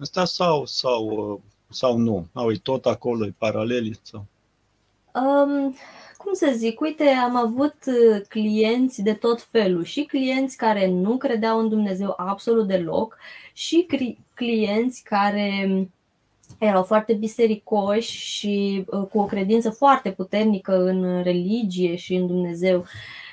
asta 0.00 0.24
sau, 0.24 0.66
sau, 0.66 1.40
sau 1.68 1.96
nu? 1.96 2.26
Au, 2.32 2.50
e 2.50 2.58
tot 2.62 2.86
acolo, 2.86 3.26
e 3.26 3.34
paralel? 3.38 3.98
Sau? 4.02 4.24
Um, 5.14 5.76
cum 6.16 6.32
să 6.32 6.52
zic, 6.56 6.80
uite, 6.80 7.04
am 7.08 7.36
avut 7.36 7.76
uh, 7.86 8.20
clienți 8.28 9.02
de 9.02 9.12
tot 9.12 9.42
felul 9.42 9.84
și 9.84 10.02
clienți 10.02 10.56
care 10.56 10.86
nu 10.86 11.16
credeau 11.16 11.58
în 11.58 11.68
Dumnezeu 11.68 12.14
absolut 12.16 12.66
deloc 12.66 13.18
și 13.52 13.86
clienți 14.34 15.02
care 15.02 15.68
erau 16.58 16.82
foarte 16.82 17.12
bisericoși 17.12 18.16
și 18.16 18.84
uh, 18.86 19.06
cu 19.10 19.18
o 19.18 19.24
credință 19.24 19.70
foarte 19.70 20.10
puternică 20.10 20.84
în 20.84 21.22
religie 21.22 21.96
și 21.96 22.14
în 22.14 22.26
Dumnezeu 22.26 22.84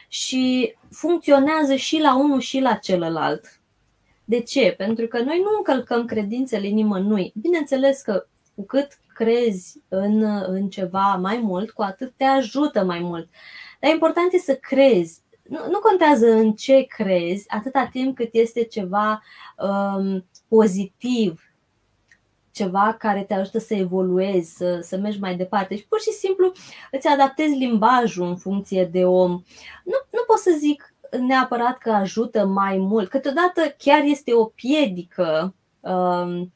și 0.07 0.75
funcționează 0.89 1.75
și 1.75 1.99
la 1.99 2.17
unul 2.17 2.39
și 2.39 2.59
la 2.59 2.73
celălalt. 2.73 3.59
De 4.26 4.39
ce? 4.41 4.73
Pentru 4.78 5.07
că 5.07 5.21
noi 5.21 5.39
nu 5.39 5.49
încălcăm 5.57 6.05
credințele 6.05 6.67
nimănui. 6.67 7.34
Bineînțeles 7.41 8.01
că 8.01 8.26
cu 8.55 8.65
cât 8.65 8.99
crezi 9.13 9.80
în, 9.88 10.23
în 10.47 10.69
ceva 10.69 11.15
mai 11.21 11.38
mult, 11.38 11.71
cu 11.71 11.82
atât 11.82 12.13
te 12.17 12.23
ajută 12.23 12.84
mai 12.84 12.99
mult. 12.99 13.30
Dar 13.80 13.91
important 13.91 14.34
e 14.34 14.38
să 14.38 14.55
crezi. 14.55 15.23
Nu, 15.43 15.59
nu 15.69 15.80
contează 15.80 16.32
în 16.32 16.53
ce 16.53 16.86
crezi, 16.88 17.45
atâta 17.49 17.89
timp 17.91 18.15
cât 18.15 18.30
este 18.32 18.63
ceva 18.63 19.23
um, 19.57 20.26
pozitiv, 20.47 21.41
ceva 22.51 22.95
care 22.99 23.23
te 23.23 23.34
ajută 23.34 23.59
să 23.59 23.73
evoluezi, 23.73 24.55
să, 24.55 24.80
să 24.82 24.97
mergi 24.97 25.19
mai 25.19 25.36
departe 25.36 25.76
și 25.76 25.86
pur 25.88 25.99
și 25.99 26.11
simplu 26.11 26.51
îți 26.91 27.07
adaptezi 27.07 27.55
limbajul 27.55 28.28
în 28.28 28.36
funcție 28.36 28.86
de 28.86 29.05
om. 29.05 29.32
Nu, 29.84 29.97
nu 30.11 30.23
pot 30.28 30.38
să 30.38 30.55
zic 30.57 30.94
neapărat 31.19 31.77
că 31.77 31.91
ajută 31.91 32.45
mai 32.45 32.77
mult, 32.77 33.09
câteodată 33.09 33.61
chiar 33.77 34.01
este 34.03 34.33
o 34.33 34.45
piedică 34.45 35.55
um, 35.79 36.53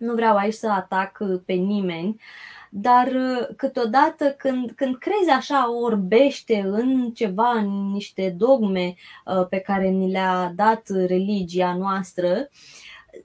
nu 0.00 0.14
vreau 0.14 0.36
aici 0.36 0.54
să 0.54 0.68
atac 0.68 1.18
uh, 1.20 1.40
pe 1.44 1.52
nimeni, 1.52 2.20
dar 2.70 3.06
uh, 3.06 3.48
câteodată 3.56 4.30
când, 4.38 4.70
când 4.70 4.98
crezi 4.98 5.30
așa 5.36 5.72
orbește 5.72 6.60
în 6.66 7.10
ceva, 7.12 7.50
în 7.50 7.90
niște 7.90 8.34
dogme 8.38 8.94
uh, 9.24 9.46
pe 9.48 9.58
care 9.58 9.88
ni 9.88 10.10
le-a 10.10 10.52
dat 10.56 10.88
religia 10.88 11.74
noastră, 11.74 12.48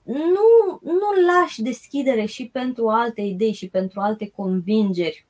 nu, 0.04 0.80
nu 0.82 1.26
lași 1.26 1.62
deschidere 1.62 2.24
și 2.24 2.48
pentru 2.48 2.88
alte 2.88 3.20
idei 3.20 3.52
și 3.52 3.68
pentru 3.68 4.00
alte 4.00 4.28
convingeri. 4.30 5.26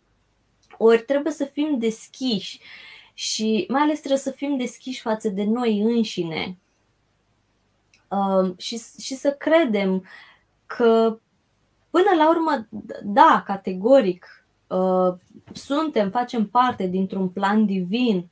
Ori 0.78 1.02
trebuie 1.02 1.32
să 1.32 1.44
fim 1.44 1.78
deschiși 1.78 2.60
și 3.18 3.66
mai 3.68 3.80
ales 3.82 3.98
trebuie 3.98 4.18
să 4.20 4.30
fim 4.30 4.56
deschiși 4.56 5.00
față 5.00 5.28
de 5.28 5.44
noi 5.44 5.80
înșine 5.80 6.58
și, 8.56 8.82
și 9.00 9.14
să 9.14 9.30
credem 9.32 10.04
că 10.66 11.18
Până 11.96 12.14
la 12.16 12.28
urmă, 12.28 12.68
da, 13.04 13.42
categoric, 13.46 14.46
uh, 14.66 15.14
suntem, 15.52 16.10
facem 16.10 16.48
parte 16.48 16.86
dintr-un 16.86 17.28
plan 17.28 17.66
divin, 17.66 18.30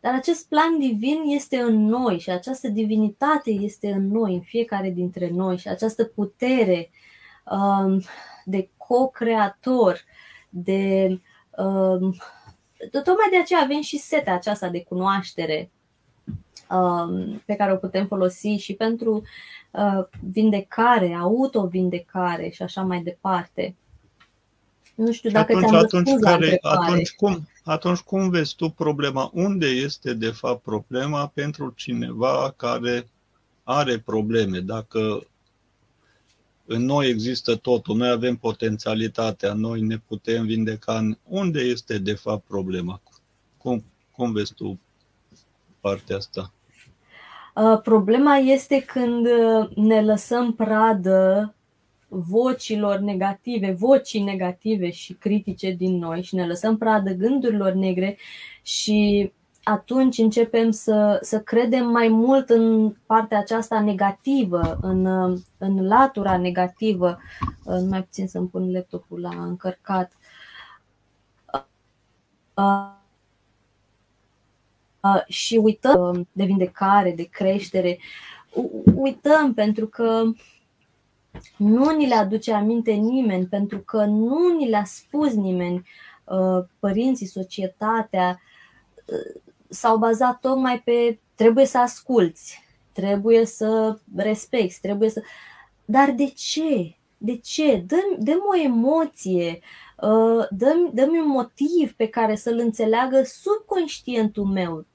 dar 0.00 0.14
acest 0.14 0.48
plan 0.48 0.78
divin 0.78 1.22
este 1.24 1.58
în 1.58 1.86
noi 1.86 2.18
și 2.18 2.30
această 2.30 2.68
divinitate 2.68 3.50
este 3.50 3.92
în 3.92 4.08
noi, 4.08 4.34
în 4.34 4.40
fiecare 4.40 4.90
dintre 4.90 5.30
noi 5.30 5.58
și 5.58 5.68
această 5.68 6.04
putere 6.04 6.90
um, 7.50 8.02
de 8.44 8.70
co-creator, 8.76 10.04
de. 10.48 11.20
Um, 12.82 12.90
tocmai 12.90 13.28
de 13.30 13.38
aceea 13.38 13.60
avem 13.60 13.80
și 13.80 13.98
setea 13.98 14.34
aceasta 14.34 14.68
de 14.68 14.82
cunoaștere 14.82 15.70
um, 16.70 17.42
pe 17.46 17.54
care 17.54 17.72
o 17.72 17.76
putem 17.76 18.06
folosi 18.06 18.48
și 18.48 18.74
pentru 18.74 19.22
Uh, 19.72 20.04
vindecare, 20.32 21.14
autovindecare 21.14 22.48
și 22.48 22.62
așa 22.62 22.82
mai 22.82 23.02
departe. 23.02 23.74
Nu 24.94 25.12
știu 25.12 25.30
dacă 25.30 25.56
atunci, 25.56 25.68
ți-am 25.68 25.84
atunci, 25.84 26.20
care, 26.20 26.58
atunci, 26.60 27.10
cum, 27.14 27.48
atunci 27.64 27.98
cum 27.98 28.30
vezi 28.30 28.54
tu 28.54 28.68
problema? 28.68 29.30
Unde 29.34 29.66
este 29.66 30.14
de 30.14 30.30
fapt 30.30 30.62
problema 30.62 31.26
pentru 31.34 31.72
cineva 31.76 32.54
care 32.56 33.08
are 33.62 33.98
probleme? 33.98 34.58
Dacă 34.58 35.26
în 36.72 36.84
noi 36.84 37.08
există 37.08 37.56
totul, 37.56 37.96
noi 37.96 38.08
avem 38.08 38.36
potențialitatea, 38.36 39.52
noi 39.52 39.80
ne 39.80 39.96
putem 39.98 40.46
vindeca. 40.46 41.16
Unde 41.28 41.60
este 41.60 41.98
de 41.98 42.12
fapt 42.12 42.46
problema? 42.46 43.00
Cum, 43.58 43.84
cum 44.10 44.32
vezi 44.32 44.54
tu 44.54 44.80
partea 45.80 46.16
asta? 46.16 46.52
Uh, 47.54 47.80
problema 47.82 48.36
este 48.36 48.82
când 48.82 49.26
uh, 49.26 49.68
ne 49.74 50.02
lăsăm 50.02 50.52
pradă 50.52 51.54
vocilor 52.08 52.98
negative, 52.98 53.72
vocii 53.72 54.22
negative 54.22 54.90
și 54.90 55.12
critice 55.12 55.70
din 55.70 55.98
noi 55.98 56.22
și 56.22 56.34
ne 56.34 56.46
lăsăm 56.46 56.76
pradă 56.76 57.10
gândurilor 57.10 57.72
negre 57.72 58.18
și 58.62 59.32
atunci 59.62 60.18
începem 60.18 60.70
să, 60.70 61.18
să 61.22 61.40
credem 61.40 61.86
mai 61.86 62.08
mult 62.08 62.50
în 62.50 62.94
partea 63.06 63.38
aceasta 63.38 63.80
negativă, 63.80 64.78
în, 64.80 65.06
în 65.58 65.86
latura 65.86 66.36
negativă. 66.36 67.18
Uh, 67.64 67.74
nu 67.74 67.86
mai 67.88 68.02
puțin 68.02 68.28
să-mi 68.28 68.48
pun 68.48 68.72
laptopul 68.72 69.20
la 69.20 69.44
încărcat. 69.44 70.12
Uh, 72.54 73.00
și 75.26 75.56
uităm 75.56 76.28
de 76.32 76.44
vindecare, 76.44 77.12
de 77.12 77.24
creștere. 77.24 77.98
Uităm 78.94 79.54
pentru 79.54 79.86
că 79.86 80.22
nu 81.56 81.96
ni 81.96 82.06
le 82.06 82.14
aduce 82.14 82.52
aminte 82.52 82.92
nimeni, 82.92 83.46
pentru 83.46 83.78
că 83.78 84.04
nu 84.04 84.56
ni 84.56 84.68
le-a 84.68 84.84
spus 84.84 85.34
nimeni, 85.34 85.88
uh, 86.24 86.64
părinții, 86.78 87.26
societatea, 87.26 88.40
uh, 89.04 89.42
s-au 89.72 89.96
bazat 89.96 90.40
tocmai 90.40 90.80
pe 90.80 91.20
trebuie 91.34 91.66
să 91.66 91.78
asculți, 91.78 92.64
trebuie 92.92 93.46
să 93.46 93.98
respecti, 94.16 94.80
trebuie 94.80 95.10
să. 95.10 95.22
Dar 95.84 96.10
de 96.10 96.26
ce? 96.26 96.96
De 97.18 97.36
ce? 97.36 97.84
Dă-mi, 97.86 98.16
dă 98.18 98.32
o 98.50 98.56
emoție, 98.56 99.60
dă-mi, 100.50 100.90
dă-mi 100.92 101.18
un 101.18 101.28
motiv 101.28 101.92
pe 101.92 102.08
care 102.08 102.34
să-l 102.34 102.58
înțeleagă 102.58 103.22
subconștientul 103.22 104.44
meu 104.44 104.86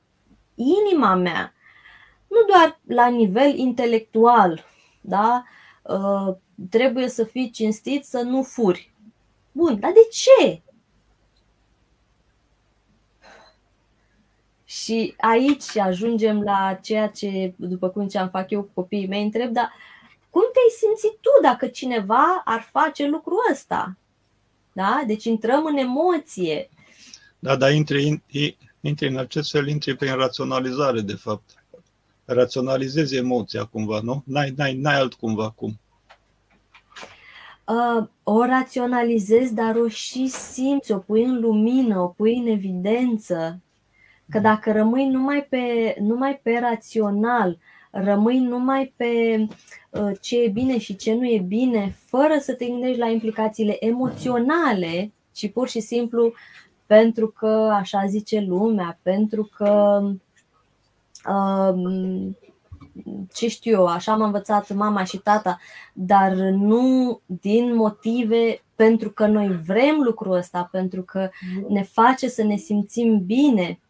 inima 0.57 1.15
mea, 1.15 1.53
nu 2.28 2.38
doar 2.47 2.80
la 2.88 3.07
nivel 3.07 3.57
intelectual, 3.57 4.65
da? 5.01 5.43
Uh, 5.84 6.36
trebuie 6.69 7.07
să 7.07 7.23
fii 7.23 7.49
cinstit 7.49 8.05
să 8.05 8.21
nu 8.21 8.43
furi. 8.43 8.93
Bun, 9.51 9.80
dar 9.80 9.91
de 9.91 10.07
ce? 10.11 10.61
Și 14.70 15.13
aici 15.18 15.78
ajungem 15.78 16.41
la 16.41 16.80
ceea 16.82 17.07
ce, 17.07 17.53
după 17.55 17.89
cum 17.89 18.07
ce 18.07 18.18
am 18.18 18.30
fac 18.30 18.51
eu 18.51 18.61
cu 18.61 18.72
copiii 18.74 19.07
mei, 19.07 19.24
întreb, 19.24 19.51
dar 19.51 19.72
cum 20.30 20.41
te-ai 20.53 20.89
simțit 20.93 21.20
tu 21.22 21.30
dacă 21.41 21.68
cineva 21.68 22.41
ar 22.45 22.68
face 22.72 23.07
lucrul 23.07 23.38
ăsta? 23.51 23.97
Da? 24.72 25.03
Deci 25.07 25.24
intrăm 25.24 25.65
în 25.65 25.78
emoție. 25.78 26.70
Da, 27.39 27.55
dar 27.55 27.72
intri, 27.72 28.24
intri 28.82 29.07
în 29.07 29.18
acest 29.18 29.51
fel, 29.51 29.68
intri 29.68 29.95
prin 29.95 30.15
raționalizare, 30.15 31.01
de 31.01 31.13
fapt. 31.13 31.63
Raționalizezi 32.26 33.15
emoția 33.15 33.65
cumva, 33.65 33.99
nu? 34.03 34.24
N-ai, 34.26 34.53
n-ai, 34.55 34.76
n-ai 34.76 34.99
altcumva 34.99 35.49
cum. 35.49 35.80
Uh, 37.65 38.07
o 38.24 38.45
raționalizezi, 38.45 39.53
dar 39.53 39.76
o 39.76 39.88
și 39.88 40.28
simți, 40.28 40.91
o 40.91 40.97
pui 40.97 41.24
în 41.24 41.39
lumină, 41.39 41.99
o 41.99 42.07
pui 42.07 42.38
în 42.38 42.47
evidență. 42.47 43.61
Că 44.30 44.39
dacă 44.39 44.71
rămâi 44.71 45.07
numai 45.07 45.47
pe, 45.49 45.95
numai 45.99 46.39
pe 46.43 46.57
rațional, 46.61 47.57
rămâi 47.91 48.39
numai 48.39 48.93
pe 48.95 49.45
uh, 49.89 50.11
ce 50.21 50.41
e 50.43 50.47
bine 50.47 50.78
și 50.78 50.95
ce 50.95 51.13
nu 51.13 51.25
e 51.25 51.43
bine, 51.47 51.95
fără 52.05 52.38
să 52.39 52.53
te 52.53 52.65
gândești 52.65 52.99
la 52.99 53.09
implicațiile 53.09 53.86
emoționale, 53.86 55.11
ci 55.32 55.51
pur 55.51 55.67
și 55.67 55.80
simplu 55.80 56.34
pentru 56.86 57.28
că 57.28 57.71
așa 57.73 58.05
zice 58.07 58.39
lumea, 58.39 58.99
pentru 59.01 59.49
că 59.55 60.01
um, 61.30 62.38
ce 63.34 63.47
știu 63.47 63.71
eu, 63.71 63.86
așa 63.86 64.15
m-a 64.15 64.25
învățat 64.25 64.73
mama 64.73 65.03
și 65.03 65.17
tata, 65.17 65.59
dar 65.93 66.34
nu 66.51 67.19
din 67.25 67.75
motive 67.75 68.61
pentru 68.75 69.09
că 69.09 69.28
noi 69.28 69.61
vrem 69.65 70.01
lucrul 70.03 70.36
ăsta, 70.36 70.69
pentru 70.71 71.01
că 71.03 71.30
ne 71.67 71.84
face 71.84 72.28
să 72.28 72.43
ne 72.43 72.55
simțim 72.55 73.23
bine, 73.25 73.80
uh, 73.82 73.86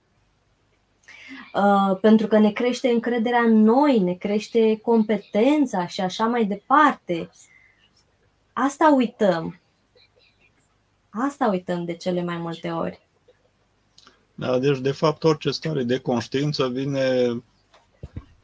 pentru 2.02 2.28
că 2.28 2.40
ne 2.40 2.52
crește 2.52 2.90
încrederea 2.90 3.42
în 3.42 3.62
noi, 3.62 4.00
ne 4.00 4.14
crește 4.14 4.80
competența 4.82 5.88
și 5.88 6.02
așa 6.02 6.26
mai 6.26 6.46
departe. 6.46 7.30
Asta 8.54 8.94
uităm. 8.96 9.60
Asta 11.10 11.48
uităm 11.48 11.86
de 11.86 11.94
cele 11.94 12.24
mai 12.24 12.38
multe 12.38 12.70
ori. 12.70 13.00
Da, 14.36 14.60
deci 14.60 14.80
de 14.80 14.92
fapt 14.92 15.24
orice 15.24 15.52
stare 15.52 15.84
de 15.84 15.98
conștiință 15.98 16.70
vine 16.70 17.42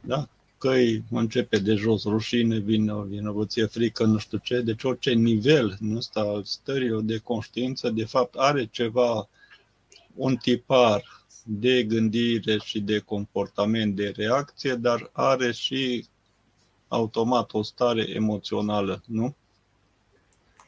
da, 0.00 0.28
că 0.58 0.74
începe 1.10 1.58
de 1.58 1.74
jos, 1.74 2.04
rușine, 2.04 2.58
vină, 2.58 3.06
vinovăție, 3.08 3.64
frică, 3.64 4.04
nu 4.04 4.18
știu 4.18 4.38
ce, 4.38 4.60
deci 4.60 4.82
orice 4.82 5.12
nivel 5.12 5.76
nu 5.80 5.96
ăsta 5.96 6.20
al 6.20 6.42
stărilor 6.44 7.02
de 7.02 7.18
conștiință, 7.18 7.90
de 7.90 8.04
fapt 8.04 8.34
are 8.34 8.68
ceva, 8.70 9.28
un 10.14 10.36
tipar 10.36 11.23
de 11.46 11.82
gândire 11.82 12.58
și 12.64 12.80
de 12.80 12.98
comportament, 12.98 13.96
de 13.96 14.12
reacție, 14.16 14.74
dar 14.74 15.10
are 15.12 15.52
și 15.52 16.06
automat 16.88 17.52
o 17.52 17.62
stare 17.62 18.08
emoțională, 18.08 19.02
nu? 19.06 19.34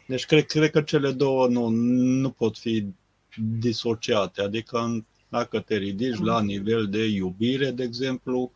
Deci 0.07 0.27
cred, 0.27 0.47
cred 0.47 0.71
că 0.71 0.83
cele 0.83 1.13
două 1.13 1.49
nu, 1.49 1.69
nu 1.69 2.31
pot 2.31 2.59
fi 2.59 2.87
disociate, 3.59 4.43
adică 4.43 5.05
dacă 5.29 5.61
te 5.61 5.77
ridici 5.77 6.19
la 6.19 6.41
nivel 6.41 6.87
de 6.89 7.05
iubire, 7.05 7.71
de 7.71 7.83
exemplu, 7.83 8.53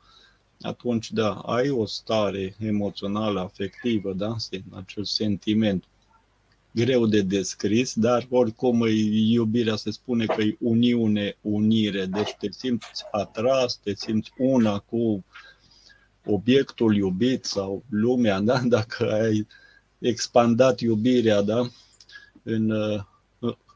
atunci, 0.60 1.12
da, 1.12 1.32
ai 1.32 1.70
o 1.70 1.86
stare 1.86 2.54
emoțională, 2.58 3.40
afectivă, 3.40 4.12
da, 4.12 4.36
acel 4.70 5.04
sentiment 5.04 5.84
greu 6.72 7.06
de 7.06 7.22
descris, 7.22 7.94
dar 7.94 8.26
oricum 8.30 8.86
iubirea 9.12 9.76
se 9.76 9.90
spune 9.90 10.24
că 10.24 10.42
e 10.42 10.56
uniune, 10.58 11.36
unire, 11.40 12.06
deci 12.06 12.34
te 12.38 12.50
simți 12.50 13.04
atras, 13.10 13.76
te 13.76 13.94
simți 13.94 14.32
una 14.38 14.78
cu 14.78 15.24
obiectul 16.24 16.96
iubit 16.96 17.44
sau 17.44 17.84
lumea, 17.88 18.40
da? 18.40 18.60
dacă 18.76 19.12
ai 19.12 19.46
expandat 19.98 20.80
iubirea 20.80 21.42
da? 21.42 21.70
în, 22.42 22.72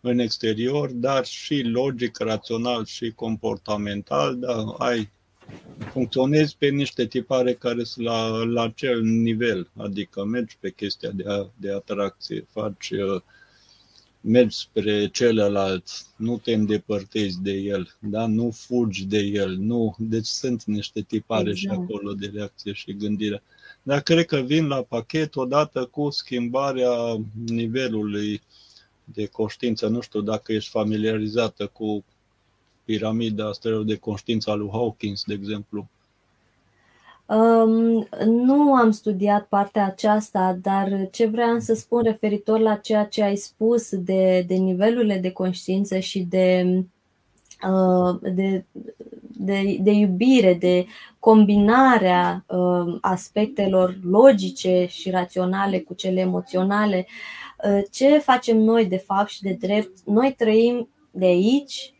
în 0.00 0.18
exterior, 0.18 0.90
dar 0.90 1.24
și 1.24 1.62
logic, 1.62 2.18
rațional 2.18 2.84
și 2.84 3.10
comportamental, 3.10 4.38
da? 4.38 4.74
ai 4.78 5.12
funcționezi 5.92 6.56
pe 6.58 6.68
niște 6.68 7.06
tipare 7.06 7.52
care 7.52 7.84
sunt 7.84 8.06
la, 8.06 8.44
la 8.44 8.62
acel 8.62 9.02
nivel, 9.02 9.70
adică 9.76 10.24
mergi 10.24 10.56
pe 10.60 10.70
chestia 10.70 11.10
de, 11.10 11.24
a, 11.26 11.46
de 11.56 11.72
atracție, 11.72 12.46
faci, 12.50 12.90
uh, 12.90 13.20
mergi 14.20 14.56
spre 14.56 15.08
celălalt, 15.08 15.88
nu 16.16 16.38
te 16.38 16.52
îndepărtezi 16.52 17.42
de 17.42 17.52
el, 17.52 17.96
da? 17.98 18.26
nu 18.26 18.50
fugi 18.50 19.06
de 19.06 19.18
el, 19.18 19.56
nu. 19.56 19.94
Deci 19.98 20.26
sunt 20.26 20.64
niște 20.64 21.00
tipare 21.00 21.50
exact. 21.50 21.58
și 21.58 21.68
acolo 21.68 22.12
de 22.12 22.30
reacție 22.34 22.72
și 22.72 22.96
gândire. 22.96 23.42
Dar 23.82 24.00
cred 24.00 24.26
că 24.26 24.36
vin 24.36 24.66
la 24.66 24.82
pachet 24.82 25.36
odată 25.36 25.84
cu 25.84 26.10
schimbarea 26.10 26.90
nivelului 27.46 28.40
de 29.04 29.26
conștiință. 29.26 29.88
Nu 29.88 30.00
știu 30.00 30.20
dacă 30.20 30.52
ești 30.52 30.70
familiarizată 30.70 31.66
cu 31.66 32.04
piramida 32.84 33.52
stărilor 33.52 33.84
de 33.84 33.96
conștiință 33.96 34.50
a 34.50 34.54
lui 34.54 34.68
Hawkins, 34.72 35.22
de 35.26 35.34
exemplu? 35.34 35.88
Um, 37.26 38.08
nu 38.26 38.74
am 38.74 38.90
studiat 38.90 39.46
partea 39.46 39.84
aceasta, 39.86 40.58
dar 40.62 41.08
ce 41.10 41.26
vreau 41.26 41.58
să 41.58 41.74
spun 41.74 42.02
referitor 42.02 42.58
la 42.58 42.74
ceea 42.74 43.04
ce 43.04 43.22
ai 43.22 43.36
spus 43.36 43.96
de, 43.96 44.44
de 44.46 44.54
nivelurile 44.54 45.18
de 45.18 45.30
conștiință 45.30 45.98
și 45.98 46.20
de, 46.20 46.64
uh, 47.68 48.32
de, 48.34 48.64
de, 49.36 49.78
de 49.80 49.90
iubire, 49.90 50.54
de 50.54 50.86
combinarea 51.18 52.44
uh, 52.46 52.98
aspectelor 53.00 53.98
logice 54.02 54.86
și 54.90 55.10
raționale 55.10 55.78
cu 55.78 55.94
cele 55.94 56.20
emoționale, 56.20 57.06
uh, 57.64 57.82
ce 57.90 58.18
facem 58.18 58.58
noi 58.58 58.86
de 58.86 58.96
fapt 58.96 59.28
și 59.28 59.42
de 59.42 59.56
drept? 59.60 59.98
Noi 60.04 60.34
trăim 60.36 60.88
de 61.10 61.24
aici 61.24 61.93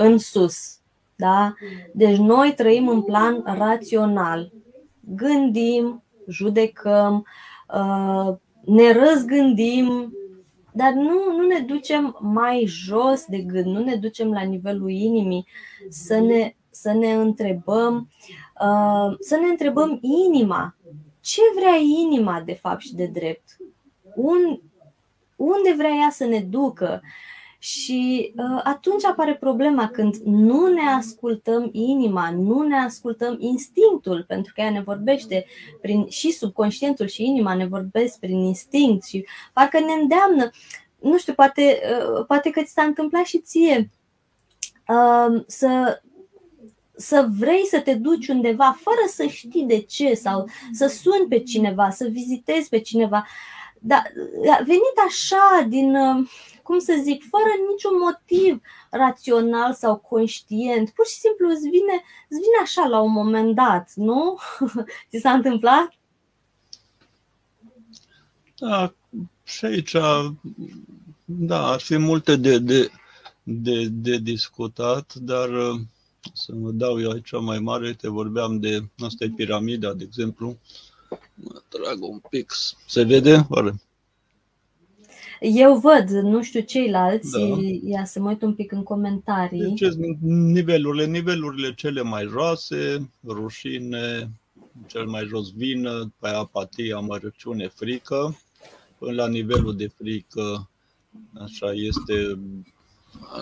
în 0.00 0.18
sus. 0.18 0.78
Da? 1.16 1.54
Deci 1.92 2.16
noi 2.16 2.54
trăim 2.56 2.88
în 2.88 3.02
plan 3.02 3.42
rațional. 3.44 4.52
Gândim, 5.00 6.02
judecăm, 6.28 7.26
uh, 7.74 8.34
ne 8.64 8.92
răzgândim, 8.92 10.12
dar 10.72 10.92
nu, 10.92 11.36
nu 11.36 11.46
ne 11.46 11.58
ducem 11.58 12.18
mai 12.20 12.64
jos 12.66 13.24
de 13.26 13.38
gând, 13.38 13.66
nu 13.66 13.84
ne 13.84 13.94
ducem 13.94 14.32
la 14.32 14.40
nivelul 14.40 14.90
inimii 14.90 15.46
să 15.88 16.18
ne, 16.18 16.54
să 16.70 16.92
ne 16.92 17.12
întrebăm, 17.12 18.08
uh, 18.60 19.16
să 19.20 19.36
ne 19.36 19.46
întrebăm 19.46 19.98
inima. 20.02 20.76
Ce 21.20 21.40
vrea 21.58 21.76
inima 22.02 22.42
de 22.44 22.54
fapt 22.54 22.80
și 22.80 22.94
de 22.94 23.06
drept? 23.06 23.56
Un, 24.14 24.60
unde 25.36 25.74
vrea 25.76 25.90
ea 25.90 26.10
să 26.10 26.24
ne 26.24 26.40
ducă? 26.40 27.02
Și 27.62 28.32
uh, 28.36 28.60
atunci 28.64 29.04
apare 29.04 29.36
problema 29.36 29.88
când 29.88 30.16
nu 30.24 30.66
ne 30.66 30.88
ascultăm 30.96 31.68
inima, 31.72 32.30
nu 32.30 32.62
ne 32.62 32.76
ascultăm 32.76 33.36
instinctul, 33.38 34.24
pentru 34.28 34.52
că 34.54 34.60
ea 34.60 34.70
ne 34.70 34.80
vorbește 34.80 35.46
prin, 35.80 36.08
și 36.08 36.30
subconștientul 36.32 37.06
și 37.06 37.24
inima 37.24 37.54
ne 37.54 37.66
vorbesc 37.66 38.18
prin 38.18 38.38
instinct 38.38 39.04
și 39.04 39.26
parcă 39.52 39.78
ne 39.78 39.92
îndeamnă, 39.92 40.50
nu 41.00 41.18
știu, 41.18 41.32
poate, 41.32 41.80
uh, 42.14 42.24
poate 42.26 42.50
că 42.50 42.62
ți 42.62 42.72
s-a 42.72 42.82
întâmplat 42.82 43.24
și 43.24 43.38
ție 43.38 43.90
uh, 44.88 45.42
să 45.46 46.00
să 46.96 47.28
vrei 47.38 47.66
să 47.66 47.80
te 47.80 47.94
duci 47.94 48.28
undeva 48.28 48.76
fără 48.80 49.06
să 49.08 49.26
știi 49.26 49.64
de 49.64 49.80
ce 49.80 50.14
sau 50.14 50.48
să 50.72 50.86
suni 50.86 51.28
pe 51.28 51.38
cineva, 51.38 51.90
să 51.90 52.08
vizitezi 52.10 52.68
pe 52.68 52.80
cineva. 52.80 53.26
Dar 53.78 54.12
a 54.50 54.62
venit 54.62 54.96
așa 55.06 55.66
din, 55.68 55.94
uh, 55.94 56.28
cum 56.70 56.78
să 56.78 57.00
zic, 57.02 57.24
fără 57.28 57.52
niciun 57.70 57.98
motiv 57.98 58.62
rațional 58.90 59.74
sau 59.74 59.96
conștient. 59.96 60.90
Pur 60.90 61.06
și 61.06 61.14
simplu 61.14 61.48
îți 61.48 61.68
vine, 61.68 61.96
îți 62.28 62.40
vine 62.40 62.58
așa 62.62 62.86
la 62.86 63.00
un 63.00 63.12
moment 63.12 63.54
dat, 63.54 63.92
nu? 63.94 64.38
Ți 65.10 65.18
s-a 65.18 65.30
întâmplat? 65.32 65.88
Da, 68.58 68.94
și 69.44 69.64
aici, 69.64 69.96
da, 71.24 71.66
ar 71.66 71.80
fi 71.80 71.96
multe 71.96 72.36
de, 72.36 72.58
de, 72.58 72.90
de, 73.42 73.86
de 73.90 74.16
discutat, 74.18 75.14
dar 75.14 75.48
să 76.32 76.52
mă 76.54 76.70
dau 76.70 77.00
eu 77.00 77.10
aici 77.10 77.30
mai 77.40 77.58
mare, 77.58 77.92
te 77.92 78.08
vorbeam 78.08 78.60
de, 78.60 78.84
asta 78.98 79.24
e 79.24 79.32
piramida, 79.36 79.92
de 79.92 80.04
exemplu, 80.04 80.58
mă 81.34 81.62
trag 81.68 82.02
un 82.02 82.20
pic, 82.30 82.52
se 82.86 83.02
vede? 83.02 83.46
Oare? 83.48 83.80
Eu 85.40 85.78
văd, 85.78 86.08
nu 86.08 86.42
știu 86.42 86.60
ceilalți, 86.60 87.30
da. 87.30 87.58
ia 87.84 88.04
să 88.04 88.20
mă 88.20 88.28
uit 88.28 88.42
un 88.42 88.54
pic 88.54 88.72
în 88.72 88.82
comentarii. 88.82 89.74
Deci 89.74 89.92
nivelurile, 90.22 91.06
nivelurile 91.06 91.74
cele 91.74 92.02
mai 92.02 92.26
joase, 92.30 93.10
rușine, 93.26 94.30
cel 94.86 95.06
mai 95.06 95.24
jos 95.24 95.52
vină, 95.52 96.12
pe 96.18 96.28
apatie, 96.28 96.94
amărăciune, 96.94 97.68
frică, 97.68 98.38
până 98.98 99.12
la 99.12 99.28
nivelul 99.28 99.76
de 99.76 99.86
frică, 99.86 100.70
așa 101.40 101.72
este, 101.72 102.38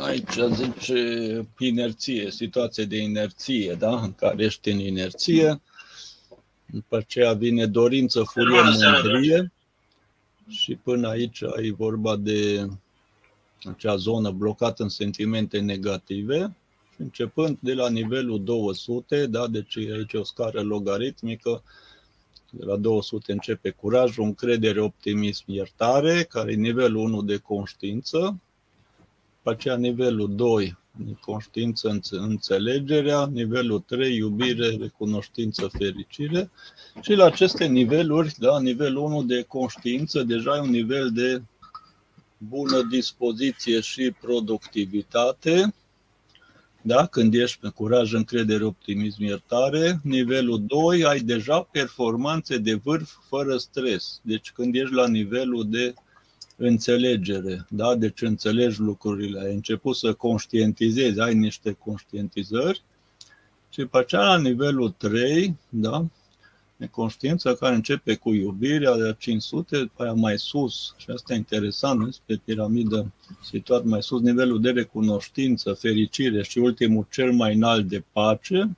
aici 0.04 0.38
zice 0.52 1.48
inerție, 1.58 2.30
situație 2.30 2.84
de 2.84 2.96
inerție, 2.96 3.76
da? 3.78 4.00
în 4.00 4.14
care 4.14 4.44
ești 4.44 4.70
în 4.70 4.78
inerție, 4.78 5.60
după 6.66 6.96
aceea 6.96 7.32
vine 7.32 7.66
dorință, 7.66 8.22
furie, 8.22 8.60
mândrie, 8.60 9.52
și 10.48 10.74
până 10.74 11.08
aici 11.08 11.42
ai 11.42 11.70
vorba 11.70 12.16
de 12.16 12.68
acea 13.64 13.96
zonă 13.96 14.30
blocată 14.30 14.82
în 14.82 14.88
sentimente 14.88 15.58
negative, 15.60 16.56
începând 16.96 17.58
de 17.60 17.74
la 17.74 17.88
nivelul 17.88 18.44
200, 18.44 19.26
da, 19.26 19.46
deci 19.46 19.76
aici 19.76 20.14
o 20.14 20.24
scară 20.24 20.60
logaritmică, 20.60 21.62
de 22.50 22.64
la 22.64 22.76
200 22.76 23.32
începe 23.32 23.70
curajul, 23.70 24.24
încredere, 24.24 24.80
optimism, 24.80 25.44
iertare, 25.46 26.22
care 26.22 26.52
e 26.52 26.54
nivelul 26.54 27.04
1 27.04 27.22
de 27.22 27.36
conștiință, 27.36 28.40
după 29.36 29.50
aceea 29.50 29.76
nivelul 29.76 30.34
2 30.34 30.76
conștiință, 31.20 32.00
înțelegerea, 32.10 33.26
nivelul 33.32 33.80
3, 33.86 34.16
iubire, 34.16 34.76
recunoștință, 34.80 35.70
fericire 35.78 36.50
și 37.00 37.12
la 37.12 37.24
aceste 37.24 37.66
niveluri, 37.66 38.34
da, 38.38 38.60
nivelul 38.60 39.02
1 39.02 39.22
de 39.22 39.42
conștiință, 39.42 40.22
deja 40.22 40.56
e 40.56 40.60
un 40.60 40.70
nivel 40.70 41.10
de 41.12 41.42
bună 42.38 42.82
dispoziție 42.82 43.80
și 43.80 44.14
productivitate, 44.20 45.74
da? 46.82 47.06
când 47.06 47.34
ești 47.34 47.58
pe 47.60 47.68
curaj, 47.68 48.12
încredere, 48.12 48.64
optimism, 48.64 49.22
iertare. 49.22 50.00
Nivelul 50.02 50.62
2, 50.66 51.04
ai 51.04 51.20
deja 51.20 51.62
performanțe 51.62 52.58
de 52.58 52.74
vârf 52.74 53.12
fără 53.28 53.56
stres. 53.56 54.20
Deci 54.22 54.50
când 54.50 54.74
ești 54.74 54.94
la 54.94 55.08
nivelul 55.08 55.70
de 55.70 55.94
înțelegere, 56.58 57.66
da? 57.70 57.94
deci 57.94 58.22
înțelegi 58.22 58.80
lucrurile, 58.80 59.40
ai 59.40 59.54
început 59.54 59.96
să 59.96 60.12
conștientizezi, 60.12 61.20
ai 61.20 61.34
niște 61.34 61.72
conștientizări 61.72 62.82
și 63.68 63.84
pe 63.84 63.98
aceea 63.98 64.22
la 64.22 64.38
nivelul 64.38 64.90
3, 64.90 65.56
da? 65.68 66.06
Neconștiința 66.76 67.54
care 67.54 67.74
începe 67.74 68.14
cu 68.14 68.32
iubirea 68.32 68.96
de 68.96 69.16
500, 69.18 69.90
pe 69.96 70.02
aia 70.02 70.12
mai 70.12 70.38
sus, 70.38 70.94
și 70.96 71.10
asta 71.10 71.32
e 71.32 71.36
interesant, 71.36 72.16
pe 72.26 72.40
piramidă 72.44 73.12
situat 73.42 73.84
mai 73.84 74.02
sus, 74.02 74.20
nivelul 74.20 74.60
de 74.60 74.70
recunoștință, 74.70 75.72
fericire 75.72 76.42
și 76.42 76.58
ultimul 76.58 77.06
cel 77.10 77.32
mai 77.32 77.54
înalt 77.54 77.88
de 77.88 78.04
pace, 78.12 78.76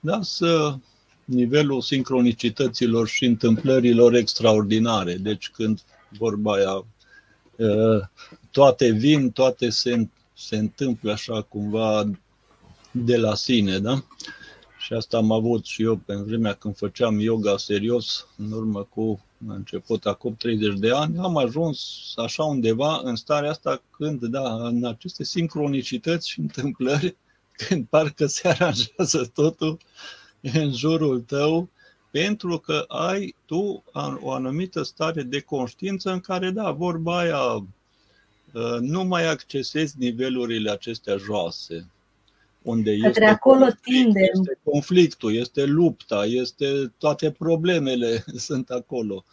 da, 0.00 0.22
să 0.22 0.74
nivelul 1.24 1.80
sincronicităților 1.80 3.08
și 3.08 3.24
întâmplărilor 3.24 4.14
extraordinare. 4.14 5.14
Deci 5.14 5.50
când 5.50 5.82
vorba 6.18 6.52
aia, 6.54 6.84
toate 8.50 8.90
vin, 8.90 9.30
toate 9.30 9.70
se, 9.70 10.08
se 10.34 10.56
întâmplă 10.56 11.12
așa 11.12 11.42
cumva 11.42 12.10
de 12.90 13.16
la 13.16 13.34
sine, 13.34 13.78
da? 13.78 14.04
Și 14.78 14.92
asta 14.92 15.16
am 15.16 15.32
avut 15.32 15.64
și 15.64 15.82
eu 15.82 15.96
pe 15.96 16.14
vremea 16.14 16.52
când 16.52 16.76
făceam 16.76 17.20
yoga 17.20 17.56
serios, 17.56 18.26
în 18.36 18.52
urmă 18.52 18.82
cu 18.82 19.24
a 19.48 19.54
început 19.54 20.06
acum 20.06 20.34
30 20.34 20.78
de 20.78 20.90
ani, 20.90 21.18
am 21.18 21.36
ajuns 21.36 22.12
așa 22.16 22.44
undeva 22.44 23.00
în 23.04 23.16
starea 23.16 23.50
asta 23.50 23.82
când, 23.90 24.24
da, 24.24 24.66
în 24.66 24.84
aceste 24.84 25.24
sincronicități 25.24 26.28
și 26.28 26.40
întâmplări, 26.40 27.16
când 27.66 27.86
parcă 27.86 28.26
se 28.26 28.48
aranjează 28.48 29.30
totul 29.34 29.78
în 30.40 30.72
jurul 30.72 31.20
tău, 31.20 31.68
pentru 32.10 32.58
că 32.58 32.84
ai 32.88 33.34
tu 33.46 33.82
o 34.20 34.32
anumită 34.32 34.82
stare 34.82 35.22
de 35.22 35.40
conștiință 35.40 36.10
în 36.10 36.20
care, 36.20 36.50
da, 36.50 36.70
vorba 36.70 37.18
aia, 37.18 37.66
ă, 38.54 38.78
nu 38.80 39.04
mai 39.04 39.26
accesezi 39.26 39.94
nivelurile 39.98 40.70
acestea 40.70 41.16
joase 41.16 41.90
unde 42.62 42.90
Către 42.90 43.08
este 43.08 43.24
acolo 43.24 43.66
tindem. 43.82 44.22
Este 44.32 44.58
conflictul, 44.64 45.34
este 45.34 45.64
lupta, 45.64 46.24
este 46.24 46.92
toate 46.98 47.30
problemele 47.30 48.24
sunt 48.48 48.70
acolo. 48.70 49.24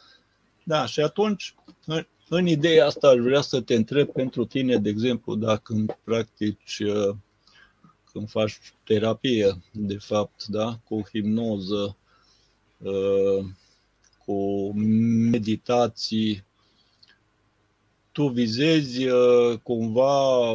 Da, 0.63 0.86
și 0.86 0.99
atunci, 0.99 1.55
în, 1.86 2.05
în 2.30 2.47
ideea 2.47 2.86
asta 2.86 3.07
aș 3.07 3.17
vrea 3.17 3.41
să 3.41 3.61
te 3.61 3.73
întreb 3.73 4.07
pentru 4.07 4.45
tine, 4.45 4.78
de 4.78 4.89
exemplu, 4.89 5.36
dacă 5.36 5.61
când 5.63 5.97
practici, 6.03 6.80
uh, 6.80 7.15
când 8.11 8.30
faci 8.30 8.59
terapie, 8.84 9.57
de 9.71 9.97
fapt, 9.97 10.45
da, 10.45 10.80
cu 10.88 11.01
hipnoză, 11.11 11.75
uh, 11.75 11.93
cu 14.25 14.71
meditații, 15.32 16.45
tu 18.11 18.28
vizezi 18.28 19.07
uh, 19.07 19.59
cumva 19.63 20.53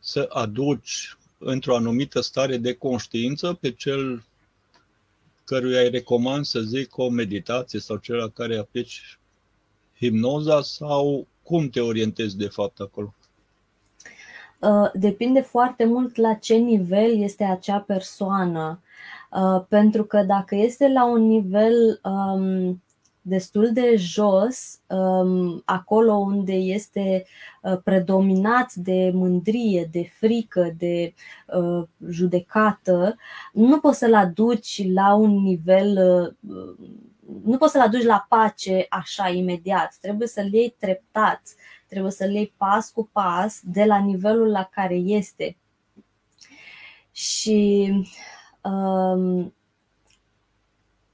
să 0.00 0.28
aduci 0.32 1.16
într-o 1.38 1.76
anumită 1.76 2.20
stare 2.20 2.56
de 2.56 2.74
conștiință 2.74 3.52
pe 3.52 3.70
cel 3.72 4.24
căruia 5.44 5.80
îi 5.80 5.90
recomand 5.90 6.44
să 6.44 6.60
zic 6.60 6.96
o 6.96 7.08
meditație 7.08 7.80
sau 7.80 7.96
cel 7.96 8.16
la 8.16 8.28
care 8.28 8.56
aplici 8.56 9.18
hipnoza 9.98 10.62
sau 10.62 11.26
cum 11.42 11.68
te 11.68 11.80
orientezi 11.80 12.36
de 12.36 12.48
fapt 12.48 12.80
acolo? 12.80 13.14
Uh, 14.58 14.90
depinde 14.94 15.40
foarte 15.40 15.84
mult 15.84 16.16
la 16.16 16.34
ce 16.34 16.54
nivel 16.54 17.22
este 17.22 17.44
acea 17.44 17.78
persoană. 17.78 18.80
Uh, 19.36 19.64
pentru 19.68 20.04
că 20.04 20.22
dacă 20.22 20.54
este 20.54 20.88
la 20.88 21.04
un 21.04 21.26
nivel 21.26 22.00
um, 22.04 22.82
destul 23.20 23.72
de 23.72 23.94
jos, 23.96 24.80
um, 24.86 25.62
acolo 25.64 26.12
unde 26.12 26.52
este 26.52 27.24
uh, 27.62 27.78
predominat 27.84 28.74
de 28.74 29.10
mândrie, 29.14 29.88
de 29.90 30.10
frică, 30.18 30.74
de 30.78 31.14
uh, 31.46 31.88
judecată, 32.08 33.16
nu 33.52 33.80
poți 33.80 33.98
să-l 33.98 34.14
aduci 34.14 34.82
la 34.92 35.14
un 35.14 35.30
nivel 35.30 35.98
uh, 36.40 36.88
nu 37.44 37.56
poți 37.56 37.72
să-l 37.72 37.80
aduci 37.80 38.04
la 38.04 38.26
pace 38.28 38.86
așa 38.88 39.28
imediat, 39.28 39.96
trebuie 40.00 40.28
să-l 40.28 40.52
iei 40.52 40.74
treptat, 40.78 41.42
trebuie 41.88 42.12
să-l 42.12 42.30
iei 42.30 42.54
pas 42.56 42.90
cu 42.90 43.08
pas 43.12 43.60
de 43.64 43.84
la 43.84 43.98
nivelul 43.98 44.50
la 44.50 44.68
care 44.72 44.94
este. 44.94 45.56
Și 47.12 47.88
um, 47.92 48.06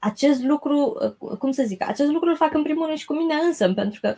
acest 0.03 0.43
lucru, 0.43 0.97
cum 1.39 1.51
să 1.51 1.63
zic, 1.65 1.87
acest 1.87 2.11
lucru 2.11 2.29
îl 2.29 2.35
fac 2.35 2.53
în 2.53 2.63
primul 2.63 2.85
rând 2.85 2.97
și 2.97 3.05
cu 3.05 3.13
mine 3.13 3.33
însă, 3.47 3.73
pentru 3.73 3.99
că 3.99 4.15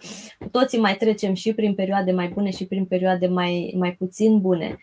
toții 0.51 0.79
mai 0.79 0.95
trecem 0.95 1.33
și 1.33 1.53
prin 1.53 1.75
perioade 1.75 2.11
mai 2.11 2.27
bune 2.27 2.51
și 2.51 2.65
prin 2.65 2.85
perioade 2.85 3.27
mai, 3.27 3.73
mai 3.77 3.93
puțin 3.93 4.41
bune. 4.41 4.77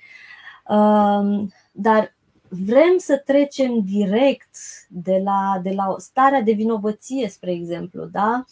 Um, 0.68 1.52
dar 1.72 2.14
vrem 2.48 2.96
să 2.96 3.22
trecem 3.24 3.80
direct 3.84 4.56
de 4.88 5.20
la, 5.24 5.60
de 5.62 5.70
la 5.70 5.94
starea 5.98 6.40
de 6.42 6.52
vinovăție, 6.52 7.28
spre 7.28 7.52
exemplu, 7.52 8.04
da? 8.04 8.44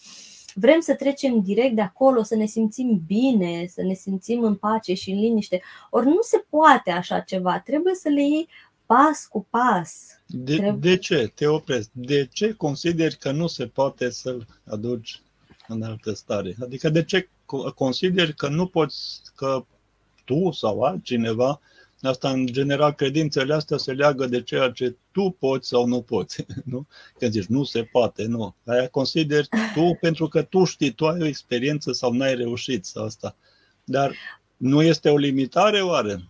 Vrem 0.55 0.81
să 0.81 0.95
trecem 0.95 1.41
direct 1.41 1.75
de 1.75 1.81
acolo, 1.81 2.23
să 2.23 2.37
ne 2.37 2.45
simțim 2.45 3.03
bine, 3.07 3.67
să 3.67 3.83
ne 3.83 3.95
simțim 3.95 4.43
în 4.43 4.55
pace 4.55 4.95
și 4.95 5.11
în 5.11 5.19
liniște. 5.19 5.63
Ori 5.91 6.07
nu 6.07 6.19
se 6.21 6.45
poate 6.49 6.91
așa 6.91 7.21
ceva, 7.21 7.63
trebuie 7.65 7.95
să 7.95 8.09
le 8.09 8.23
iei 8.23 8.49
pas 8.91 9.27
cu 9.27 9.47
pas. 9.51 10.21
De, 10.27 10.57
Trebuie... 10.57 10.91
de 10.91 10.97
ce? 10.97 11.33
Te 11.35 11.47
opresc. 11.47 11.91
De 11.93 12.29
ce 12.33 12.53
consideri 12.53 13.17
că 13.17 13.31
nu 13.31 13.47
se 13.47 13.67
poate 13.67 14.11
să-l 14.11 14.47
aduci 14.65 15.23
în 15.69 15.83
altă 15.83 16.13
stare? 16.13 16.57
Adică 16.63 16.89
de 16.89 17.05
ce 17.05 17.29
consideri 17.75 18.35
că 18.35 18.49
nu 18.49 18.67
poți, 18.67 19.23
că 19.35 19.65
tu 20.25 20.51
sau 20.51 20.83
altcineva, 20.83 21.61
asta 22.03 22.31
în 22.31 22.47
general 22.47 22.93
credințele 22.93 23.55
astea 23.55 23.77
se 23.77 23.93
leagă 23.93 24.27
de 24.27 24.43
ceea 24.43 24.71
ce 24.71 24.97
tu 25.13 25.37
poți 25.39 25.69
sau 25.69 25.87
nu 25.87 26.03
poți, 26.03 26.47
nu? 26.65 26.87
Când 27.19 27.33
zici 27.33 27.47
nu 27.47 27.65
se 27.65 27.83
poate, 27.83 28.25
nu. 28.25 28.55
Aia 28.67 28.89
consideri 28.89 29.49
tu 29.75 29.99
pentru 30.01 30.29
că 30.29 30.43
tu 30.43 30.65
știi, 30.65 30.93
tu 30.93 31.07
ai 31.07 31.21
o 31.21 31.27
experiență 31.27 31.93
sau 31.93 32.13
n-ai 32.13 32.35
reușit 32.35 32.85
sau 32.85 33.05
asta. 33.05 33.37
Dar 33.85 34.15
nu 34.57 34.83
este 34.83 35.09
o 35.09 35.17
limitare 35.17 35.81
oare? 35.81 36.25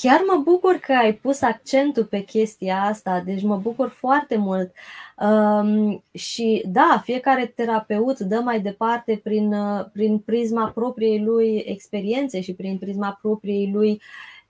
Chiar 0.00 0.20
mă 0.26 0.40
bucur 0.44 0.74
că 0.74 0.92
ai 0.92 1.14
pus 1.14 1.42
accentul 1.42 2.04
pe 2.04 2.20
chestia 2.20 2.82
asta, 2.82 3.20
deci 3.20 3.42
mă 3.42 3.56
bucur 3.56 3.88
foarte 3.88 4.36
mult. 4.36 4.72
Um, 5.18 6.02
și 6.12 6.64
da, 6.66 7.00
fiecare 7.04 7.46
terapeut 7.46 8.18
dă 8.18 8.40
mai 8.40 8.60
departe 8.60 9.20
prin, 9.22 9.52
uh, 9.52 9.84
prin 9.92 10.18
prisma 10.18 10.70
propriei 10.70 11.22
lui 11.22 11.62
experiențe 11.66 12.40
și 12.40 12.54
prin 12.54 12.78
prisma 12.78 13.18
propriei 13.22 13.70
lui 13.72 14.02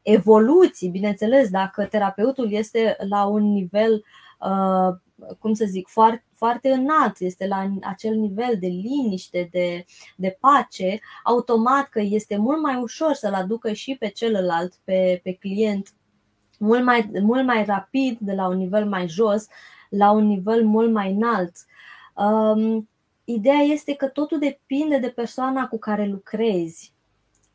evoluții. 0.02 0.88
Bineînțeles, 0.88 1.50
dacă 1.50 1.84
terapeutul 1.84 2.52
este 2.52 2.96
la 3.08 3.24
un 3.24 3.52
nivel 3.52 4.04
uh, 4.40 4.96
cum 5.38 5.54
să 5.54 5.64
zic, 5.64 5.88
foarte, 5.88 6.24
foarte 6.44 6.70
înalt, 6.70 7.20
este 7.20 7.46
la 7.46 7.70
acel 7.82 8.14
nivel 8.14 8.56
de 8.58 8.66
liniște, 8.66 9.48
de, 9.50 9.84
de 10.16 10.36
pace, 10.40 11.00
automat 11.22 11.88
că 11.88 12.00
este 12.00 12.36
mult 12.36 12.60
mai 12.62 12.76
ușor 12.76 13.12
să-l 13.12 13.34
aducă 13.34 13.72
și 13.72 13.96
pe 13.98 14.08
celălalt, 14.08 14.74
pe, 14.84 15.20
pe 15.22 15.32
client, 15.32 15.94
mult 16.58 16.84
mai, 16.84 17.10
mult 17.22 17.44
mai 17.44 17.64
rapid, 17.64 18.18
de 18.20 18.32
la 18.32 18.48
un 18.48 18.56
nivel 18.56 18.86
mai 18.88 19.08
jos 19.08 19.46
la 19.88 20.10
un 20.10 20.26
nivel 20.26 20.64
mult 20.64 20.92
mai 20.92 21.12
înalt. 21.12 21.56
Um, 22.14 22.88
ideea 23.24 23.60
este 23.60 23.94
că 23.94 24.06
totul 24.06 24.38
depinde 24.38 24.98
de 24.98 25.08
persoana 25.08 25.66
cu 25.68 25.78
care 25.78 26.06
lucrezi. 26.06 26.92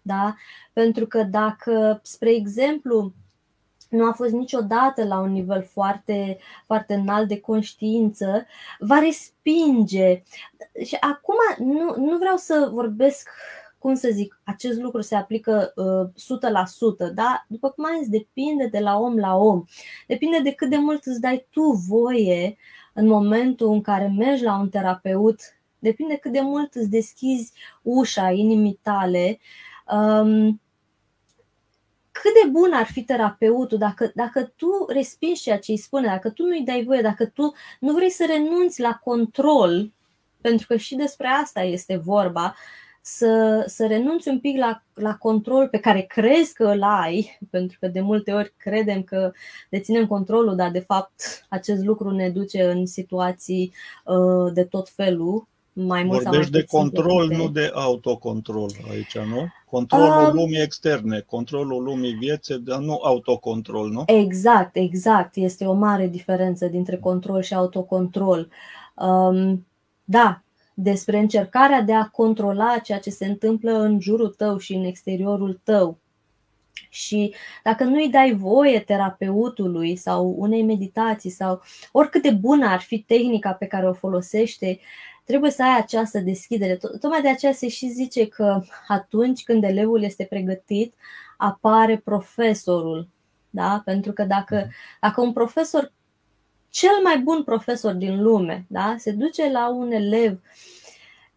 Da? 0.01 0.35
Pentru 0.73 1.07
că 1.07 1.23
dacă, 1.23 1.99
spre 2.03 2.35
exemplu, 2.35 3.13
nu 3.89 4.05
a 4.05 4.11
fost 4.11 4.31
niciodată 4.31 5.03
la 5.03 5.19
un 5.19 5.31
nivel 5.31 5.63
foarte, 5.63 6.37
foarte 6.65 6.93
înalt 6.93 7.27
de 7.27 7.39
conștiință, 7.39 8.45
va 8.79 8.99
respinge. 8.99 10.23
Și 10.85 10.97
acum 10.99 11.35
nu, 11.57 11.95
nu 11.97 12.17
vreau 12.17 12.35
să 12.37 12.69
vorbesc 12.73 13.29
cum 13.77 13.95
să 13.95 14.09
zic, 14.11 14.41
acest 14.43 14.79
lucru 14.79 15.01
se 15.01 15.15
aplică 15.15 15.73
uh, 15.75 17.07
100%, 17.09 17.13
da? 17.13 17.45
După 17.47 17.69
cum 17.69 17.85
am 17.85 17.97
zis, 17.97 18.09
depinde 18.09 18.67
de 18.67 18.79
la 18.79 18.97
om 18.97 19.17
la 19.17 19.35
om. 19.35 19.63
Depinde 20.07 20.39
de 20.39 20.51
cât 20.51 20.69
de 20.69 20.77
mult 20.77 21.05
îți 21.05 21.21
dai 21.21 21.47
tu 21.49 21.61
voie 21.87 22.57
în 22.93 23.07
momentul 23.07 23.71
în 23.71 23.81
care 23.81 24.13
mergi 24.17 24.43
la 24.43 24.59
un 24.59 24.69
terapeut, 24.69 25.39
depinde 25.79 26.15
cât 26.15 26.31
de 26.31 26.41
mult 26.41 26.73
îți 26.73 26.89
deschizi 26.89 27.53
ușa 27.81 28.31
inimii 28.31 28.79
tale. 28.81 29.39
Um, 29.91 30.61
cât 32.21 32.33
de 32.43 32.49
bun 32.49 32.73
ar 32.73 32.85
fi 32.85 33.03
terapeutul 33.03 33.77
dacă, 33.77 34.11
dacă 34.15 34.53
tu 34.55 34.85
respingi 34.87 35.41
ceea 35.41 35.59
ce 35.59 35.71
îi 35.71 35.77
spune, 35.77 36.07
dacă 36.07 36.29
tu 36.29 36.43
nu-i 36.43 36.63
dai 36.65 36.83
voie, 36.83 37.01
dacă 37.01 37.25
tu 37.25 37.53
nu 37.79 37.93
vrei 37.93 38.09
să 38.09 38.25
renunți 38.27 38.81
la 38.81 38.99
control, 39.03 39.91
pentru 40.41 40.67
că 40.67 40.75
și 40.75 40.95
despre 40.95 41.27
asta 41.27 41.61
este 41.61 41.95
vorba, 41.97 42.55
să, 43.01 43.63
să 43.67 43.85
renunți 43.87 44.27
un 44.27 44.39
pic 44.39 44.57
la, 44.57 44.83
la 44.93 45.15
control 45.15 45.67
pe 45.67 45.77
care 45.77 46.01
crezi 46.01 46.53
că 46.53 46.63
îl 46.63 46.83
ai, 46.83 47.37
pentru 47.49 47.77
că 47.79 47.87
de 47.87 48.01
multe 48.01 48.31
ori 48.31 48.53
credem 48.57 49.03
că 49.03 49.31
deținem 49.69 50.07
controlul, 50.07 50.55
dar 50.55 50.71
de 50.71 50.79
fapt 50.79 51.45
acest 51.49 51.83
lucru 51.83 52.11
ne 52.11 52.29
duce 52.29 52.63
în 52.63 52.85
situații 52.85 53.73
uh, 54.05 54.53
de 54.53 54.63
tot 54.63 54.89
felul. 54.89 55.47
Mai 55.73 56.03
mult 56.03 56.23
Vorbești 56.23 56.51
sau 56.51 56.59
de 56.59 56.65
control, 56.65 57.27
de 57.27 57.35
nu 57.35 57.49
de 57.49 57.71
autocontrol 57.73 58.69
aici, 58.91 59.17
nu? 59.17 59.47
Controlul 59.69 60.27
um, 60.27 60.33
lumii 60.33 60.61
externe, 60.61 61.19
controlul 61.19 61.83
lumii 61.83 62.13
vieții, 62.13 62.59
dar 62.59 62.79
nu 62.79 62.99
autocontrol, 63.03 63.89
nu? 63.89 64.03
Exact, 64.05 64.75
exact. 64.75 65.35
Este 65.35 65.65
o 65.65 65.73
mare 65.73 66.07
diferență 66.07 66.67
dintre 66.67 66.97
control 66.97 67.41
și 67.41 67.53
autocontrol. 67.53 68.49
Um, 68.95 69.67
da, 70.03 70.41
despre 70.73 71.17
încercarea 71.17 71.81
de 71.81 71.93
a 71.93 72.05
controla 72.05 72.77
ceea 72.77 72.99
ce 72.99 73.09
se 73.09 73.25
întâmplă 73.25 73.71
în 73.71 73.99
jurul 73.99 74.29
tău 74.29 74.57
și 74.57 74.73
în 74.73 74.83
exteriorul 74.83 75.59
tău. 75.63 75.97
Și 76.89 77.33
dacă 77.63 77.83
nu 77.83 77.95
îi 77.95 78.09
dai 78.09 78.33
voie 78.33 78.79
terapeutului 78.79 79.95
sau 79.95 80.35
unei 80.37 80.63
meditații 80.63 81.29
sau 81.29 81.61
oricât 81.91 82.21
de 82.21 82.31
bună 82.31 82.67
ar 82.67 82.79
fi 82.79 82.99
tehnica 82.99 83.51
pe 83.51 83.65
care 83.65 83.87
o 83.87 83.93
folosește, 83.93 84.79
trebuie 85.29 85.51
să 85.51 85.63
ai 85.63 85.77
această 85.77 86.19
deschidere. 86.19 86.75
Tocmai 86.75 87.21
de 87.21 87.29
aceea 87.29 87.51
se 87.51 87.67
și 87.67 87.87
zice 87.87 88.27
că 88.27 88.61
atunci 88.87 89.43
când 89.43 89.63
elevul 89.63 90.03
este 90.03 90.23
pregătit, 90.23 90.93
apare 91.37 91.97
profesorul. 91.97 93.07
Da? 93.49 93.81
Pentru 93.85 94.11
că 94.11 94.23
dacă, 94.23 94.69
dacă 95.01 95.21
un 95.21 95.33
profesor 95.33 95.91
cel 96.69 96.99
mai 97.03 97.17
bun 97.19 97.43
profesor 97.43 97.93
din 97.93 98.21
lume, 98.21 98.65
da? 98.67 98.95
se 98.97 99.11
duce 99.11 99.51
la 99.51 99.69
un 99.69 99.91
elev 99.91 100.41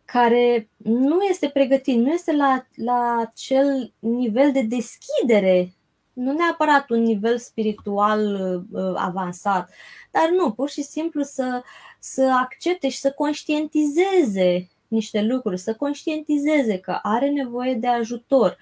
care 0.05 0.69
nu 0.77 1.23
este 1.23 1.49
pregătit, 1.49 1.97
nu 1.97 2.13
este 2.13 2.37
la, 2.37 2.67
la 2.75 3.17
acel 3.29 3.93
nivel 3.99 4.53
de 4.53 4.63
deschidere, 4.63 5.73
nu 6.13 6.33
neapărat 6.33 6.91
un 6.91 7.03
nivel 7.03 7.39
spiritual 7.39 8.35
uh, 8.73 8.93
avansat, 8.97 9.71
dar 10.11 10.31
nu, 10.37 10.53
pur 10.53 10.69
și 10.71 10.83
simplu 10.83 11.23
să, 11.23 11.63
să 11.99 12.39
accepte 12.43 12.89
și 12.89 12.99
să 12.99 13.13
conștientizeze 13.13 14.69
niște 14.89 15.23
lucruri, 15.23 15.59
să 15.59 15.75
conștientizeze 15.75 16.79
că 16.79 16.99
are 17.03 17.29
nevoie 17.29 17.75
de 17.75 17.87
ajutor, 17.87 18.57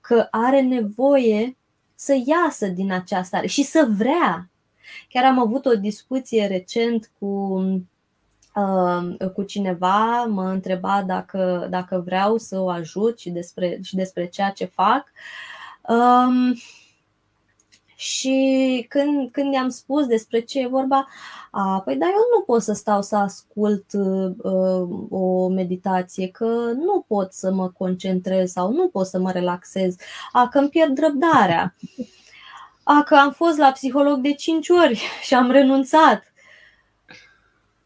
că 0.00 0.26
are 0.30 0.60
nevoie 0.60 1.56
să 1.94 2.20
iasă 2.24 2.66
din 2.66 2.92
această 2.92 3.26
stare 3.26 3.46
și 3.46 3.62
să 3.62 3.88
vrea, 3.96 4.50
Chiar 5.08 5.24
am 5.24 5.38
avut 5.38 5.66
o 5.66 5.74
discuție 5.74 6.46
recent 6.46 7.10
cu, 7.18 7.26
uh, 8.54 9.30
cu 9.34 9.42
cineva, 9.42 10.24
mă 10.24 10.44
întreba 10.44 11.02
dacă, 11.06 11.66
dacă 11.70 12.02
vreau 12.04 12.36
să 12.36 12.60
o 12.60 12.68
ajut 12.68 13.18
și 13.18 13.30
despre, 13.30 13.78
și 13.82 13.94
despre 13.94 14.26
ceea 14.26 14.50
ce 14.50 14.64
fac. 14.64 15.12
Um, 15.88 16.56
și 18.00 18.86
când, 18.88 19.30
când 19.30 19.52
i-am 19.52 19.68
spus 19.68 20.06
despre 20.06 20.40
ce 20.40 20.60
e 20.60 20.66
vorba, 20.66 21.06
a, 21.50 21.82
păi 21.84 21.96
da, 21.96 22.06
eu 22.06 22.26
nu 22.36 22.42
pot 22.42 22.62
să 22.62 22.72
stau 22.72 23.02
să 23.02 23.16
ascult 23.16 23.92
uh, 23.92 24.88
o 25.10 25.48
meditație, 25.48 26.28
că 26.28 26.72
nu 26.74 27.04
pot 27.06 27.32
să 27.32 27.52
mă 27.52 27.68
concentrez 27.68 28.50
sau 28.50 28.72
nu 28.72 28.88
pot 28.88 29.06
să 29.06 29.18
mă 29.18 29.30
relaxez, 29.30 29.96
a, 30.32 30.48
că 30.48 30.58
îmi 30.58 30.68
pierd 30.68 30.98
răbdarea 30.98 31.74
a, 32.82 33.02
că 33.02 33.14
am 33.14 33.32
fost 33.32 33.58
la 33.58 33.72
psiholog 33.72 34.20
de 34.20 34.32
5 34.32 34.68
ori 34.68 35.02
și 35.22 35.34
am 35.34 35.50
renunțat. 35.50 36.32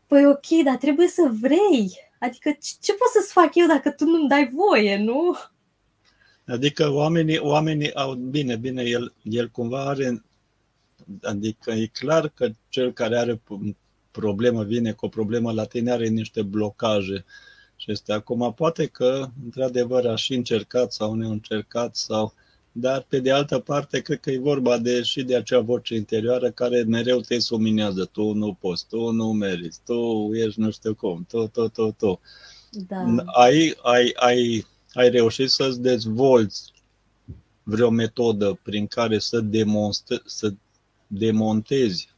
Păi 0.07 0.27
ok, 0.27 0.47
dar 0.65 0.77
trebuie 0.77 1.09
să 1.09 1.31
vrei. 1.41 2.11
Adică 2.19 2.57
ce 2.81 2.93
pot 2.93 3.09
să-ți 3.09 3.33
fac 3.33 3.55
eu 3.55 3.67
dacă 3.67 3.91
tu 3.91 4.05
nu-mi 4.05 4.29
dai 4.29 4.51
voie, 4.55 4.99
nu? 4.99 5.37
Adică 6.47 6.89
oamenii, 6.89 7.39
oamenii 7.39 7.95
au, 7.95 8.15
bine, 8.15 8.57
bine, 8.57 8.83
el, 8.83 9.13
el 9.23 9.49
cumva 9.49 9.85
are, 9.85 10.25
adică 11.23 11.71
e 11.71 11.87
clar 11.87 12.29
că 12.29 12.49
cel 12.69 12.93
care 12.93 13.19
are 13.19 13.43
problemă, 14.11 14.65
vine 14.65 14.93
cu 14.93 15.05
o 15.05 15.09
problemă 15.09 15.53
la 15.53 15.65
tine, 15.65 15.91
are 15.91 16.09
niște 16.09 16.43
blocaje. 16.43 17.25
Și 17.77 17.91
este 17.91 18.13
acum, 18.13 18.55
poate 18.55 18.87
că, 18.87 19.29
într-adevăr, 19.45 20.07
a 20.07 20.15
și 20.15 20.35
încercat 20.35 20.93
sau 20.93 21.15
neîncercat 21.15 21.97
sau 21.97 22.35
dar 22.73 23.07
pe 23.09 23.21
de 23.21 23.33
altă 23.33 23.59
parte 23.59 24.01
cred 24.01 24.21
că 24.21 24.31
e 24.31 24.39
vorba 24.39 24.79
de, 24.79 25.03
și 25.03 25.23
de 25.23 25.37
acea 25.37 25.61
voce 25.61 25.95
interioară 25.95 26.51
care 26.51 26.83
mereu 26.83 27.21
te 27.21 27.39
suminează. 27.39 28.05
Tu 28.05 28.33
nu 28.33 28.57
poți, 28.61 28.87
tu 28.89 29.11
nu 29.11 29.33
meriți, 29.33 29.81
tu 29.85 30.31
ești 30.35 30.61
nu 30.61 30.71
știu 30.71 30.95
cum, 30.95 31.27
tu, 31.29 31.47
tu, 31.47 31.69
tu, 31.69 31.91
tu. 31.99 32.21
Da. 32.71 33.25
Ai, 33.27 33.77
ai, 33.83 34.13
ai, 34.15 34.67
ai 34.93 35.11
reușit 35.11 35.51
să-ți 35.51 35.81
dezvolți 35.81 36.73
vreo 37.63 37.91
metodă 37.91 38.59
prin 38.63 38.87
care 38.87 39.19
să, 39.19 39.41
demonstre, 39.41 40.21
să 40.25 40.55
demontezi 41.07 42.09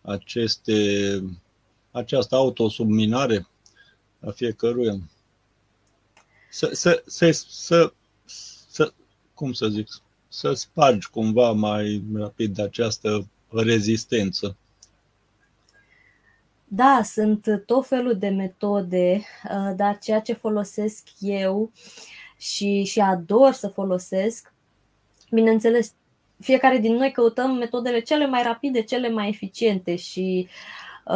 aceste, 0.00 1.22
această 1.90 2.34
autosubminare 2.34 3.46
a 4.20 4.30
fiecăruia. 4.30 4.98
Să, 6.50 6.70
să, 6.72 7.02
să, 7.06 7.30
să, 7.48 7.92
să 8.68 8.92
cum 9.34 9.52
să 9.52 9.68
zic, 9.68 9.88
să 10.28 10.52
spargi 10.52 11.10
cumva 11.10 11.52
mai 11.52 12.04
rapid 12.14 12.58
această 12.58 13.28
rezistență. 13.50 14.56
Da, 16.76 17.00
sunt 17.04 17.62
tot 17.66 17.86
felul 17.86 18.16
de 18.18 18.28
metode, 18.28 19.22
uh, 19.50 19.72
dar 19.76 19.98
ceea 19.98 20.20
ce 20.20 20.32
folosesc 20.32 21.02
eu 21.18 21.72
și, 22.38 22.84
și 22.84 23.00
ador 23.00 23.52
să 23.52 23.68
folosesc, 23.68 24.52
bineînțeles, 25.30 25.92
fiecare 26.40 26.78
din 26.78 26.94
noi 26.94 27.12
căutăm 27.12 27.50
metodele 27.50 28.00
cele 28.00 28.26
mai 28.26 28.42
rapide, 28.42 28.82
cele 28.82 29.08
mai 29.08 29.28
eficiente 29.28 29.96
și 29.96 30.48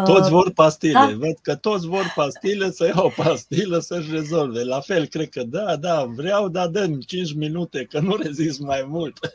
toți 0.04 0.24
uh, 0.24 0.30
vor 0.30 0.52
pastile. 0.52 0.92
Da? 0.92 1.12
Văd 1.16 1.38
că 1.42 1.56
toți 1.56 1.86
vor 1.86 2.12
pastile, 2.14 2.70
să 2.70 2.86
iau 2.86 3.06
o 3.06 3.22
pastilă 3.22 3.78
să-și 3.78 4.10
rezolve. 4.10 4.62
La 4.62 4.80
fel, 4.80 5.06
cred 5.06 5.28
că 5.28 5.42
da, 5.42 5.76
da, 5.76 6.04
vreau, 6.04 6.48
dar 6.48 6.66
dă 6.66 6.90
5 7.06 7.34
minute, 7.34 7.84
că 7.84 8.00
nu 8.00 8.16
rezist 8.16 8.60
mai 8.60 8.84
mult. 8.88 9.18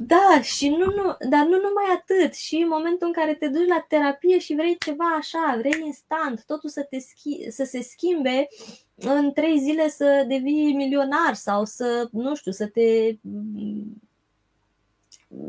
Da, 0.00 0.40
și 0.42 0.68
nu, 0.68 0.84
nu, 0.84 1.16
dar 1.28 1.44
nu 1.44 1.56
numai 1.56 1.84
atât. 1.94 2.34
Și 2.34 2.56
în 2.56 2.68
momentul 2.68 3.06
în 3.06 3.12
care 3.12 3.34
te 3.34 3.48
duci 3.48 3.68
la 3.68 3.84
terapie 3.88 4.38
și 4.38 4.54
vrei 4.54 4.78
ceva 4.78 5.04
așa, 5.18 5.56
vrei 5.58 5.82
instant, 5.84 6.44
totul 6.46 6.68
să, 6.68 6.86
te 6.90 6.96
schi- 6.96 7.48
să 7.48 7.64
se 7.64 7.82
schimbe 7.82 8.48
în 8.94 9.32
trei 9.32 9.58
zile 9.58 9.88
să 9.88 10.24
devii 10.28 10.74
milionar 10.74 11.34
sau 11.34 11.64
să, 11.64 12.08
nu 12.12 12.34
știu, 12.34 12.52
să 12.52 12.66
te 12.66 13.16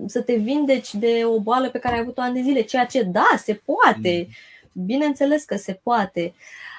să 0.05 0.21
te 0.21 0.35
vindeci 0.35 0.93
de 0.93 1.21
o 1.25 1.39
boală 1.39 1.69
pe 1.69 1.79
care 1.79 1.95
ai 1.95 2.01
avut-o 2.01 2.21
ani 2.21 2.35
de 2.35 2.41
zile, 2.41 2.61
ceea 2.61 2.85
ce 2.85 3.03
da, 3.03 3.27
se 3.37 3.61
poate. 3.65 4.27
Mm. 4.71 4.85
Bineînțeles 4.85 5.43
că 5.43 5.55
se 5.55 5.79
poate. 5.83 6.33
Uh, 6.33 6.76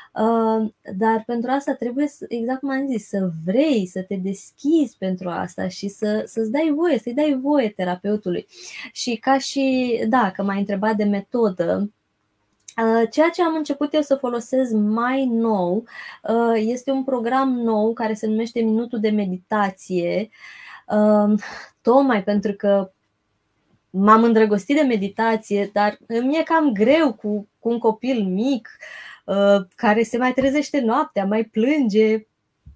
dar 0.97 1.23
pentru 1.27 1.51
asta 1.51 1.75
trebuie, 1.75 2.09
să, 2.09 2.25
exact 2.29 2.61
cum 2.61 2.71
am 2.71 2.87
zis, 2.87 3.09
să 3.09 3.31
vrei, 3.45 3.87
să 3.87 4.03
te 4.03 4.15
deschizi 4.15 4.97
pentru 4.99 5.29
asta 5.29 5.69
și 5.69 5.89
să, 5.89 6.23
să-ți 6.27 6.51
dai 6.51 6.73
voie, 6.77 6.99
să-i 6.99 7.15
dai 7.15 7.39
voie 7.43 7.69
terapeutului. 7.69 8.47
Și 8.93 9.17
ca 9.17 9.39
și, 9.39 9.99
da, 10.09 10.31
că 10.31 10.43
m-ai 10.43 10.59
întrebat 10.59 10.97
de 10.97 11.05
metodă, 11.05 11.93
uh, 12.83 13.09
Ceea 13.11 13.29
ce 13.29 13.43
am 13.43 13.55
început 13.55 13.95
eu 13.95 14.01
să 14.01 14.15
folosesc 14.15 14.73
mai 14.73 15.25
nou 15.25 15.85
uh, 16.23 16.55
este 16.55 16.91
un 16.91 17.05
program 17.05 17.53
nou 17.53 17.93
care 17.93 18.15
se 18.15 18.27
numește 18.27 18.61
Minutul 18.61 19.01
de 19.01 19.11
Meditație, 19.11 20.29
tocmai 21.83 22.23
pentru 22.23 22.53
că 22.53 22.93
m-am 23.91 24.23
îndrăgostit 24.23 24.77
de 24.77 24.83
meditație, 24.83 25.71
dar 25.73 25.99
îmi 26.07 26.37
e 26.37 26.43
cam 26.43 26.73
greu 26.73 27.13
cu, 27.13 27.49
cu 27.59 27.69
un 27.69 27.79
copil 27.79 28.25
mic 28.25 28.69
uh, 28.81 29.08
care 29.75 30.03
se 30.03 30.19
mai 30.19 30.33
trezește 30.33 30.81
noaptea, 30.81 31.25
mai 31.25 31.45
plânge. 31.45 32.27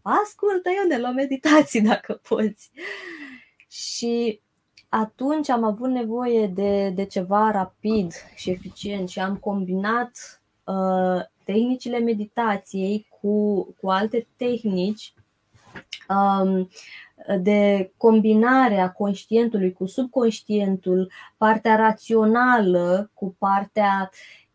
Ascultă 0.03 0.71
eu 0.93 1.01
la 1.01 1.11
meditații 1.11 1.81
dacă 1.91 2.21
poți. 2.29 2.71
Și 3.69 4.41
atunci 4.89 5.49
am 5.49 5.65
avut 5.65 5.89
nevoie 5.89 6.47
de, 6.47 6.91
de 6.91 7.05
ceva 7.05 7.51
rapid 7.51 8.13
și 8.35 8.51
eficient 8.51 9.09
și 9.09 9.19
am 9.19 9.37
combinat 9.37 10.41
uh, 10.65 11.23
tehnicile 11.45 11.99
meditației 11.99 13.07
cu, 13.21 13.63
cu 13.81 13.91
alte 13.91 14.27
tehnici 14.37 15.15
um, 16.09 16.69
de 17.43 17.93
combinare 17.97 18.79
a 18.79 18.91
conștientului 18.91 19.73
cu 19.73 19.87
subconștientul, 19.87 21.11
partea 21.37 21.77
rațională 21.77 23.11
cu 23.15 23.35
partea 23.39 24.11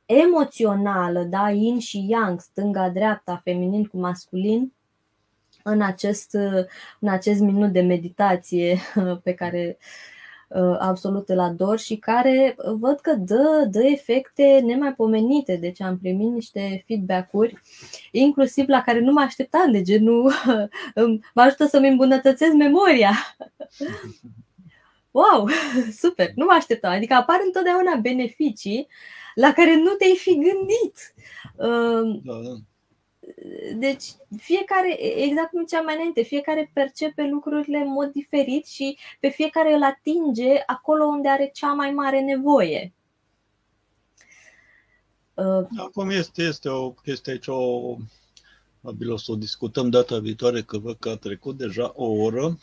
emoțională, 0.07 1.23
da, 1.23 1.49
yin 1.49 1.79
și 1.79 2.05
yang, 2.09 2.39
stânga-dreapta, 2.39 3.41
feminin 3.43 3.85
cu 3.85 3.97
masculin, 3.97 4.73
în 5.63 5.81
acest, 5.81 6.33
în 6.99 7.09
acest 7.09 7.39
minut 7.39 7.71
de 7.71 7.81
meditație 7.81 8.77
pe 9.23 9.33
care 9.33 9.77
uh, 10.47 10.75
absolut 10.79 11.29
îl 11.29 11.39
ador 11.39 11.79
și 11.79 11.95
care 11.95 12.55
văd 12.79 12.99
că 12.99 13.13
dă, 13.13 13.67
dă 13.71 13.83
efecte 13.83 14.59
nemaipomenite. 14.65 15.55
Deci 15.55 15.81
am 15.81 15.97
primit 15.97 16.31
niște 16.31 16.83
feedback-uri, 16.87 17.61
inclusiv 18.11 18.67
la 18.67 18.81
care 18.81 18.99
nu 18.99 19.11
mă 19.11 19.21
așteptam, 19.21 19.71
de 19.71 19.81
genul 19.81 20.31
mă 21.35 21.41
ajută 21.41 21.65
să-mi 21.65 21.87
îmbunătățesc 21.87 22.53
memoria. 22.53 23.11
Wow, 25.11 25.47
super, 26.01 26.31
nu 26.35 26.45
mă 26.45 26.51
așteptam. 26.51 26.91
Adică 26.91 27.13
apar 27.13 27.39
întotdeauna 27.45 27.95
beneficii 27.95 28.87
la 29.35 29.53
care 29.53 29.75
nu 29.75 29.91
te-ai 29.91 30.15
fi 30.15 30.33
gândit. 30.33 31.13
Uh, 31.55 32.21
da, 32.23 32.33
da 32.33 32.55
deci 33.75 34.05
fiecare, 34.37 35.01
exact 35.23 35.49
cum 35.49 35.59
ziceam 35.59 35.85
mai 35.85 35.95
înainte, 35.95 36.21
fiecare 36.21 36.71
percepe 36.73 37.27
lucrurile 37.27 37.77
în 37.77 37.91
mod 37.91 38.11
diferit 38.11 38.65
și 38.65 38.97
pe 39.19 39.27
fiecare 39.27 39.73
îl 39.73 39.83
atinge 39.83 40.63
acolo 40.65 41.05
unde 41.05 41.29
are 41.29 41.51
cea 41.53 41.73
mai 41.73 41.91
mare 41.91 42.21
nevoie. 42.21 42.93
Uh, 45.33 45.67
Acum 45.77 46.09
este, 46.09 46.43
este 46.43 46.69
o 46.69 46.91
chestie 46.91 47.31
aici, 47.31 47.47
o, 47.47 47.95
probabil 48.81 49.11
o 49.11 49.17
să 49.17 49.31
o 49.31 49.35
discutăm 49.35 49.89
data 49.89 50.19
viitoare, 50.19 50.61
că 50.61 50.77
văd 50.77 50.97
că 50.99 51.09
a 51.09 51.15
trecut 51.15 51.57
deja 51.57 51.91
o 51.95 52.05
oră. 52.05 52.57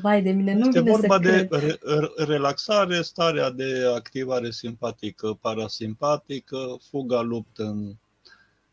Vai 0.00 0.22
de 0.22 0.30
mine, 0.30 0.54
nu 0.54 0.66
Este 0.66 0.80
vine 0.80 0.90
vorba 0.90 1.14
să 1.14 1.20
de 1.20 1.48
cred. 1.50 1.78
relaxare, 2.16 3.02
starea 3.02 3.50
de 3.50 3.84
activare 3.94 4.50
simpatică, 4.50 5.38
parasimpatică, 5.40 6.78
fuga, 6.90 7.20
luptă 7.20 7.62
în 7.62 7.96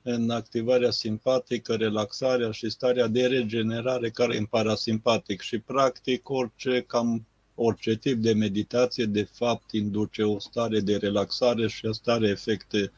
în 0.08 0.30
activarea 0.30 0.92
simpatică, 0.92 1.76
relaxarea 1.76 2.52
și 2.52 2.70
starea 2.70 3.08
de 3.08 3.26
regenerare 3.26 4.10
care 4.10 4.36
e 4.36 4.38
în 4.38 4.46
parasimpatic 4.46 5.42
și 5.42 5.60
practic 5.60 6.30
orice, 6.30 6.82
cam 6.82 7.26
orice 7.56 7.96
tip 7.96 8.18
de 8.18 8.34
meditație 8.34 9.06
de 9.06 9.24
fapt 9.24 9.72
induce 9.72 10.24
o 10.24 10.40
stare 10.40 10.80
de 10.80 10.96
relaxare 10.96 11.68
și 11.68 11.86
asta 11.86 12.12
are 12.12 12.28
efecte 12.28 12.92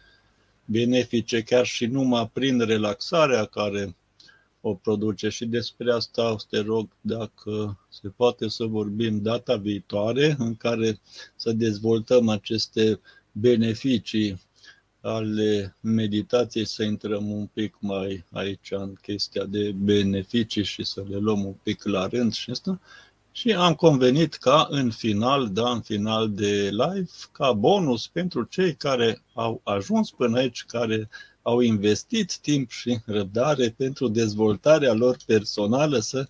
benefice 0.65 1.43
chiar 1.43 1.65
și 1.65 1.85
numai 1.85 2.29
prin 2.33 2.59
relaxarea 2.59 3.45
care 3.45 3.95
o 4.67 4.73
produce 4.73 5.29
și 5.29 5.45
despre 5.45 5.91
asta 5.91 6.31
o 6.31 6.37
să 6.37 6.45
te 6.49 6.59
rog 6.59 6.89
dacă 7.01 7.79
se 7.89 8.07
poate 8.07 8.47
să 8.47 8.63
vorbim 8.63 9.21
data 9.21 9.55
viitoare 9.55 10.35
în 10.39 10.55
care 10.55 10.99
să 11.35 11.51
dezvoltăm 11.51 12.29
aceste 12.29 12.99
beneficii 13.31 14.45
ale 15.01 15.75
meditației 15.79 16.65
să 16.65 16.83
intrăm 16.83 17.31
un 17.31 17.45
pic 17.45 17.77
mai 17.79 18.25
aici 18.31 18.71
în 18.71 18.93
chestia 19.01 19.43
de 19.43 19.71
beneficii 19.71 20.63
și 20.63 20.83
să 20.83 21.03
le 21.09 21.17
luăm 21.17 21.45
un 21.45 21.55
pic 21.63 21.83
la 21.83 22.07
rând 22.07 22.33
și 22.33 22.49
asta. 22.49 22.79
Și 23.31 23.53
am 23.53 23.73
convenit 23.73 24.33
ca 24.33 24.67
în 24.69 24.91
final, 24.91 25.49
da, 25.49 25.69
în 25.69 25.81
final 25.81 26.31
de 26.31 26.69
live, 26.69 27.09
ca 27.31 27.51
bonus 27.51 28.07
pentru 28.07 28.43
cei 28.43 28.75
care 28.75 29.21
au 29.33 29.61
ajuns 29.63 30.11
până 30.11 30.37
aici, 30.37 30.65
care 30.65 31.09
au 31.47 31.59
investit 31.59 32.37
timp 32.37 32.69
și 32.69 32.99
răbdare 33.05 33.73
pentru 33.77 34.07
dezvoltarea 34.07 34.93
lor 34.93 35.17
personală, 35.25 35.99
să 35.99 36.27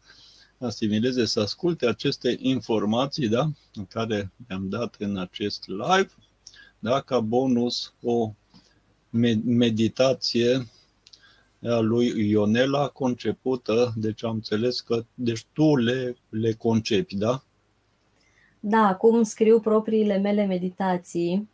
asimileze, 0.59 1.25
să 1.25 1.39
asculte 1.39 1.87
aceste 1.87 2.37
informații, 2.39 3.27
da, 3.27 3.49
în 3.73 3.85
care 3.85 4.31
le-am 4.47 4.69
dat 4.69 4.95
în 4.99 5.17
acest 5.17 5.67
live, 5.67 6.09
da, 6.79 7.01
ca 7.01 7.19
bonus 7.19 7.93
o 8.01 8.31
meditație 9.43 10.67
a 11.63 11.79
lui 11.79 12.29
Ionela 12.29 12.87
concepută, 12.87 13.93
deci 13.95 14.23
am 14.23 14.33
înțeles 14.33 14.79
că 14.79 15.05
deci 15.13 15.45
tu 15.53 15.75
le, 15.75 16.17
le 16.29 16.53
concepi, 16.53 17.15
da? 17.15 17.43
Da, 18.59 18.95
cum 18.95 19.23
scriu 19.23 19.59
propriile 19.59 20.17
mele 20.17 20.45
meditații 20.45 21.33
um, 21.33 21.49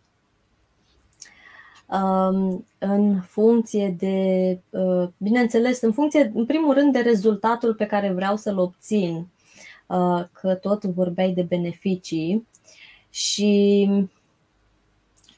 în 2.78 3.22
funcție 3.22 3.96
de, 3.98 4.60
uh, 4.70 5.08
bineînțeles, 5.18 5.82
în 5.82 5.92
funcție, 5.92 6.32
în 6.36 6.46
primul 6.46 6.74
rând, 6.74 6.94
de 6.94 7.00
rezultatul 7.00 7.74
pe 7.74 7.86
care 7.86 8.12
vreau 8.12 8.36
să-l 8.36 8.58
obțin, 8.58 9.28
uh, 9.88 10.24
că 10.32 10.54
tot 10.54 10.84
vorbeai 10.84 11.32
de 11.32 11.42
beneficii 11.42 12.48
și 13.10 13.90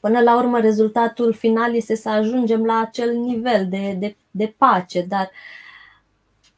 Până 0.00 0.20
la 0.20 0.36
urmă, 0.36 0.60
rezultatul 0.60 1.32
final 1.32 1.74
este 1.74 1.94
să 1.94 2.08
ajungem 2.08 2.64
la 2.64 2.80
acel 2.80 3.16
nivel 3.16 3.68
de, 3.68 3.96
de, 3.98 4.16
de 4.30 4.54
pace, 4.56 5.02
dar 5.02 5.30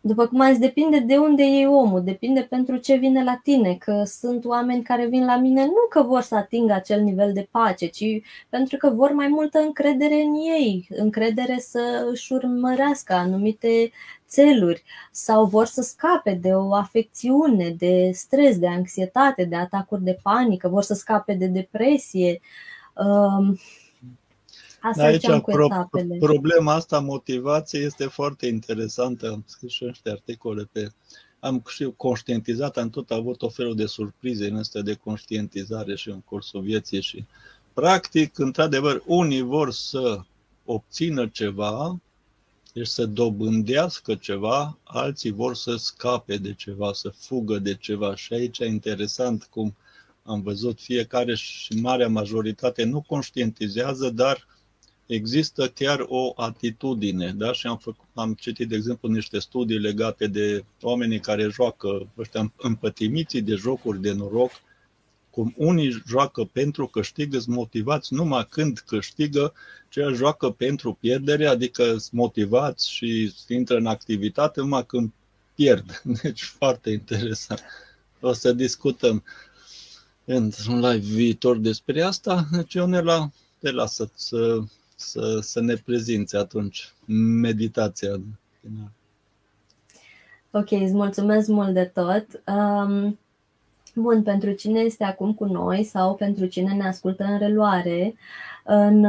după 0.01 0.27
cum 0.27 0.41
ați 0.41 0.61
depinde 0.61 0.99
de 0.99 1.17
unde 1.17 1.43
e 1.43 1.67
omul, 1.67 2.05
depinde 2.05 2.41
pentru 2.41 2.77
ce 2.77 2.95
vine 2.95 3.25
la 3.25 3.41
tine, 3.43 3.75
că 3.75 4.03
sunt 4.07 4.45
oameni 4.45 4.83
care 4.83 5.07
vin 5.07 5.25
la 5.25 5.37
mine 5.37 5.65
nu 5.65 5.87
că 5.89 6.03
vor 6.03 6.21
să 6.23 6.35
atingă 6.35 6.73
acel 6.73 7.01
nivel 7.03 7.33
de 7.33 7.49
pace, 7.51 7.87
ci 7.87 8.05
pentru 8.49 8.77
că 8.77 8.91
vor 8.91 9.13
mai 9.13 9.29
multă 9.29 9.59
încredere 9.59 10.15
în 10.15 10.35
ei, 10.35 10.89
încredere 10.91 11.59
să 11.59 12.09
își 12.11 12.33
urmărească 12.33 13.13
anumite 13.13 13.91
țeluri 14.29 14.83
sau 15.13 15.45
vor 15.45 15.67
să 15.67 15.83
scape 15.83 16.39
de 16.43 16.51
o 16.51 16.75
afecțiune, 16.75 17.75
de 17.79 18.11
stres, 18.13 18.59
de 18.59 18.69
anxietate, 18.69 19.45
de 19.45 19.57
atacuri 19.57 20.05
de 20.05 20.19
panică, 20.23 20.69
vor 20.69 20.83
să 20.83 20.95
scape 20.95 21.35
de 21.35 21.47
depresie, 21.47 22.41
Um, 22.99 23.59
asta 24.89 25.03
Aici 25.05 25.27
cu 25.27 25.51
pro- 25.51 25.65
etapele. 25.65 26.17
problema 26.19 26.73
asta, 26.73 27.01
motivație, 27.01 27.81
este 27.81 28.05
foarte 28.07 28.47
interesantă. 28.47 29.31
Am 29.31 29.45
scris 29.47 29.71
și 29.71 29.85
niște 29.85 30.11
articole 30.11 30.69
pe 30.73 30.91
am 31.41 31.63
și 31.69 31.93
conștientizat, 31.97 32.77
am 32.77 32.91
tot 32.91 33.11
avut 33.11 33.43
o 33.43 33.49
felul 33.49 33.75
de 33.75 33.87
surprize 33.87 34.49
în 34.49 34.57
astea 34.57 34.83
de 34.83 34.95
conștientizare 34.95 35.95
și 35.95 36.09
în 36.09 36.21
cursul 36.21 36.61
vieții 36.61 37.01
și 37.01 37.25
practic, 37.73 38.39
într-adevăr, 38.39 39.03
unii 39.07 39.41
vor 39.43 39.73
să 39.73 40.21
obțină 40.65 41.27
ceva, 41.27 42.01
deci 42.73 42.87
să 42.87 43.07
dobândească 43.07 44.15
ceva, 44.15 44.79
alții 44.85 45.31
vor 45.31 45.55
să 45.55 45.77
scape 45.77 46.37
de 46.37 46.55
ceva, 46.55 46.93
să 46.93 47.09
fugă 47.09 47.59
de 47.59 47.75
ceva. 47.75 48.17
Și 48.17 48.33
aici 48.33 48.59
e 48.59 48.67
interesant 48.67 49.49
cum 49.51 49.67
uh, 49.67 49.73
am 50.29 50.43
văzut 50.43 50.81
fiecare 50.81 51.35
și 51.35 51.75
marea 51.75 52.09
majoritate 52.09 52.85
nu 52.85 53.01
conștientizează, 53.01 54.11
dar 54.11 54.47
există 55.09 55.69
chiar 55.69 56.05
o 56.09 56.33
atitudine. 56.37 57.33
Da? 57.37 57.53
Și 57.53 57.67
am, 57.67 57.77
făcut, 57.77 58.05
am 58.15 58.35
citit, 58.35 58.69
de 58.69 58.77
exemplu, 58.77 59.09
niște 59.09 59.39
studii 59.39 59.79
legate 59.79 60.27
de 60.27 60.65
oamenii 60.81 61.21
care 61.21 61.49
joacă, 61.49 62.09
ăștia 62.19 62.53
împătimiții 62.57 63.43
de 63.43 63.55
jocuri 63.55 64.01
de 64.01 64.13
noroc, 64.13 64.51
cum 65.31 65.55
unii 65.57 66.03
joacă 66.07 66.45
pentru 66.53 66.87
câștig, 66.87 67.33
sunt 67.33 67.57
motivați 67.57 68.15
numai 68.15 68.47
când 68.51 68.79
câștigă, 68.79 69.53
ceea 69.89 70.13
joacă 70.13 70.51
pentru 70.51 70.93
pierdere, 71.01 71.47
adică 71.47 71.85
sunt 71.85 72.11
motivați 72.13 72.93
și 72.93 73.35
intră 73.49 73.77
în 73.77 73.87
activitate 73.87 74.61
numai 74.61 74.87
când 74.87 75.13
pierd. 75.55 76.03
Deci 76.23 76.43
foarte 76.43 76.91
interesant. 76.91 77.63
O 78.21 78.33
să 78.33 78.53
discutăm 78.53 79.25
într-un 80.25 80.81
live 80.81 81.15
viitor 81.15 81.57
despre 81.57 82.03
asta, 82.03 82.47
deci 82.51 82.73
Ionela 82.73 83.31
te 83.59 83.71
lasă 83.71 84.11
să, 84.15 84.59
să, 84.99 85.39
să 85.41 85.61
ne 85.61 85.75
prezinți 85.75 86.37
atunci 86.37 86.93
meditația 87.41 88.21
Ok, 90.51 90.71
îți 90.71 90.93
mulțumesc 90.93 91.49
mult 91.49 91.75
de 91.75 91.85
tot. 91.85 92.27
Um, 92.47 93.19
bun, 93.95 94.23
pentru 94.23 94.53
cine 94.53 94.81
este 94.81 95.05
acum 95.05 95.35
cu 95.35 95.45
noi 95.45 95.85
sau 95.85 96.15
pentru 96.15 96.47
cine 96.47 96.75
ne 96.75 96.87
ascultă 96.87 97.25
în 97.25 97.39
reluare, 97.39 98.15
în, 98.71 99.07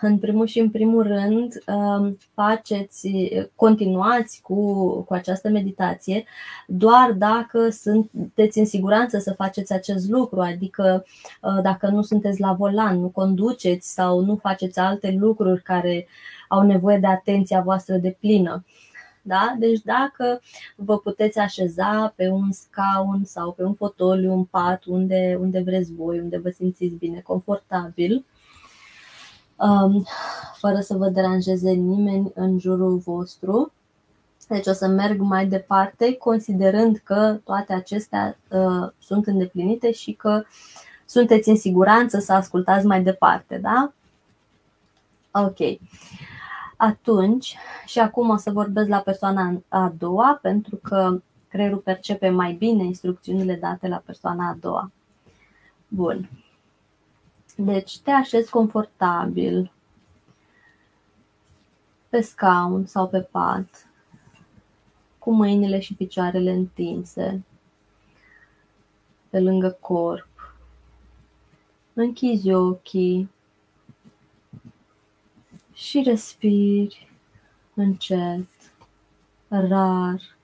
în 0.00 0.18
primul 0.18 0.46
și 0.46 0.58
în 0.58 0.70
primul 0.70 1.02
rând, 1.02 1.62
um, 1.66 2.18
faceți, 2.34 3.08
continuați 3.54 4.40
cu, 4.42 4.92
cu 5.02 5.14
această 5.14 5.48
meditație 5.48 6.24
doar 6.66 7.12
dacă 7.12 7.68
sunteți 7.70 8.58
în 8.58 8.64
siguranță 8.64 9.18
să 9.18 9.32
faceți 9.32 9.72
acest 9.72 10.08
lucru, 10.08 10.40
adică 10.40 11.04
uh, 11.40 11.62
dacă 11.62 11.88
nu 11.88 12.02
sunteți 12.02 12.40
la 12.40 12.52
volan, 12.52 13.00
nu 13.00 13.08
conduceți 13.08 13.92
sau 13.92 14.20
nu 14.20 14.36
faceți 14.36 14.78
alte 14.78 15.16
lucruri 15.18 15.62
care 15.62 16.06
au 16.48 16.62
nevoie 16.62 16.98
de 16.98 17.06
atenția 17.06 17.60
voastră 17.60 17.96
de 17.96 18.16
plină. 18.20 18.64
Da? 19.22 19.54
Deci 19.58 19.80
dacă 19.80 20.40
vă 20.76 20.98
puteți 20.98 21.38
așeza 21.38 22.12
pe 22.16 22.28
un 22.28 22.52
scaun 22.52 23.24
sau 23.24 23.52
pe 23.52 23.62
un 23.62 23.74
fotoliu, 23.74 24.32
un 24.32 24.44
pat, 24.44 24.84
unde, 24.84 25.38
unde 25.40 25.60
vreți 25.60 25.92
voi, 25.92 26.18
unde 26.18 26.38
vă 26.38 26.50
simțiți 26.50 26.94
bine, 26.94 27.20
confortabil, 27.20 28.24
um, 29.62 30.06
fără 30.58 30.80
să 30.80 30.96
vă 30.96 31.08
deranjeze 31.08 31.70
nimeni 31.70 32.30
în 32.34 32.58
jurul 32.58 32.96
vostru. 32.96 33.72
Deci 34.48 34.66
o 34.66 34.72
să 34.72 34.86
merg 34.86 35.20
mai 35.20 35.46
departe, 35.46 36.14
considerând 36.14 37.00
că 37.04 37.38
toate 37.44 37.72
acestea 37.72 38.38
uh, 38.48 38.88
sunt 38.98 39.26
îndeplinite 39.26 39.92
și 39.92 40.12
că 40.12 40.42
sunteți 41.06 41.48
în 41.48 41.56
siguranță 41.56 42.18
să 42.18 42.32
ascultați 42.32 42.86
mai 42.86 43.02
departe, 43.02 43.58
da? 43.58 43.92
Ok. 45.30 45.78
Atunci, 46.76 47.56
și 47.86 47.98
acum 47.98 48.28
o 48.28 48.36
să 48.36 48.50
vorbesc 48.50 48.88
la 48.88 48.98
persoana 48.98 49.62
a 49.68 49.92
doua, 49.98 50.38
pentru 50.42 50.76
că 50.76 51.20
creierul 51.48 51.78
percepe 51.78 52.28
mai 52.28 52.52
bine 52.52 52.84
instrucțiunile 52.84 53.54
date 53.54 53.88
la 53.88 54.02
persoana 54.04 54.48
a 54.48 54.56
doua. 54.60 54.90
Bun. 55.88 56.28
Deci 57.56 57.98
te 57.98 58.10
așezi 58.10 58.50
confortabil 58.50 59.72
pe 62.08 62.20
scaun 62.20 62.86
sau 62.86 63.08
pe 63.08 63.20
pat, 63.20 63.86
cu 65.18 65.32
mâinile 65.32 65.80
și 65.80 65.94
picioarele 65.94 66.50
întinse 66.50 67.44
pe 69.28 69.40
lângă 69.40 69.76
corp. 69.80 70.56
Închizi 71.92 72.52
ochii 72.52 73.30
și 75.72 76.02
respiri 76.02 77.10
încet, 77.74 78.48
rar 79.48 80.36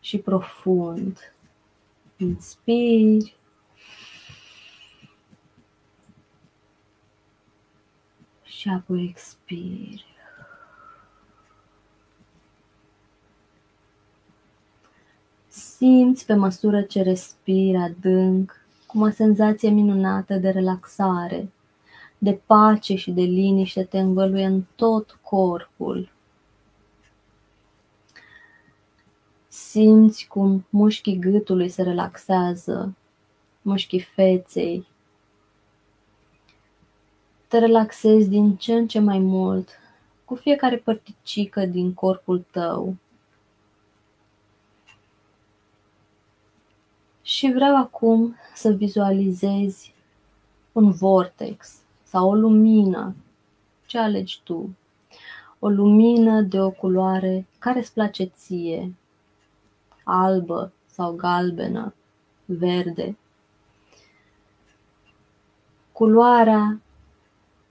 și 0.00 0.18
profund. 0.18 1.34
Inspiri 2.16 3.36
și 8.64 8.70
apoi 8.70 9.04
expiri. 9.08 10.04
Simți 15.48 16.26
pe 16.26 16.34
măsură 16.34 16.82
ce 16.82 17.02
respiri 17.02 17.76
adânc, 17.76 18.60
cum 18.86 19.00
o 19.00 19.10
senzație 19.10 19.70
minunată 19.70 20.34
de 20.34 20.50
relaxare, 20.50 21.52
de 22.18 22.40
pace 22.46 22.94
și 22.94 23.10
de 23.10 23.20
liniște 23.20 23.84
te 23.84 23.98
învăluie 23.98 24.44
în 24.44 24.62
tot 24.74 25.18
corpul. 25.22 26.12
Simți 29.48 30.26
cum 30.26 30.66
mușchii 30.70 31.18
gâtului 31.18 31.68
se 31.68 31.82
relaxează, 31.82 32.94
mușchii 33.62 34.00
feței. 34.00 34.86
Te 37.54 37.60
relaxezi 37.60 38.28
din 38.28 38.56
ce 38.56 38.74
în 38.74 38.86
ce 38.86 38.98
mai 38.98 39.18
mult 39.18 39.68
cu 40.24 40.34
fiecare 40.34 40.76
părticică 40.76 41.66
din 41.66 41.94
corpul 41.94 42.44
tău. 42.50 42.96
Și 47.22 47.52
vreau 47.52 47.76
acum 47.76 48.36
să 48.54 48.70
vizualizezi 48.70 49.94
un 50.72 50.90
vortex 50.90 51.80
sau 52.02 52.28
o 52.28 52.34
lumină, 52.34 53.14
ce 53.86 53.98
alegi 53.98 54.40
tu. 54.44 54.76
O 55.58 55.68
lumină 55.68 56.40
de 56.40 56.60
o 56.60 56.70
culoare 56.70 57.46
care 57.58 57.78
îți 57.78 57.92
place 57.92 58.24
ție, 58.24 58.94
albă 60.04 60.72
sau 60.86 61.12
galbenă, 61.12 61.94
verde. 62.44 63.16
Culoarea 65.92 66.78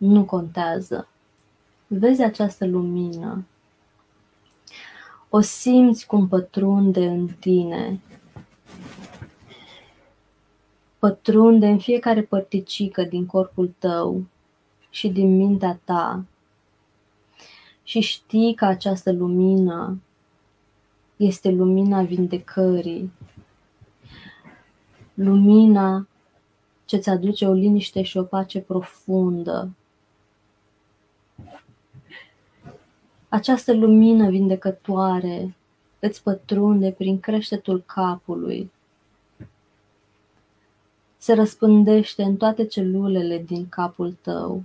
nu 0.03 0.23
contează. 0.23 1.07
Vezi 1.87 2.21
această 2.21 2.65
lumină. 2.65 3.45
O 5.29 5.39
simți 5.39 6.05
cum 6.05 6.27
pătrunde 6.27 7.07
în 7.07 7.27
tine. 7.27 8.01
Pătrunde 10.99 11.67
în 11.67 11.79
fiecare 11.79 12.21
părticică 12.21 13.03
din 13.03 13.25
corpul 13.25 13.73
tău 13.79 14.23
și 14.89 15.09
din 15.09 15.35
mintea 15.35 15.79
ta. 15.83 16.25
Și 17.83 17.99
știi 17.99 18.55
că 18.55 18.65
această 18.65 19.11
lumină 19.11 20.01
este 21.15 21.49
lumina 21.49 22.01
vindecării, 22.01 23.11
lumina 25.13 26.07
ce 26.85 26.95
îți 26.95 27.09
aduce 27.09 27.47
o 27.47 27.53
liniște 27.53 28.01
și 28.01 28.17
o 28.17 28.23
pace 28.23 28.59
profundă. 28.59 29.69
Această 33.33 33.73
lumină 33.73 34.29
vindecătoare 34.29 35.55
îți 35.99 36.23
pătrunde 36.23 36.91
prin 36.91 37.19
creștetul 37.19 37.83
capului, 37.85 38.71
se 41.17 41.33
răspândește 41.33 42.23
în 42.23 42.37
toate 42.37 42.65
celulele 42.65 43.37
din 43.37 43.69
capul 43.69 44.17
tău, 44.21 44.63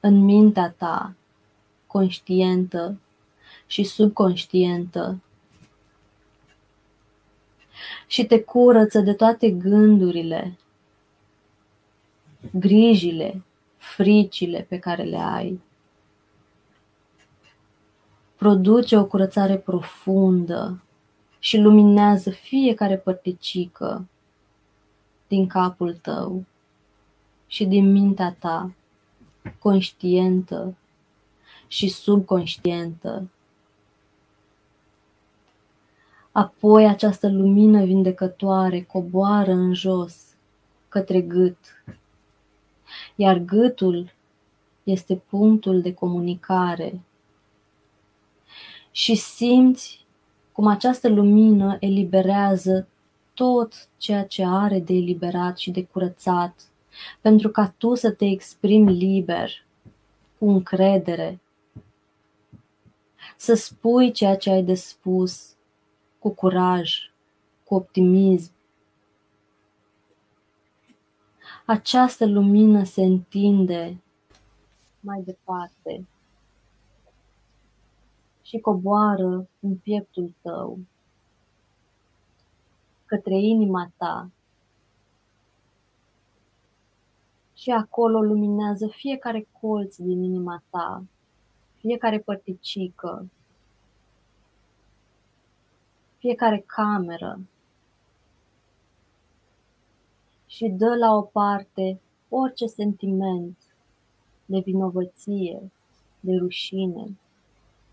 în 0.00 0.24
mintea 0.24 0.74
ta, 0.76 1.14
conștientă 1.86 2.98
și 3.66 3.84
subconștientă. 3.84 5.20
Și 8.06 8.24
te 8.24 8.42
curăță 8.42 9.00
de 9.00 9.12
toate 9.12 9.50
gândurile, 9.50 10.58
grijile, 12.52 13.42
fricile 13.76 14.66
pe 14.68 14.78
care 14.78 15.02
le 15.02 15.18
ai. 15.18 15.66
Produce 18.38 18.96
o 18.96 19.06
curățare 19.06 19.56
profundă 19.56 20.82
și 21.38 21.58
luminează 21.58 22.30
fiecare 22.30 22.96
părticică 22.96 24.06
din 25.28 25.46
capul 25.46 25.94
tău 25.94 26.44
și 27.46 27.64
din 27.64 27.92
mintea 27.92 28.36
ta, 28.38 28.72
conștientă 29.58 30.74
și 31.66 31.88
subconștientă. 31.88 33.28
Apoi 36.32 36.86
această 36.86 37.28
lumină 37.28 37.84
vindecătoare 37.84 38.82
coboară 38.82 39.52
în 39.52 39.74
jos, 39.74 40.16
către 40.88 41.20
gât, 41.20 41.58
iar 43.14 43.38
gâtul 43.38 44.12
este 44.82 45.16
punctul 45.28 45.80
de 45.80 45.94
comunicare. 45.94 47.00
Și 48.98 49.14
simți 49.14 50.06
cum 50.52 50.66
această 50.66 51.08
lumină 51.08 51.76
eliberează 51.80 52.88
tot 53.34 53.88
ceea 53.96 54.26
ce 54.26 54.44
are 54.44 54.80
de 54.80 54.92
eliberat 54.92 55.58
și 55.58 55.70
de 55.70 55.84
curățat, 55.84 56.68
pentru 57.20 57.48
ca 57.50 57.74
tu 57.76 57.94
să 57.94 58.10
te 58.10 58.24
exprimi 58.24 58.92
liber, 58.92 59.66
cu 60.38 60.48
încredere, 60.48 61.40
să 63.36 63.54
spui 63.54 64.12
ceea 64.12 64.36
ce 64.36 64.50
ai 64.50 64.62
de 64.62 64.74
spus, 64.74 65.54
cu 66.18 66.30
curaj, 66.30 66.94
cu 67.64 67.74
optimism. 67.74 68.52
Această 71.66 72.26
lumină 72.26 72.84
se 72.84 73.02
întinde 73.02 74.02
mai 75.00 75.22
departe 75.24 76.06
și 78.48 78.58
coboară 78.58 79.48
în 79.60 79.76
pieptul 79.76 80.34
tău, 80.42 80.78
către 83.06 83.34
inima 83.34 83.92
ta. 83.96 84.30
Și 87.54 87.70
acolo 87.70 88.20
luminează 88.20 88.86
fiecare 88.86 89.48
colț 89.60 89.96
din 89.96 90.22
inima 90.22 90.62
ta, 90.70 91.04
fiecare 91.76 92.18
părticică, 92.18 93.28
fiecare 96.18 96.64
cameră 96.66 97.40
și 100.46 100.68
dă 100.68 100.96
la 100.96 101.14
o 101.14 101.22
parte 101.22 102.00
orice 102.28 102.66
sentiment 102.66 103.58
de 104.44 104.58
vinovăție, 104.58 105.72
de 106.20 106.36
rușine, 106.36 107.18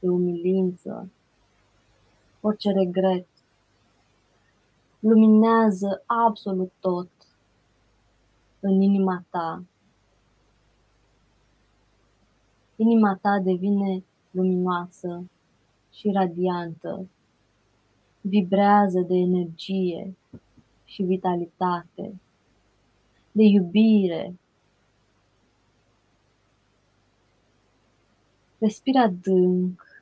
de 0.05 0.11
umilință, 0.11 1.09
orice 2.41 2.71
regret. 2.71 3.27
Luminează 4.99 6.03
absolut 6.05 6.71
tot 6.79 7.09
în 8.59 8.81
inima 8.81 9.25
ta. 9.29 9.63
Inima 12.75 13.17
ta 13.21 13.39
devine 13.43 14.03
luminoasă 14.31 15.29
și 15.91 16.11
radiantă 16.11 17.07
vibrează 18.21 18.99
de 18.99 19.15
energie 19.15 20.15
și 20.83 21.03
vitalitate, 21.03 22.19
de 23.31 23.43
iubire. 23.43 24.35
Respira 28.57 29.01
adânc 29.01 29.94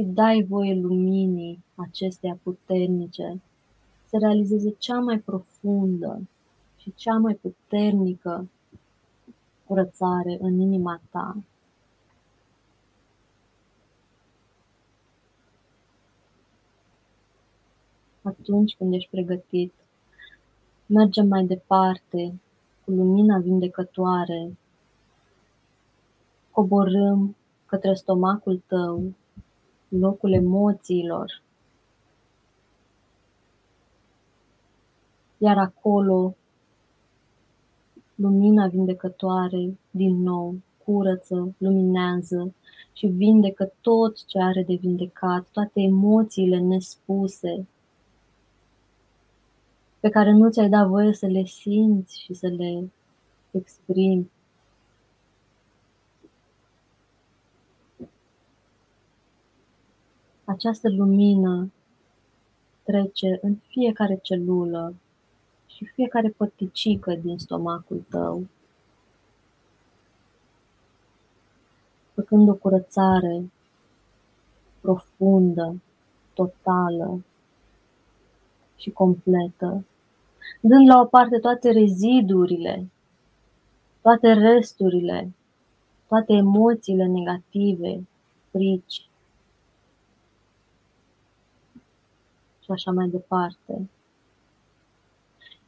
și 0.00 0.06
dai 0.06 0.46
voie 0.48 0.74
luminii 0.74 1.64
acesteia 1.74 2.38
puternice 2.42 3.40
să 4.04 4.16
realizeze 4.20 4.70
cea 4.78 4.98
mai 4.98 5.18
profundă 5.18 6.28
și 6.76 6.92
cea 6.94 7.16
mai 7.16 7.34
puternică 7.34 8.48
curățare 9.66 10.38
în 10.40 10.60
inima 10.60 11.00
ta. 11.10 11.36
Atunci 18.22 18.76
când 18.76 18.94
ești 18.94 19.10
pregătit, 19.10 19.72
mergem 20.86 21.26
mai 21.26 21.44
departe 21.44 22.40
cu 22.84 22.90
lumina 22.90 23.38
vindecătoare, 23.38 24.58
coborâm 26.50 27.36
către 27.66 27.94
stomacul 27.94 28.62
tău, 28.66 29.14
locul 29.90 30.32
emoțiilor, 30.32 31.42
iar 35.38 35.58
acolo 35.58 36.34
lumina 38.14 38.66
vindecătoare 38.66 39.78
din 39.90 40.22
nou 40.22 40.54
curăță, 40.84 41.54
luminează 41.58 42.54
și 42.92 43.06
vindecă 43.06 43.72
tot 43.80 44.24
ce 44.24 44.38
are 44.38 44.62
de 44.62 44.74
vindecat, 44.74 45.46
toate 45.52 45.80
emoțiile 45.80 46.58
nespuse 46.58 47.66
pe 50.00 50.08
care 50.08 50.32
nu 50.32 50.50
ți-ai 50.50 50.68
dat 50.68 50.86
voie 50.86 51.12
să 51.12 51.26
le 51.26 51.44
simți 51.44 52.20
și 52.20 52.34
să 52.34 52.46
le 52.46 52.90
exprimi. 53.50 54.30
Această 60.50 60.88
lumină 60.88 61.72
trece 62.82 63.38
în 63.42 63.56
fiecare 63.66 64.18
celulă 64.22 64.94
și 65.66 65.84
fiecare 65.84 66.28
părticică 66.28 67.14
din 67.14 67.38
stomacul 67.38 68.04
tău. 68.08 68.46
făcând 72.20 72.48
o 72.48 72.54
curățare 72.54 73.50
profundă, 74.80 75.82
totală 76.34 77.24
și 78.76 78.90
completă, 78.90 79.84
dând 80.60 80.88
la 80.88 81.00
o 81.00 81.04
parte 81.04 81.38
toate 81.38 81.70
rezidurile, 81.70 82.90
toate 84.00 84.32
resturile, 84.32 85.32
toate 86.08 86.32
emoțiile 86.32 87.06
negative, 87.06 88.06
frici 88.50 89.09
și 92.76 92.88
așa 92.88 92.90
mai 92.90 93.08
departe. 93.08 93.90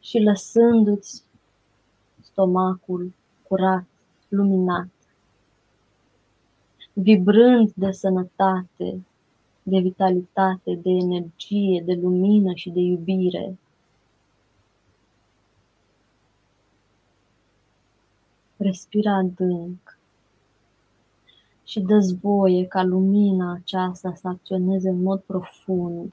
Și 0.00 0.18
lăsându-ți 0.18 1.22
stomacul 2.20 3.12
curat, 3.48 3.84
luminat, 4.28 4.88
vibrând 6.92 7.72
de 7.74 7.90
sănătate, 7.90 9.04
de 9.62 9.78
vitalitate, 9.78 10.74
de 10.74 10.90
energie, 10.90 11.82
de 11.86 11.92
lumină 11.92 12.54
și 12.54 12.70
de 12.70 12.80
iubire. 12.80 13.58
Respira 18.56 19.14
adânc 19.14 19.98
și 21.64 21.80
dă 21.80 21.98
voie 22.20 22.66
ca 22.66 22.82
lumina 22.82 23.52
aceasta 23.52 24.14
să 24.14 24.28
acționeze 24.28 24.88
în 24.88 25.02
mod 25.02 25.20
profund. 25.20 26.12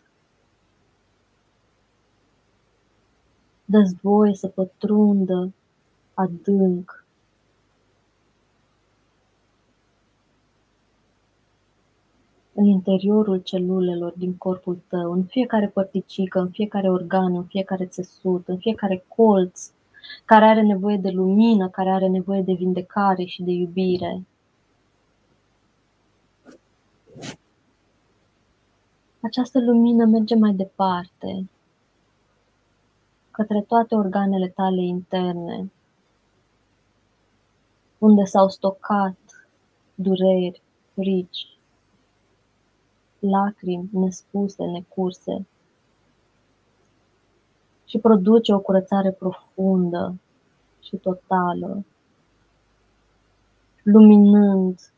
Dă 3.70 3.92
voie 4.02 4.34
să 4.34 4.48
pătrundă 4.48 5.54
adânc 6.14 7.06
în 12.54 12.66
interiorul 12.66 13.38
celulelor 13.38 14.14
din 14.18 14.34
corpul 14.38 14.82
tău, 14.88 15.12
în 15.12 15.24
fiecare 15.24 15.68
părticică, 15.68 16.40
în 16.40 16.50
fiecare 16.50 16.90
organ, 16.90 17.36
în 17.36 17.44
fiecare 17.44 17.86
țesut, 17.86 18.48
în 18.48 18.58
fiecare 18.58 19.06
colț, 19.08 19.72
care 20.26 20.46
are 20.46 20.62
nevoie 20.62 20.98
de 20.98 21.10
lumină, 21.10 21.70
care 21.70 21.90
are 21.90 22.08
nevoie 22.08 22.42
de 22.42 22.54
vindecare 22.54 23.24
și 23.24 23.44
de 23.44 23.52
iubire. 23.52 24.24
Această 29.22 29.60
lumină 29.60 30.06
merge 30.06 30.36
mai 30.36 30.54
departe, 30.54 31.50
către 33.40 33.62
toate 33.62 33.96
organele 33.96 34.48
tale 34.48 34.82
interne, 34.82 35.72
unde 37.98 38.24
s-au 38.24 38.50
stocat 38.50 39.18
dureri, 39.96 40.62
frici, 40.94 41.58
lacrimi 43.20 43.90
nespuse, 43.92 44.64
necurse 44.64 45.48
și 47.86 47.98
produce 47.98 48.54
o 48.54 48.60
curățare 48.60 49.12
profundă 49.12 50.20
și 50.80 50.96
totală, 50.96 51.86
luminând 53.84 54.92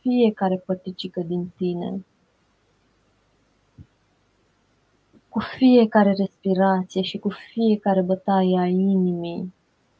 fiecare 0.00 0.56
părticică 0.56 1.20
din 1.20 1.52
tine. 1.56 2.04
Cu 5.32 5.40
fiecare 5.40 6.12
respirație 6.12 7.02
și 7.02 7.18
cu 7.18 7.28
fiecare 7.28 8.02
bătaie 8.02 8.58
a 8.58 8.66
inimii, 8.66 9.54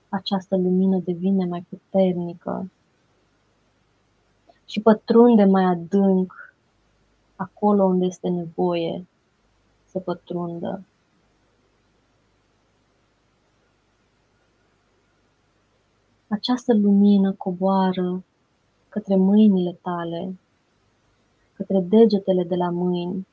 această 0.08 0.56
lumină 0.56 0.98
devine 0.98 1.44
mai 1.44 1.66
puternică 1.68 2.70
și 4.66 4.80
pătrunde 4.80 5.44
mai 5.44 5.64
adânc 5.64 6.54
acolo 7.36 7.84
unde 7.84 8.04
este 8.04 8.28
nevoie 8.28 9.06
să 9.84 9.98
pătrundă. 9.98 10.84
Această 16.28 16.74
lumină 16.74 17.32
coboară 17.32 18.24
către 18.88 19.16
mâinile 19.16 19.78
tale, 19.82 20.38
către 21.54 21.80
degetele 21.80 22.44
de 22.44 22.54
la 22.54 22.70
mâini 22.70 23.26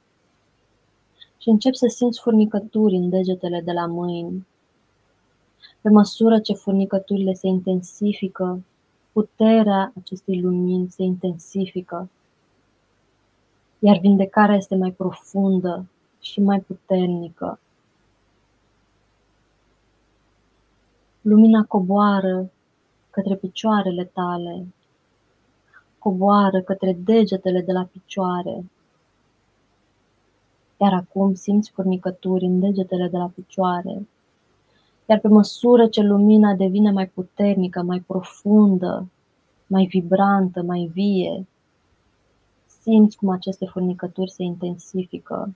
și 1.42 1.50
încep 1.50 1.74
să 1.74 1.88
simți 1.88 2.20
furnicături 2.22 2.96
în 2.96 3.10
degetele 3.10 3.62
de 3.62 3.72
la 3.72 3.86
mâini. 3.86 4.48
Pe 5.82 5.90
măsură 5.90 6.40
ce 6.40 6.54
furnicăturile 6.54 7.34
se 7.34 7.48
intensifică, 7.48 8.64
puterea 9.12 9.94
acestei 9.96 10.42
lumini 10.42 10.90
se 10.90 11.04
intensifică 11.04 12.10
iar 13.80 13.98
vindecarea 14.00 14.56
este 14.56 14.76
mai 14.76 14.92
profundă 14.92 15.86
și 16.20 16.42
mai 16.42 16.60
puternică. 16.60 17.60
Lumina 21.22 21.64
coboară 21.64 22.52
către 23.10 23.36
picioarele 23.36 24.04
tale, 24.04 24.68
coboară 26.00 26.62
către 26.62 26.94
degetele 27.04 27.62
de 27.62 27.72
la 27.72 27.84
picioare. 27.92 28.66
Iar 30.82 30.94
acum 30.94 31.34
simți 31.34 31.72
furnicături 31.72 32.46
în 32.46 32.60
degetele 32.60 33.08
de 33.08 33.18
la 33.18 33.32
picioare. 33.36 34.08
Iar 35.06 35.20
pe 35.20 35.28
măsură 35.28 35.88
ce 35.88 36.02
lumina 36.02 36.54
devine 36.54 36.92
mai 36.92 37.08
puternică, 37.08 37.82
mai 37.82 38.00
profundă, 38.00 39.10
mai 39.68 39.86
vibrantă, 39.86 40.62
mai 40.62 40.90
vie, 40.94 41.48
simți 42.82 43.18
cum 43.18 43.30
aceste 43.30 43.66
furnicături 43.66 44.32
se 44.32 44.44
intensifică 44.44 45.54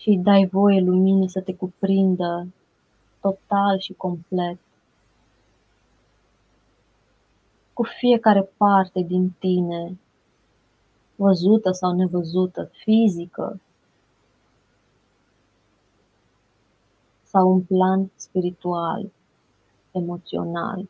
și 0.00 0.08
îi 0.08 0.18
dai 0.18 0.46
voie 0.46 0.80
luminii 0.80 1.28
să 1.28 1.40
te 1.40 1.54
cuprindă 1.54 2.46
total 3.20 3.78
și 3.78 3.92
complet. 3.92 4.58
Cu 7.72 7.82
fiecare 7.82 8.42
parte 8.56 9.00
din 9.00 9.30
tine, 9.38 9.98
văzută 11.20 11.70
sau 11.70 11.94
nevăzută, 11.94 12.70
fizică 12.72 13.60
sau 17.22 17.50
un 17.50 17.60
plan 17.60 18.10
spiritual, 18.16 19.10
emoțional. 19.92 20.88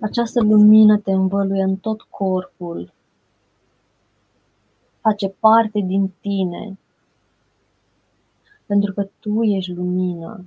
Această 0.00 0.42
lumină 0.42 0.98
te 0.98 1.12
învăluie 1.12 1.62
în 1.62 1.76
tot 1.76 2.02
corpul, 2.02 2.92
face 5.00 5.28
parte 5.28 5.80
din 5.80 6.12
tine, 6.20 6.78
pentru 8.66 8.92
că 8.92 9.08
tu 9.18 9.42
ești 9.42 9.72
lumină. 9.72 10.44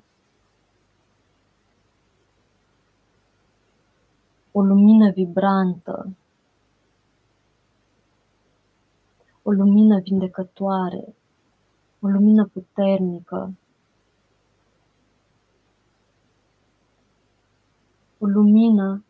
O 4.58 4.62
lumină 4.62 5.12
vibrantă, 5.12 6.16
o 9.44 9.52
lumină 9.52 10.00
vindecătoare, 10.00 11.16
o 12.00 12.08
lumină 12.08 12.46
puternică, 12.46 13.54
o 18.20 18.26
lumină 18.26 19.04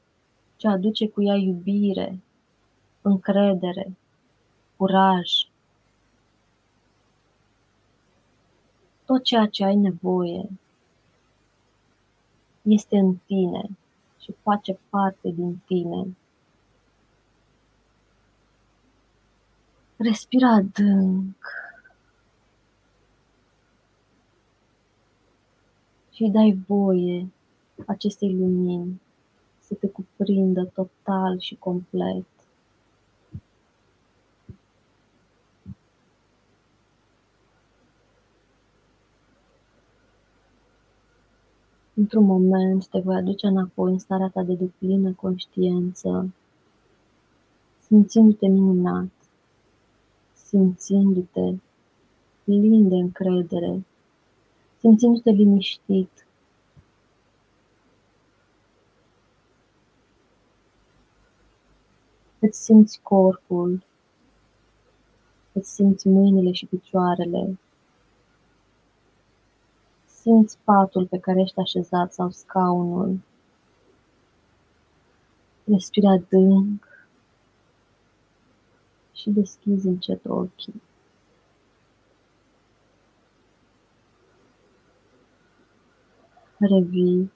ce 0.56 0.68
aduce 0.68 1.10
cu 1.10 1.24
ea 1.24 1.36
iubire, 1.36 2.20
încredere, 3.02 3.98
curaj. 4.76 5.32
Tot 9.06 9.24
ceea 9.24 9.46
ce 9.46 9.64
ai 9.64 9.76
nevoie 9.76 10.50
este 12.62 12.98
în 12.98 13.16
tine 13.26 13.78
și 14.28 14.36
face 14.42 14.80
parte 14.90 15.30
din 15.30 15.62
tine. 15.66 16.18
Respira 19.98 20.50
adânc 20.50 21.36
și 26.12 26.30
dai 26.32 26.60
voie 26.68 27.32
acestei 27.86 28.34
lumini 28.34 29.02
să 29.60 29.74
te 29.74 29.88
cuprindă 29.88 30.72
total 30.74 31.40
și 31.40 31.56
complet. 31.56 32.26
Într-un 42.00 42.26
moment 42.26 42.88
te 42.88 43.00
voi 43.00 43.16
aduce 43.16 43.48
înapoi 43.48 43.92
în 43.92 43.98
starea 43.98 44.30
ta 44.34 44.44
de 44.44 44.54
deplină 44.54 45.12
conștiință, 45.12 46.34
simțindu-te 47.80 48.48
minunat, 48.48 49.12
simțindu-te 50.34 51.56
plin 52.44 52.90
de 52.90 52.96
încredere, 52.96 53.86
simțindu-te 54.80 55.30
liniștit, 55.30 56.28
Îți 62.40 62.64
simți 62.64 63.00
corpul, 63.04 63.84
îți 65.54 65.74
simți 65.74 66.08
mâinile 66.08 66.52
și 66.52 66.66
picioarele, 66.66 67.58
simți 70.28 70.58
patul 70.64 71.06
pe 71.06 71.20
care 71.20 71.42
ești 71.42 71.60
așezat 71.60 72.14
sau 72.14 72.30
scaunul. 72.30 73.20
Respira 75.64 76.12
adânc 76.12 77.08
și 79.14 79.30
deschizi 79.30 79.88
încet 79.88 80.26
ochii. 80.26 80.82
Revii, 86.58 87.32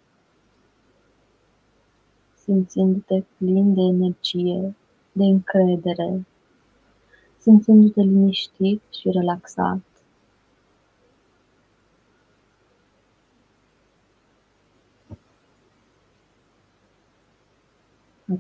simțindu-te 2.44 3.24
plin 3.38 3.74
de 3.74 3.82
energie 3.82 4.76
de 5.12 5.24
încredere, 5.24 6.26
simțindu-te 7.38 8.02
liniștit 8.02 8.82
și 8.90 9.10
relaxat. 9.10 9.91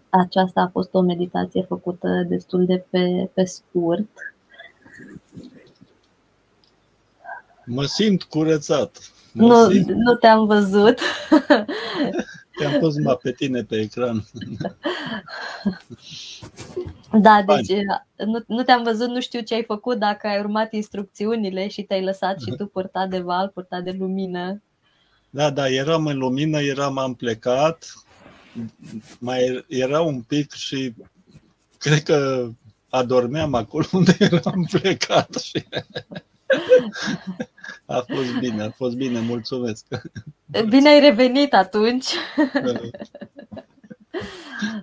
Aceasta 0.09 0.61
a 0.61 0.69
fost 0.71 0.93
o 0.93 1.01
meditație 1.01 1.65
făcută 1.67 2.25
destul 2.27 2.65
de 2.65 2.85
pe, 2.89 3.29
pe 3.33 3.43
scurt. 3.43 4.09
Mă 7.65 7.83
simt 7.83 8.23
curățat. 8.23 9.11
Mă 9.31 9.47
nu, 9.47 9.71
simt... 9.71 9.89
nu 9.89 10.15
te-am 10.15 10.45
văzut. 10.45 10.99
Te-am 12.57 12.79
pus 12.79 12.95
numai 12.95 13.17
pe 13.21 13.31
tine 13.31 13.63
pe 13.63 13.75
ecran. 13.79 14.23
Da, 17.21 17.43
deci 17.45 17.77
nu, 18.25 18.43
nu 18.47 18.63
te-am 18.63 18.83
văzut, 18.83 19.07
nu 19.07 19.21
știu 19.21 19.41
ce 19.41 19.53
ai 19.53 19.63
făcut, 19.63 19.97
dacă 19.97 20.27
ai 20.27 20.39
urmat 20.39 20.73
instrucțiunile 20.73 21.67
și 21.67 21.81
te-ai 21.81 22.03
lăsat 22.03 22.39
și 22.41 22.51
tu 22.57 22.65
purtat 22.65 23.09
de 23.09 23.19
val, 23.19 23.47
purtat 23.47 23.83
de 23.83 23.95
lumină. 23.99 24.61
Da, 25.29 25.49
da, 25.49 25.69
eram 25.69 26.05
în 26.05 26.17
lumină, 26.17 26.61
eram, 26.61 26.97
am 26.97 27.13
plecat, 27.13 27.93
mai 29.19 29.65
era 29.67 30.01
un 30.01 30.21
pic 30.21 30.51
și 30.51 30.93
cred 31.77 32.03
că 32.03 32.49
adormeam 32.89 33.53
acolo 33.53 33.85
unde 33.99 34.15
eram 34.19 34.67
plecat 34.71 35.35
și 35.35 35.63
a 37.85 38.05
fost 38.07 38.37
bine, 38.39 38.63
a 38.63 38.71
fost 38.71 38.95
bine, 38.95 39.19
mulțumesc. 39.19 39.85
Bine 40.69 40.89
ai 40.89 40.99
revenit 40.99 41.53
atunci. 41.53 42.07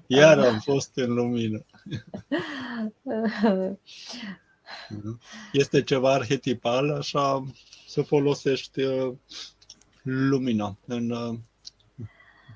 Iar 0.07 0.39
am 0.39 0.59
fost 0.59 0.91
în 0.95 1.15
lumină. 1.15 1.65
Este 5.53 5.83
ceva 5.83 6.13
arhetipal, 6.13 6.91
așa, 6.91 7.45
să 7.87 8.03
folosești 8.03 8.81
uh, 8.81 9.13
lumina 10.03 10.77
în, 10.87 11.11
uh, 11.11 11.39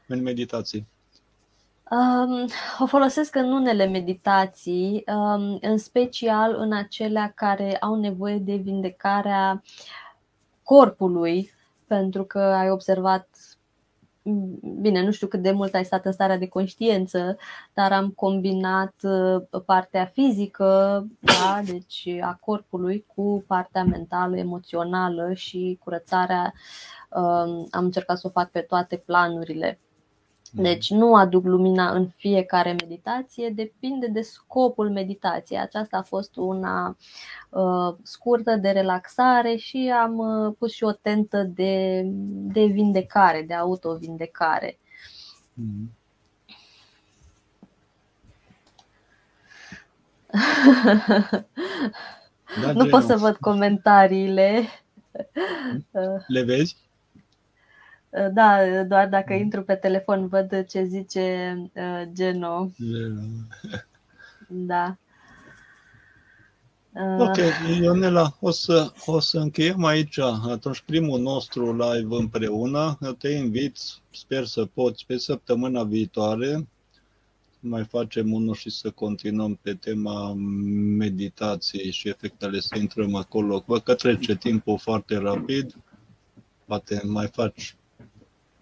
în 0.06 0.22
meditații. 0.22 0.86
Um, 1.92 2.48
o 2.78 2.86
folosesc 2.86 3.34
în 3.34 3.52
unele 3.52 3.86
meditații, 3.86 5.04
um, 5.06 5.58
în 5.60 5.78
special 5.78 6.54
în 6.58 6.72
acelea 6.72 7.32
care 7.34 7.76
au 7.76 7.94
nevoie 7.94 8.38
de 8.38 8.54
vindecarea 8.54 9.62
corpului, 10.62 11.50
pentru 11.86 12.24
că 12.24 12.38
ai 12.38 12.70
observat 12.70 13.28
bine, 14.80 15.04
nu 15.04 15.10
știu 15.10 15.26
cât 15.26 15.42
de 15.42 15.50
mult 15.50 15.74
ai 15.74 15.84
stat 15.84 16.04
în 16.04 16.12
starea 16.12 16.38
de 16.38 16.48
conștiență, 16.48 17.36
dar 17.72 17.92
am 17.92 18.10
combinat 18.10 18.94
uh, 19.02 19.62
partea 19.64 20.04
fizică, 20.04 21.06
da, 21.20 21.60
deci 21.64 22.08
a 22.20 22.38
corpului, 22.40 23.06
cu 23.14 23.44
partea 23.46 23.84
mentală, 23.84 24.36
emoțională 24.36 25.32
și 25.32 25.78
curățarea. 25.84 26.52
Um, 27.10 27.68
am 27.70 27.84
încercat 27.84 28.18
să 28.18 28.26
o 28.26 28.30
fac 28.30 28.50
pe 28.50 28.60
toate 28.60 28.96
planurile. 28.96 29.78
Mm. 30.54 30.62
Deci 30.62 30.90
nu 30.90 31.14
aduc 31.14 31.44
lumina 31.44 31.90
în 31.90 32.08
fiecare 32.16 32.72
meditație, 32.72 33.50
depinde 33.50 34.06
de 34.06 34.20
scopul 34.20 34.90
meditației. 34.90 35.58
Aceasta 35.58 35.96
a 35.96 36.02
fost 36.02 36.36
una 36.36 36.96
uh, 37.48 37.94
scurtă 38.02 38.56
de 38.56 38.70
relaxare 38.70 39.56
și 39.56 39.92
am 40.02 40.18
uh, 40.18 40.54
pus 40.58 40.72
și 40.72 40.84
o 40.84 40.92
tentă 40.92 41.42
de, 41.42 42.02
de 42.52 42.64
vindecare, 42.64 43.42
de 43.46 43.54
autovindecare. 43.54 44.78
Mm. 45.54 45.90
Da, 52.60 52.72
nu 52.72 52.86
pot 52.86 53.02
să 53.02 53.16
văd 53.16 53.36
comentariile. 53.36 54.62
Le 56.26 56.42
vezi? 56.42 56.76
Uh, 58.12 58.28
da, 58.32 58.58
doar 58.84 59.08
dacă 59.08 59.32
mm. 59.32 59.38
intru 59.38 59.62
pe 59.62 59.74
telefon 59.74 60.28
văd 60.28 60.66
ce 60.66 60.84
zice 60.84 61.56
uh, 61.74 62.02
Geno. 62.12 62.70
Geno. 62.76 63.20
Da. 64.48 64.96
Uh. 66.92 67.18
Ok, 67.18 67.36
Ionela, 67.80 68.36
o 68.40 68.50
să, 68.50 68.92
o 69.06 69.20
să 69.20 69.38
încheiem 69.38 69.84
aici 69.84 70.18
atunci 70.18 70.80
primul 70.80 71.20
nostru 71.20 71.76
live 71.76 72.14
împreună. 72.14 72.98
Te 73.18 73.28
invit, 73.28 73.78
sper 74.10 74.44
să 74.44 74.64
poți, 74.64 75.06
pe 75.06 75.18
săptămâna 75.18 75.84
viitoare 75.84 76.66
mai 77.64 77.84
facem 77.84 78.32
unul 78.32 78.54
și 78.54 78.70
să 78.70 78.90
continuăm 78.90 79.58
pe 79.62 79.74
tema 79.74 80.32
meditației 80.96 81.90
și 81.90 82.08
efectele, 82.08 82.60
să 82.60 82.78
intrăm 82.78 83.14
acolo. 83.14 83.64
Văd 83.66 83.82
că 83.82 83.94
trece 83.94 84.36
timpul 84.36 84.78
foarte 84.78 85.16
rapid, 85.16 85.76
poate 86.64 87.02
mai 87.04 87.26
faci 87.26 87.76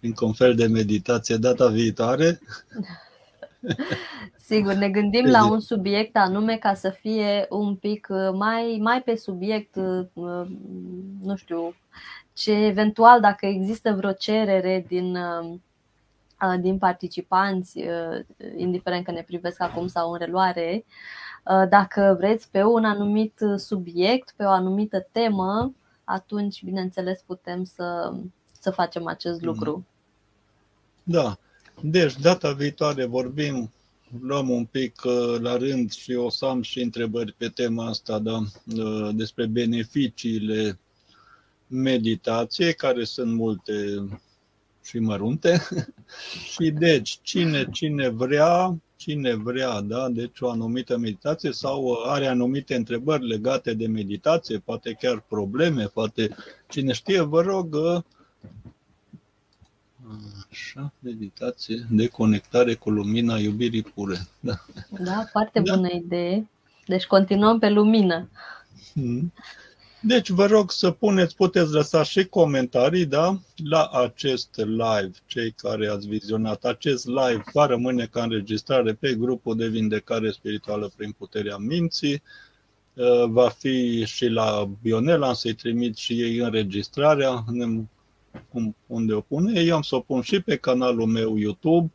încă 0.01 0.25
un 0.25 0.33
fel 0.33 0.55
de 0.55 0.67
meditație 0.67 1.37
data 1.37 1.67
viitoare. 1.67 2.39
Sigur, 4.51 4.73
ne 4.73 4.89
gândim 4.89 5.25
la 5.25 5.51
un 5.51 5.61
subiect 5.61 6.17
anume 6.17 6.57
ca 6.57 6.75
să 6.75 6.91
fie 6.91 7.47
un 7.49 7.77
pic 7.77 8.07
uh, 8.11 8.31
mai, 8.33 8.79
mai 8.81 9.03
pe 9.03 9.17
subiect, 9.17 9.77
uh, 9.77 10.07
uh, 10.13 10.47
nu 11.23 11.37
știu, 11.37 11.75
ce 12.33 12.53
eventual 12.53 13.21
dacă 13.21 13.47
există 13.47 13.93
vreo 13.93 14.13
cerere 14.13 14.85
din, 14.89 15.19
din 16.61 16.79
participanți, 16.79 17.81
indiferent 18.57 19.05
că 19.05 19.11
ne 19.11 19.23
privesc 19.23 19.63
acum 19.63 19.87
sau 19.87 20.13
în 20.13 20.19
reluare, 20.19 20.85
dacă 21.69 22.17
vreți 22.19 22.51
pe 22.51 22.63
un 22.63 22.85
anumit 22.85 23.39
subiect, 23.57 24.33
pe 24.37 24.45
o 24.45 24.49
anumită 24.49 25.07
temă, 25.13 25.75
atunci, 26.05 26.65
bineînțeles, 26.65 27.23
putem 27.27 27.65
să, 27.65 28.15
să 28.61 28.71
facem 28.71 29.07
acest 29.07 29.37
mhm. 29.37 29.47
lucru. 29.47 29.87
Da. 31.03 31.39
Deci, 31.83 32.17
data 32.17 32.53
viitoare 32.53 33.05
vorbim, 33.05 33.71
luăm 34.21 34.51
un 34.51 34.65
pic 34.65 35.03
uh, 35.05 35.41
la 35.41 35.57
rând 35.57 35.93
și 35.93 36.13
o 36.13 36.31
să 36.31 36.45
am 36.45 36.63
și 36.63 36.81
întrebări 36.81 37.33
pe 37.33 37.49
tema 37.49 37.87
asta, 37.87 38.19
da, 38.19 38.39
uh, 38.77 39.09
despre 39.13 39.47
beneficiile 39.47 40.79
meditației, 41.67 42.75
care 42.75 43.05
sunt 43.05 43.35
multe 43.35 44.09
și 44.85 44.99
mărunte. 44.99 45.69
și 46.53 46.71
deci, 46.71 47.19
cine, 47.23 47.69
cine 47.73 48.09
vrea, 48.09 48.77
cine 48.97 49.35
vrea, 49.35 49.81
da, 49.81 50.09
deci 50.09 50.41
o 50.41 50.51
anumită 50.51 50.97
meditație 50.97 51.53
sau 51.53 52.03
are 52.05 52.27
anumite 52.27 52.75
întrebări 52.75 53.27
legate 53.27 53.75
de 53.75 53.87
meditație, 53.87 54.59
poate 54.59 54.93
chiar 54.93 55.21
probleme, 55.29 55.85
poate 55.85 56.37
cine 56.69 56.93
știe, 56.93 57.21
vă 57.21 57.41
rog, 57.41 57.77
Așa, 60.51 60.93
meditație 60.99 61.87
de 61.91 62.07
conectare 62.07 62.75
cu 62.75 62.91
lumina 62.91 63.39
iubirii 63.39 63.83
pure. 63.83 64.19
Da, 64.41 64.65
da 64.99 65.25
foarte 65.31 65.61
da. 65.61 65.75
bună 65.75 65.89
idee. 65.93 66.49
Deci 66.87 67.07
continuăm 67.07 67.59
pe 67.59 67.69
lumină. 67.69 68.29
Hmm. 68.93 69.33
Deci 70.03 70.29
vă 70.29 70.47
rog 70.47 70.71
să 70.71 70.91
puneți, 70.91 71.37
puteți 71.37 71.73
lăsa 71.73 72.03
și 72.03 72.25
comentarii, 72.25 73.07
da, 73.07 73.41
la 73.65 73.91
acest 73.93 74.57
live, 74.57 75.11
cei 75.27 75.51
care 75.51 75.89
ați 75.89 76.09
vizionat 76.09 76.65
acest 76.65 77.07
live 77.07 77.43
va 77.53 77.67
rămâne 77.67 78.07
ca 78.07 78.23
înregistrare 78.23 78.93
pe 78.93 79.15
grupul 79.15 79.57
de 79.57 79.69
vindecare 79.69 80.31
spirituală 80.31 80.93
prin 80.97 81.13
puterea 81.19 81.57
minții, 81.57 82.23
uh, 82.95 83.25
va 83.29 83.49
fi 83.49 84.05
și 84.05 84.27
la 84.27 84.71
Bionela, 84.83 85.33
să-i 85.33 85.55
trimit 85.55 85.97
și 85.97 86.21
ei 86.21 86.37
înregistrarea, 86.37 87.45
unde 88.87 89.13
o 89.13 89.21
pune, 89.21 89.61
eu 89.61 89.75
am 89.75 89.83
să 89.83 89.95
o 89.95 90.01
pun 90.01 90.23
și 90.23 90.41
pe 90.41 90.57
canalul 90.57 91.07
meu 91.07 91.37
YouTube 91.37 91.93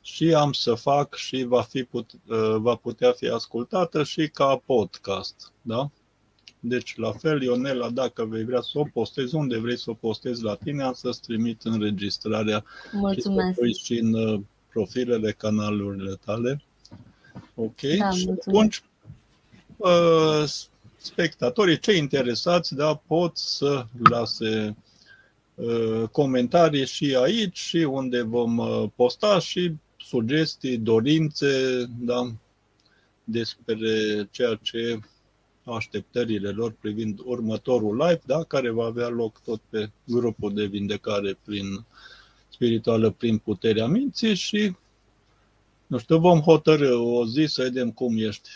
și 0.00 0.34
am 0.34 0.52
să 0.52 0.74
fac 0.74 1.14
și 1.14 1.42
va, 1.42 1.62
fi 1.62 1.82
put, 1.82 2.10
uh, 2.12 2.56
va 2.56 2.74
putea 2.74 3.12
fi 3.12 3.26
ascultată 3.26 4.02
și 4.02 4.28
ca 4.28 4.62
podcast, 4.66 5.52
da? 5.62 5.90
Deci, 6.60 6.96
la 6.96 7.12
fel, 7.12 7.42
Ionela, 7.42 7.90
dacă 7.90 8.24
vei 8.24 8.44
vrea 8.44 8.60
să 8.60 8.78
o 8.78 8.84
postezi, 8.92 9.34
unde 9.34 9.58
vrei 9.58 9.78
să 9.78 9.90
o 9.90 9.94
postezi 9.94 10.42
la 10.42 10.54
tine, 10.54 10.82
am 10.82 10.92
să-ți 10.92 11.20
trimit 11.20 11.62
înregistrarea 11.62 12.64
mulțumesc. 12.92 13.58
și, 13.64 13.84
și 13.84 13.98
în 13.98 14.12
uh, 14.12 14.40
profilele 14.72 15.32
canalurile 15.32 16.18
tale. 16.24 16.62
Ok? 17.54 17.80
Da, 17.80 18.10
și 18.10 18.28
atunci, 18.30 18.82
uh, 19.76 20.44
spectatorii, 20.96 21.78
cei 21.78 21.98
interesați, 21.98 22.74
da, 22.74 22.94
pot 23.06 23.36
să 23.36 23.86
lase 24.10 24.76
uh, 24.78 24.87
comentarii 26.12 26.86
și 26.86 27.16
aici 27.20 27.58
și 27.58 27.76
unde 27.76 28.22
vom 28.22 28.60
posta 28.94 29.38
și 29.38 29.72
sugestii, 29.96 30.78
dorințe, 30.78 31.84
da, 32.00 32.32
despre 33.24 33.88
ceea 34.30 34.58
ce 34.62 34.98
așteptările 35.64 36.50
lor 36.50 36.72
privind 36.80 37.18
următorul 37.24 37.96
live, 37.96 38.20
da, 38.26 38.42
care 38.42 38.70
va 38.70 38.84
avea 38.84 39.08
loc 39.08 39.40
tot 39.40 39.60
pe 39.68 39.90
grupul 40.04 40.54
de 40.54 40.64
vindecare 40.64 41.38
prin 41.44 41.84
spirituală 42.48 43.10
prin 43.10 43.38
puterea 43.38 43.86
minții 43.86 44.34
și 44.34 44.76
nu 45.86 45.98
știu, 45.98 46.18
vom 46.18 46.40
hotărâ 46.40 46.96
o 46.96 47.26
zi 47.26 47.44
să 47.46 47.62
vedem 47.62 47.90
cum 47.90 48.16
ești 48.16 48.50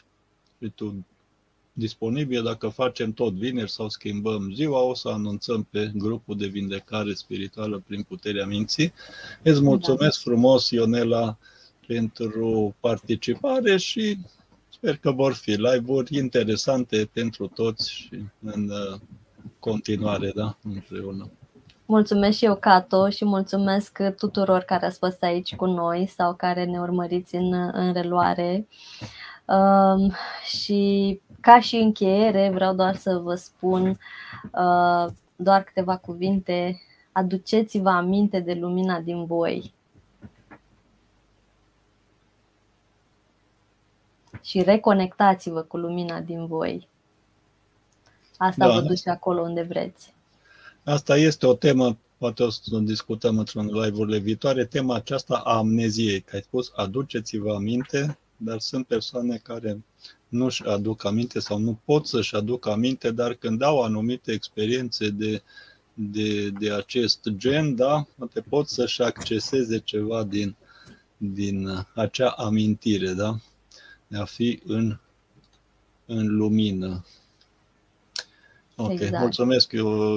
și 0.59 0.69
tu 0.75 1.07
disponibil. 1.73 2.43
Dacă 2.43 2.69
facem 2.69 3.13
tot 3.13 3.33
vineri 3.33 3.71
sau 3.71 3.89
schimbăm 3.89 4.53
ziua, 4.55 4.81
o 4.81 4.95
să 4.95 5.09
anunțăm 5.09 5.67
pe 5.71 5.93
grupul 5.95 6.37
de 6.37 6.47
vindecare 6.47 7.13
spirituală 7.13 7.83
prin 7.87 8.03
puterea 8.03 8.47
minții. 8.47 8.93
Îți 9.43 9.63
mulțumesc 9.63 10.21
frumos, 10.21 10.71
Ionela, 10.71 11.39
pentru 11.87 12.75
participare 12.81 13.77
și 13.77 14.19
Sper 14.83 14.97
că 14.97 15.11
vor 15.11 15.33
fi 15.33 15.51
live-uri 15.51 16.17
interesante 16.17 17.11
pentru 17.13 17.47
toți 17.47 17.91
și 17.91 18.23
în 18.43 18.69
uh, 18.71 19.01
continuare, 19.59 20.33
da, 20.35 20.57
împreună. 20.63 21.31
Mulțumesc 21.87 22.37
și 22.37 22.45
eu, 22.45 22.57
Cato, 22.57 23.09
și 23.09 23.25
mulțumesc 23.25 23.99
tuturor 24.17 24.61
care 24.61 24.87
ați 24.87 24.99
fost 24.99 25.23
aici 25.23 25.55
cu 25.55 25.65
noi 25.65 26.07
sau 26.17 26.35
care 26.35 26.65
ne 26.65 26.79
urmăriți 26.79 27.35
în, 27.35 27.53
în 27.73 27.93
reluare. 27.93 28.67
Um, 29.47 30.13
și 30.45 31.21
ca 31.43 31.61
și 31.61 31.77
încheiere, 31.77 32.51
vreau 32.51 32.75
doar 32.75 32.97
să 32.97 33.21
vă 33.23 33.35
spun 33.35 33.89
uh, 33.89 35.07
doar 35.37 35.63
câteva 35.63 35.97
cuvinte. 35.97 36.81
Aduceți-vă 37.13 37.91
aminte 37.91 38.41
de 38.41 38.53
lumina 38.53 39.01
din 39.01 39.25
voi. 39.25 39.75
și 44.43 44.63
reconectați-vă 44.63 45.63
cu 45.63 45.77
lumina 45.77 46.21
din 46.21 46.47
voi. 46.47 46.89
Asta 48.37 48.67
da, 48.67 48.73
vă 48.73 48.81
duce 48.81 49.11
acolo 49.11 49.41
unde 49.41 49.63
vreți. 49.63 50.15
Asta 50.85 51.17
este 51.17 51.47
o 51.47 51.55
temă, 51.55 51.97
poate 52.19 52.43
o 52.43 52.51
să 52.51 52.79
discutăm 52.79 53.39
într-un 53.39 53.67
live-urile 53.67 54.19
viitoare, 54.19 54.65
tema 54.65 54.95
aceasta 54.95 55.37
a 55.45 55.57
amneziei, 55.57 56.21
că 56.21 56.37
ai 56.37 56.43
spus, 56.43 56.73
aduceți-vă 56.75 57.53
aminte, 57.53 58.19
dar 58.37 58.59
sunt 58.59 58.87
persoane 58.87 59.37
care 59.37 59.85
nu-și 60.33 60.63
aduc 60.63 61.05
aminte 61.05 61.39
sau 61.39 61.59
nu 61.59 61.79
pot 61.85 62.07
să-și 62.07 62.35
aduc 62.35 62.67
aminte, 62.67 63.11
dar 63.11 63.35
când 63.35 63.63
au 63.63 63.83
anumite 63.83 64.33
experiențe 64.33 65.09
de, 65.09 65.43
de, 65.95 66.51
de 66.51 66.73
acest 66.73 67.29
gen, 67.37 67.75
da, 67.75 68.07
te 68.33 68.41
pot 68.41 68.69
să-și 68.69 69.03
acceseze 69.03 69.79
ceva 69.79 70.23
din, 70.23 70.57
din 71.17 71.87
acea 71.95 72.29
amintire, 72.29 73.13
da? 73.13 73.37
de 74.07 74.19
a 74.19 74.25
fi 74.25 74.61
în, 74.67 74.99
în 76.07 76.37
lumină. 76.37 77.05
Ok, 78.77 78.91
exact. 78.91 79.19
mulțumesc 79.19 79.73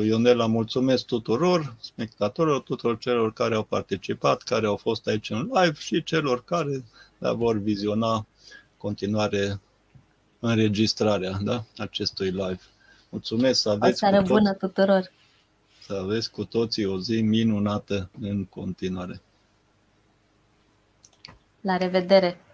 Ionela, 0.05 0.45
mulțumesc 0.45 1.05
tuturor 1.05 1.75
spectatorilor, 1.79 2.61
tuturor 2.61 2.97
celor 2.97 3.33
care 3.33 3.55
au 3.55 3.63
participat, 3.63 4.41
care 4.41 4.65
au 4.65 4.75
fost 4.75 5.07
aici 5.07 5.29
în 5.29 5.49
live 5.53 5.77
și 5.79 6.03
celor 6.03 6.43
care 6.43 6.83
da, 7.17 7.33
vor 7.33 7.57
viziona 7.57 8.25
continuare 8.77 9.59
înregistrarea 10.51 11.39
da, 11.43 11.63
acestui 11.77 12.30
live. 12.30 12.59
Mulțumesc 13.09 13.61
să 13.61 13.69
aveți 13.69 14.03
o 14.03 14.07
seară 14.07 14.22
bună 14.22 14.53
tuturor! 14.53 15.11
Să 15.85 15.93
aveți 15.93 16.31
cu 16.31 16.45
toții 16.45 16.85
o 16.85 16.99
zi 16.99 17.22
minunată 17.22 18.09
în 18.22 18.45
continuare. 18.45 19.22
La 21.61 21.77
revedere! 21.77 22.44